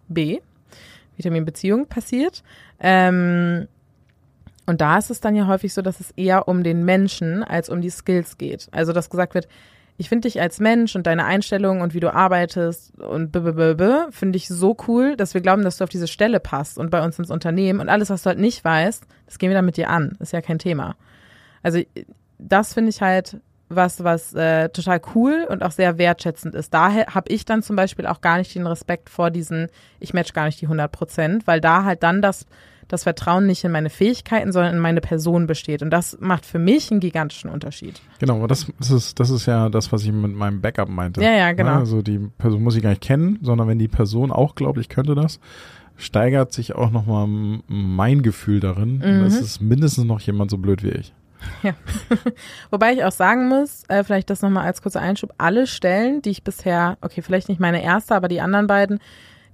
B, 0.10 0.40
Vitaminbeziehung 1.16 1.88
passiert. 1.88 2.44
Ähm, 2.80 3.68
und 4.66 4.82
da 4.82 4.98
ist 4.98 5.12
es 5.12 5.22
dann 5.22 5.36
ja 5.36 5.48
häufig 5.48 5.74
so, 5.74 5.82
dass 5.82 6.02
es 6.02 6.12
eher 6.12 6.48
um 6.50 6.64
den 6.64 6.84
Menschen 6.84 7.44
als 7.44 7.70
um 7.70 7.82
die 7.82 7.90
Skills 7.90 8.38
geht. 8.38 8.68
Also 8.72 8.92
dass 8.92 9.10
gesagt 9.10 9.34
wird, 9.34 9.48
ich 9.98 10.10
finde 10.10 10.28
dich 10.28 10.42
als 10.42 10.60
Mensch 10.60 10.96
und 10.96 11.06
deine 11.06 11.26
Einstellung 11.26 11.82
und 11.82 11.94
wie 11.94 12.00
du 12.00 12.14
arbeitest 12.14 13.00
und 13.00 13.32
finde 14.12 14.38
ich 14.38 14.48
so 14.48 14.76
cool, 14.88 15.16
dass 15.16 15.34
wir 15.34 15.42
glauben, 15.42 15.64
dass 15.64 15.78
du 15.78 15.84
auf 15.84 15.90
diese 15.90 16.08
Stelle 16.08 16.40
passt 16.40 16.78
und 16.78 16.90
bei 16.90 17.04
uns 17.04 17.20
ins 17.20 17.30
Unternehmen 17.30 17.80
und 17.80 17.90
alles, 17.90 18.10
was 18.10 18.24
du 18.24 18.30
halt 18.30 18.40
nicht 18.40 18.64
weißt, 18.64 19.06
das 19.26 19.38
gehen 19.38 19.50
wir 19.50 19.56
dann 19.56 19.66
mit 19.66 19.78
dir 19.78 19.90
an. 19.90 20.18
Ist 20.20 20.34
ja 20.34 20.42
kein 20.42 20.60
Thema. 20.60 20.96
Also 21.62 21.80
das 22.40 22.74
finde 22.74 22.90
ich 22.90 23.02
halt 23.02 23.38
was, 23.70 24.04
was 24.04 24.34
äh, 24.34 24.70
total 24.70 25.02
cool 25.16 25.46
und 25.50 25.64
auch 25.64 25.72
sehr 25.72 25.98
wertschätzend 25.98 26.56
ist. 26.56 26.74
Daher 26.74 27.08
habe 27.08 27.32
ich 27.32 27.46
dann 27.46 27.64
zum 27.64 27.76
Beispiel 27.76 28.06
auch 28.06 28.22
gar 28.22 28.38
nicht 28.38 28.54
den 28.54 28.68
Respekt 28.68 29.10
vor 29.10 29.32
diesen, 29.32 29.70
ich 30.00 30.14
match 30.14 30.34
gar 30.34 30.46
nicht 30.46 30.62
die 30.62 30.66
100 30.66 30.92
Prozent, 30.92 31.48
weil 31.48 31.62
da 31.62 31.84
halt 31.84 32.04
dann 32.04 32.22
das, 32.22 32.46
das 32.88 33.04
Vertrauen 33.04 33.46
nicht 33.46 33.64
in 33.64 33.72
meine 33.72 33.90
Fähigkeiten, 33.90 34.52
sondern 34.52 34.74
in 34.76 34.80
meine 34.80 35.02
Person 35.02 35.48
besteht. 35.48 35.82
Und 35.82 35.90
das 35.90 36.18
macht 36.20 36.46
für 36.46 36.60
mich 36.60 36.92
einen 36.92 37.00
gigantischen 37.00 37.50
Unterschied. 37.50 38.02
Genau, 38.20 38.38
aber 38.38 38.48
das, 38.48 38.68
ist, 38.80 39.20
das 39.20 39.30
ist 39.30 39.46
ja 39.46 39.70
das, 39.70 39.92
was 39.92 40.04
ich 40.04 40.12
mit 40.12 40.34
meinem 40.34 40.62
Backup 40.62 40.90
meinte. 40.90 41.22
Ja, 41.22 41.32
ja, 41.32 41.52
genau. 41.54 41.76
Also 41.76 42.02
die 42.02 42.20
Person 42.38 42.64
muss 42.64 42.76
ich 42.76 42.84
gar 42.84 42.92
nicht 42.92 43.02
kennen, 43.02 43.40
sondern 43.42 43.68
wenn 43.68 43.80
die 43.80 43.88
Person 43.88 44.32
auch 44.32 44.56
glaubt, 44.56 44.78
ich 44.78 44.90
könnte 44.90 45.16
das, 45.16 45.40
steigert 45.96 46.54
sich 46.54 46.76
auch 46.76 46.92
nochmal 46.92 47.28
mein 47.68 48.22
Gefühl 48.22 48.60
darin, 48.60 48.98
mhm. 48.98 49.26
es 49.26 49.62
mindestens 49.62 50.06
noch 50.06 50.20
jemand 50.22 50.52
so 50.52 50.58
blöd 50.58 50.84
wie 50.84 50.90
ich. 50.90 51.14
Ja. 51.62 51.74
Wobei 52.72 52.94
ich 52.94 53.04
auch 53.04 53.12
sagen 53.12 53.50
muss, 53.50 53.84
äh, 53.90 54.04
vielleicht 54.04 54.30
das 54.30 54.42
nochmal 54.42 54.66
als 54.66 54.82
kurzer 54.82 55.02
Einschub, 55.02 55.34
alle 55.38 55.68
Stellen, 55.68 56.22
die 56.22 56.30
ich 56.30 56.44
bisher, 56.44 56.98
okay, 57.02 57.22
vielleicht 57.22 57.50
nicht 57.50 57.60
meine 57.60 57.84
erste, 57.84 58.16
aber 58.16 58.28
die 58.28 58.42
anderen 58.42 58.68
beiden, 58.68 59.00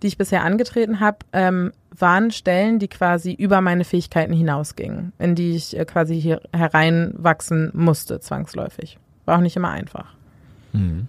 die 0.02 0.08
ich 0.08 0.18
bisher 0.18 0.44
angetreten 0.44 1.00
habe, 1.00 1.18
ähm, 1.34 1.72
waren 1.98 2.32
Stellen, 2.32 2.80
die 2.80 2.88
quasi 2.88 3.34
über 3.34 3.62
meine 3.62 3.84
Fähigkeiten 3.84 4.34
hinausgingen, 4.34 5.14
in 5.20 5.36
die 5.36 5.56
ich 5.56 5.78
äh, 5.78 5.86
quasi 5.86 6.20
hier 6.20 6.42
hereinwachsen 6.54 7.72
musste, 7.74 8.20
zwangsläufig. 8.20 8.98
War 9.26 9.38
auch 9.38 9.42
nicht 9.42 9.56
immer 9.56 9.70
einfach. 9.70 10.14
Mhm. 10.74 11.08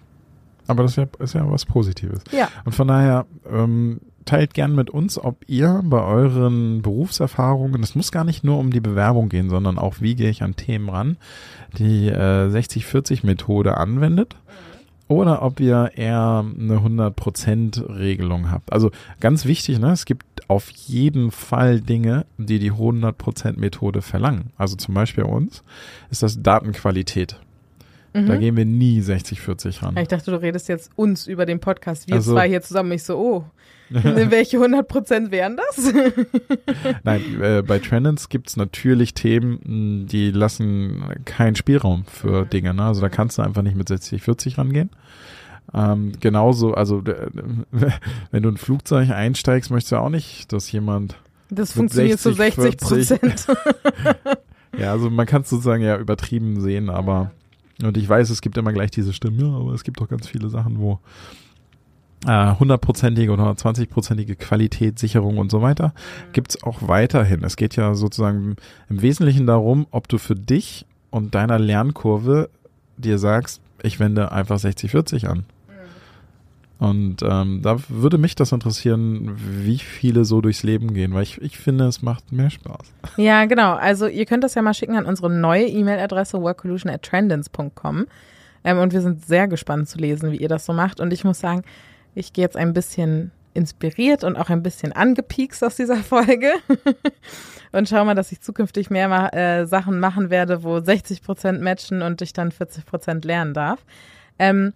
Aber 0.66 0.85
das 0.85 0.92
ist 0.92 0.96
ja, 0.96 1.07
ist 1.18 1.35
ja 1.35 1.50
was 1.50 1.64
Positives. 1.66 2.22
Ja. 2.31 2.48
Und 2.64 2.74
von 2.74 2.88
daher, 2.88 3.26
ähm, 3.50 4.00
teilt 4.24 4.55
gern 4.55 4.74
mit 4.74 4.90
uns, 4.90 5.18
ob 5.18 5.44
ihr 5.48 5.81
bei 5.85 6.03
euren 6.03 6.83
Berufserfahrungen, 6.83 7.83
es 7.83 7.94
muss 7.94 8.12
gar 8.12 8.24
nicht 8.24 8.44
nur 8.44 8.59
um 8.59 8.70
die 8.70 8.81
Bewerbung 8.81 9.29
gehen, 9.29 9.48
sondern 9.50 9.79
auch, 9.79 9.96
wie 10.00 10.14
gehe 10.14 10.31
ich 10.31 10.42
an 10.42 10.57
Themen 10.57 10.88
ran, 10.88 11.16
die 11.79 12.09
äh, 12.09 12.48
60-40-Methode 12.48 13.76
anwendet 13.76 14.37
oder 15.11 15.42
ob 15.42 15.59
ihr 15.59 15.90
eher 15.96 16.44
eine 16.57 16.77
100%-Regelung 16.77 18.53
habt. 18.53 18.73
Also 18.73 18.92
ganz 19.18 19.44
wichtig, 19.44 19.81
ne, 19.81 19.90
es 19.90 20.05
gibt 20.05 20.49
auf 20.49 20.70
jeden 20.70 21.33
Fall 21.33 21.81
Dinge, 21.81 22.27
die 22.38 22.61
die 22.61 22.70
100%-Methode 22.70 24.03
verlangen. 24.03 24.53
Also 24.57 24.77
zum 24.77 24.94
Beispiel 24.94 25.25
bei 25.25 25.31
uns 25.31 25.64
ist 26.11 26.23
das 26.23 26.40
Datenqualität. 26.40 27.40
Mhm. 28.12 28.27
Da 28.27 28.37
gehen 28.37 28.57
wir 28.57 28.64
nie 28.64 29.01
60-40 29.01 29.83
ran. 29.83 29.96
Ich 29.96 30.09
dachte, 30.09 30.31
du 30.31 30.40
redest 30.40 30.68
jetzt 30.68 30.90
uns 30.96 31.27
über 31.27 31.46
den 31.46 31.61
Podcast. 31.61 32.09
Wir 32.09 32.16
also, 32.16 32.33
zwei 32.33 32.49
hier 32.49 32.62
zusammen. 32.62 32.92
Ich 32.92 33.05
so, 33.05 33.16
oh, 33.16 33.44
welche 33.90 34.57
100 34.57 34.87
Prozent 34.87 35.31
wären 35.31 35.57
das? 35.57 35.92
Nein, 37.05 37.23
äh, 37.40 37.62
bei 37.62 37.79
Trendens 37.79 38.29
gibt 38.29 38.49
es 38.49 38.57
natürlich 38.57 39.14
Themen, 39.14 40.07
die 40.07 40.31
lassen 40.31 41.05
keinen 41.25 41.57
Spielraum 41.57 42.05
für 42.05 42.44
mhm. 42.44 42.51
Dinge. 42.51 42.75
Ne? 42.75 42.85
Also 42.85 43.01
da 43.01 43.09
kannst 43.09 43.38
du 43.38 43.42
einfach 43.42 43.62
nicht 43.62 43.77
mit 43.77 43.88
60-40 43.88 44.59
rangehen. 44.59 44.90
Ähm, 45.73 46.12
genauso, 46.18 46.75
also 46.75 47.03
wenn 48.31 48.42
du 48.42 48.49
ein 48.49 48.57
Flugzeug 48.57 49.11
einsteigst, 49.11 49.70
möchtest 49.70 49.92
du 49.92 49.96
auch 49.96 50.09
nicht, 50.09 50.53
dass 50.53 50.70
jemand. 50.73 51.16
Das 51.49 51.73
funktioniert 51.73 52.20
60, 52.20 52.79
zu 52.79 52.94
60 52.94 53.20
Prozent. 53.20 53.46
ja, 54.79 54.92
also 54.92 55.11
man 55.11 55.27
kann 55.27 55.42
es 55.42 55.51
sozusagen 55.51 55.83
ja 55.83 55.96
übertrieben 55.96 56.61
sehen, 56.61 56.90
aber 56.90 57.33
und 57.83 57.97
ich 57.97 58.09
weiß, 58.09 58.31
es 58.31 58.40
gibt 58.40 58.57
immer 58.57 58.73
gleich 58.73 58.90
diese 58.90 59.12
Stimmen, 59.12 59.40
ja, 59.40 59.53
aber 59.53 59.73
es 59.73 59.85
gibt 59.85 60.01
doch 60.01 60.09
ganz 60.09 60.27
viele 60.27 60.49
Sachen, 60.49 60.79
wo 60.79 60.99
äh, 62.27 62.55
hundertprozentige 62.55 63.33
oder 63.33 63.45
120-prozentige 63.45 64.37
Qualität, 64.37 64.99
Sicherung 64.99 65.38
und 65.38 65.51
so 65.51 65.62
weiter 65.62 65.88
mhm. 65.88 66.33
gibt's 66.33 66.62
auch 66.62 66.87
weiterhin. 66.87 67.45
Es 67.45 67.57
geht 67.57 67.77
ja 67.77 67.95
sozusagen 67.95 68.57
im 68.88 69.03
Wesentlichen 69.03 69.47
darum, 69.47 69.87
ob 69.90 70.09
du 70.09 70.19
für 70.19 70.35
dich 70.35 70.87
und 71.11 71.35
deiner 71.35 71.59
Lernkurve 71.59 72.51
dir 72.97 73.19
sagst, 73.19 73.61
ich 73.83 73.99
wende 74.01 74.33
einfach 74.33 74.59
60-40 74.59 75.27
an. 75.27 75.45
Und 76.81 77.23
ähm, 77.23 77.61
da 77.62 77.77
würde 77.88 78.16
mich 78.16 78.35
das 78.35 78.53
interessieren, 78.53 79.37
wie 79.37 79.79
viele 79.79 80.25
so 80.25 80.40
durchs 80.40 80.62
Leben 80.62 80.95
gehen, 80.95 81.12
weil 81.12 81.25
ich, 81.25 81.40
ich 81.43 81.59
finde, 81.59 81.85
es 81.85 82.01
macht 82.01 82.33
mehr 82.33 82.49
Spaß. 82.49 82.95
Ja, 83.19 83.45
genau. 83.45 83.75
Also 83.75 84.07
ihr 84.07 84.25
könnt 84.25 84.45
das 84.45 84.55
ja 84.55 84.62
mal 84.62 84.73
schicken 84.73 84.97
an 84.97 85.05
unsere 85.05 85.29
neue 85.29 85.66
E-Mail-Adresse 85.66 86.40
workolution@trendance.com. 86.40 88.07
Ähm, 88.64 88.79
und 88.79 88.95
wir 88.95 89.03
sind 89.03 89.25
sehr 89.27 89.47
gespannt 89.47 89.90
zu 89.90 89.99
lesen, 89.99 90.33
wie 90.33 90.38
ihr 90.38 90.49
das 90.49 90.64
so 90.64 90.73
macht. 90.73 91.01
Und 91.01 91.12
ich 91.12 91.23
muss 91.23 91.38
sagen, 91.38 91.64
ich 92.14 92.33
gehe 92.33 92.45
jetzt 92.45 92.57
ein 92.57 92.73
bisschen 92.73 93.31
inspiriert 93.53 94.25
und 94.25 94.37
auch 94.37 94.49
ein 94.49 94.62
bisschen 94.62 94.93
angepiekst 94.93 95.62
aus 95.62 95.77
dieser 95.77 95.97
Folge 96.03 96.51
und 97.73 97.88
schau 97.88 98.05
mal, 98.05 98.14
dass 98.14 98.33
ich 98.33 98.40
zukünftig 98.40 98.88
mehr 98.88 99.35
äh, 99.35 99.66
Sachen 99.66 100.01
machen 100.01 100.31
werde, 100.31 100.62
wo 100.62 100.81
60 100.81 101.23
Prozent 101.23 101.61
matchen 101.61 102.01
und 102.01 102.23
ich 102.23 102.33
dann 102.33 102.53
40 102.53 102.87
Prozent 102.87 103.25
lernen 103.25 103.53
darf. 103.53 103.85
Ähm, 104.38 104.73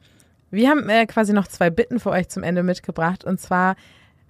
wir 0.54 0.70
haben 0.70 0.88
äh, 0.88 1.06
quasi 1.06 1.32
noch 1.32 1.48
zwei 1.48 1.70
Bitten 1.70 2.00
für 2.00 2.10
euch 2.10 2.28
zum 2.28 2.42
Ende 2.42 2.62
mitgebracht. 2.62 3.24
Und 3.24 3.40
zwar 3.40 3.76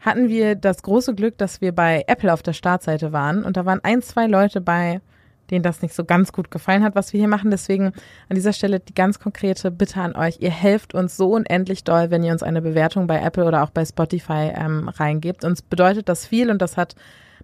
hatten 0.00 0.28
wir 0.28 0.54
das 0.54 0.82
große 0.82 1.14
Glück, 1.14 1.38
dass 1.38 1.60
wir 1.60 1.72
bei 1.72 2.04
Apple 2.06 2.32
auf 2.32 2.42
der 2.42 2.52
Startseite 2.52 3.12
waren. 3.12 3.44
Und 3.44 3.56
da 3.56 3.64
waren 3.64 3.80
ein, 3.82 4.02
zwei 4.02 4.26
Leute 4.26 4.60
bei, 4.60 5.00
denen 5.50 5.62
das 5.62 5.82
nicht 5.82 5.94
so 5.94 6.04
ganz 6.04 6.32
gut 6.32 6.50
gefallen 6.50 6.82
hat, 6.82 6.94
was 6.94 7.12
wir 7.12 7.20
hier 7.20 7.28
machen. 7.28 7.50
Deswegen 7.50 7.86
an 8.28 8.34
dieser 8.34 8.52
Stelle 8.52 8.80
die 8.80 8.94
ganz 8.94 9.18
konkrete 9.18 9.70
Bitte 9.70 10.00
an 10.00 10.14
euch. 10.16 10.38
Ihr 10.40 10.50
helft 10.50 10.94
uns 10.94 11.16
so 11.16 11.30
unendlich 11.30 11.84
doll, 11.84 12.10
wenn 12.10 12.22
ihr 12.22 12.32
uns 12.32 12.42
eine 12.42 12.62
Bewertung 12.62 13.06
bei 13.06 13.20
Apple 13.20 13.44
oder 13.44 13.62
auch 13.62 13.70
bei 13.70 13.84
Spotify 13.84 14.52
ähm, 14.54 14.88
reingebt. 14.88 15.44
Uns 15.44 15.62
bedeutet 15.62 16.08
das 16.08 16.26
viel 16.26 16.50
und 16.50 16.60
das 16.60 16.76
hat 16.76 16.94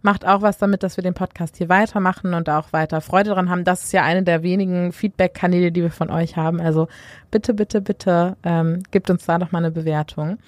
macht 0.03 0.27
auch 0.27 0.43
was 0.43 0.59
damit, 0.59 0.83
dass 0.83 0.97
wir 0.97 1.03
den 1.03 1.15
Podcast 1.15 1.57
hier 1.57 1.69
weitermachen 1.69 2.35
und 2.35 2.49
auch 2.49 2.73
weiter 2.73 3.01
Freude 3.01 3.31
dran 3.31 3.51
haben. 3.51 3.65
Das 3.65 3.85
ist 3.85 3.93
ja 3.93 4.03
eine 4.03 4.23
der 4.23 4.43
wenigen 4.43 4.93
Feedback-Kanäle, 4.93 5.73
die 5.73 5.83
wir 5.83 5.91
von 5.91 6.11
euch 6.11 6.37
haben. 6.37 6.61
Also 6.61 6.89
bitte, 7.31 7.55
bitte, 7.55 7.81
bitte 7.81 8.37
ähm, 8.43 8.83
gebt 8.91 9.11
uns 9.11 9.27
da 9.27 9.39
doch 9.39 9.53
mal 9.53 9.59
eine 9.59 9.71
Bewertung. 9.71 10.39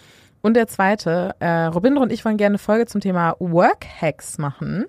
Und 0.41 0.55
der 0.55 0.67
zweite, 0.67 1.35
äh, 1.39 1.65
Robindro 1.67 2.03
und 2.03 2.13
ich 2.13 2.25
wollen 2.25 2.37
gerne 2.37 2.55
eine 2.55 2.59
Folge 2.59 2.87
zum 2.87 3.01
Thema 3.01 3.37
Work 3.39 3.87
Hacks 4.01 4.39
machen. 4.39 4.87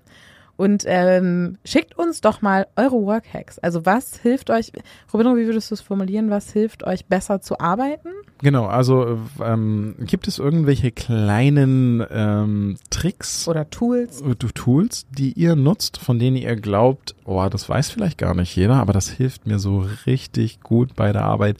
Und 0.55 0.83
ähm, 0.85 1.57
schickt 1.65 1.97
uns 1.97 2.21
doch 2.21 2.41
mal 2.41 2.67
eure 2.75 3.01
Workhacks. 3.01 3.57
Also 3.59 3.85
was 3.85 4.17
hilft 4.17 4.51
euch, 4.51 4.71
Robin, 5.11 5.35
wie 5.35 5.47
würdest 5.47 5.71
du 5.71 5.75
es 5.75 5.81
formulieren, 5.81 6.29
was 6.29 6.51
hilft 6.51 6.83
euch 6.85 7.05
besser 7.07 7.41
zu 7.41 7.59
arbeiten? 7.59 8.09
Genau, 8.43 8.65
also 8.65 9.19
ähm, 9.41 9.95
gibt 9.99 10.27
es 10.27 10.37
irgendwelche 10.37 10.91
kleinen 10.91 12.05
ähm, 12.11 12.75
Tricks 12.89 13.47
oder 13.47 13.69
Tools, 13.69 14.21
äh, 14.21 14.35
Tools, 14.35 15.07
die 15.09 15.31
ihr 15.31 15.55
nutzt, 15.55 15.97
von 15.97 16.19
denen 16.19 16.35
ihr 16.37 16.55
glaubt, 16.55 17.15
oh, 17.25 17.47
das 17.49 17.67
weiß 17.67 17.89
vielleicht 17.89 18.17
gar 18.17 18.35
nicht 18.35 18.55
jeder, 18.55 18.75
aber 18.75 18.93
das 18.93 19.09
hilft 19.09 19.47
mir 19.47 19.59
so 19.59 19.85
richtig 20.05 20.61
gut 20.61 20.95
bei 20.95 21.13
der 21.13 21.23
Arbeit 21.23 21.57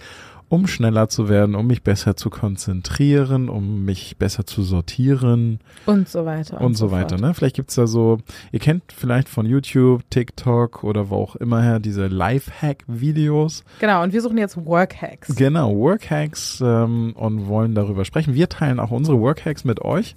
um 0.54 0.68
schneller 0.68 1.10
zu 1.10 1.30
werden, 1.30 1.56
um 1.56 1.66
mich 1.66 1.82
besser 1.82 2.16
zu 2.16 2.30
konzentrieren, 2.30 3.50
um 3.50 3.86
mich 3.86 4.18
besser 4.18 4.46
zu 4.46 4.62
sortieren. 4.62 5.60
Und 5.88 6.08
so 6.08 6.28
weiter. 6.28 6.60
Und, 6.60 6.66
und 6.68 6.74
so, 6.76 6.90
so 6.90 6.92
weiter. 6.92 7.18
Ne? 7.18 7.34
Vielleicht 7.34 7.56
gibt's 7.56 7.74
da 7.74 7.88
so, 7.88 8.20
ihr 8.52 8.60
kennt 8.60 8.84
vielleicht 8.96 9.30
von 9.30 9.48
YouTube, 9.48 10.08
TikTok 10.12 10.84
oder 10.84 11.10
wo 11.10 11.16
auch 11.16 11.36
immer 11.38 11.64
her 11.64 11.80
diese 11.80 12.06
Lifehack-Videos. 12.06 13.64
Genau, 13.80 14.04
und 14.04 14.14
wir 14.14 14.22
suchen 14.22 14.38
jetzt 14.38 14.56
Workhacks. 14.64 15.36
Genau, 15.36 15.76
Workhacks 15.76 16.62
ähm, 16.64 17.14
und 17.16 17.48
wollen 17.48 17.74
darüber 17.74 18.06
sprechen. 18.06 18.36
Wir 18.36 18.48
teilen 18.48 18.80
auch 18.80 18.92
unsere 18.92 19.20
Workhacks 19.20 19.64
mit 19.64 19.82
euch, 19.82 20.16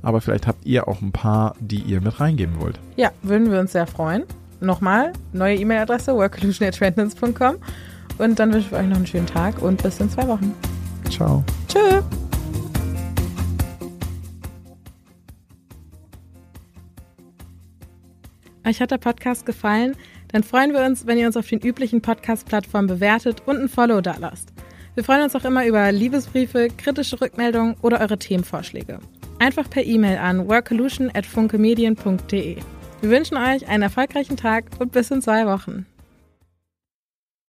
aber 0.00 0.22
vielleicht 0.22 0.46
habt 0.46 0.64
ihr 0.64 0.88
auch 0.88 1.02
ein 1.02 1.12
paar, 1.12 1.56
die 1.60 1.80
ihr 1.80 2.00
mit 2.00 2.20
reingeben 2.20 2.58
wollt. 2.58 2.80
Ja, 2.96 3.10
würden 3.20 3.52
wir 3.52 3.60
uns 3.60 3.72
sehr 3.72 3.86
freuen. 3.86 4.22
Nochmal, 4.60 5.12
neue 5.34 5.56
E-Mail-Adresse 5.56 6.14
workolution.trendens.com 6.14 7.56
und 8.18 8.38
dann 8.38 8.52
wünsche 8.52 8.68
ich 8.68 8.74
euch 8.74 8.86
noch 8.86 8.96
einen 8.96 9.06
schönen 9.06 9.26
Tag 9.26 9.62
und 9.62 9.82
bis 9.82 10.00
in 10.00 10.10
zwei 10.10 10.28
Wochen. 10.28 10.54
Ciao. 11.10 11.42
Tschö. 11.68 12.02
Euch 18.66 18.80
hat 18.80 18.90
der 18.90 18.98
Podcast 18.98 19.44
gefallen? 19.44 19.94
Dann 20.28 20.42
freuen 20.42 20.72
wir 20.72 20.82
uns, 20.84 21.06
wenn 21.06 21.18
ihr 21.18 21.26
uns 21.26 21.36
auf 21.36 21.46
den 21.46 21.60
üblichen 21.60 22.00
Podcast-Plattformen 22.00 22.88
bewertet 22.88 23.42
und 23.46 23.58
ein 23.58 23.68
Follow 23.68 24.00
da 24.00 24.16
lasst. 24.18 24.54
Wir 24.94 25.04
freuen 25.04 25.22
uns 25.22 25.36
auch 25.36 25.44
immer 25.44 25.66
über 25.66 25.92
Liebesbriefe, 25.92 26.68
kritische 26.76 27.20
Rückmeldungen 27.20 27.76
oder 27.82 28.00
eure 28.00 28.18
Themenvorschläge. 28.18 29.00
Einfach 29.38 29.68
per 29.68 29.84
E-Mail 29.84 30.16
an 30.18 30.48
workolution@funkemedien.de. 30.48 32.56
Wir 33.00 33.10
wünschen 33.10 33.36
euch 33.36 33.68
einen 33.68 33.82
erfolgreichen 33.82 34.36
Tag 34.36 34.66
und 34.78 34.92
bis 34.92 35.10
in 35.10 35.20
zwei 35.20 35.46
Wochen. 35.46 35.86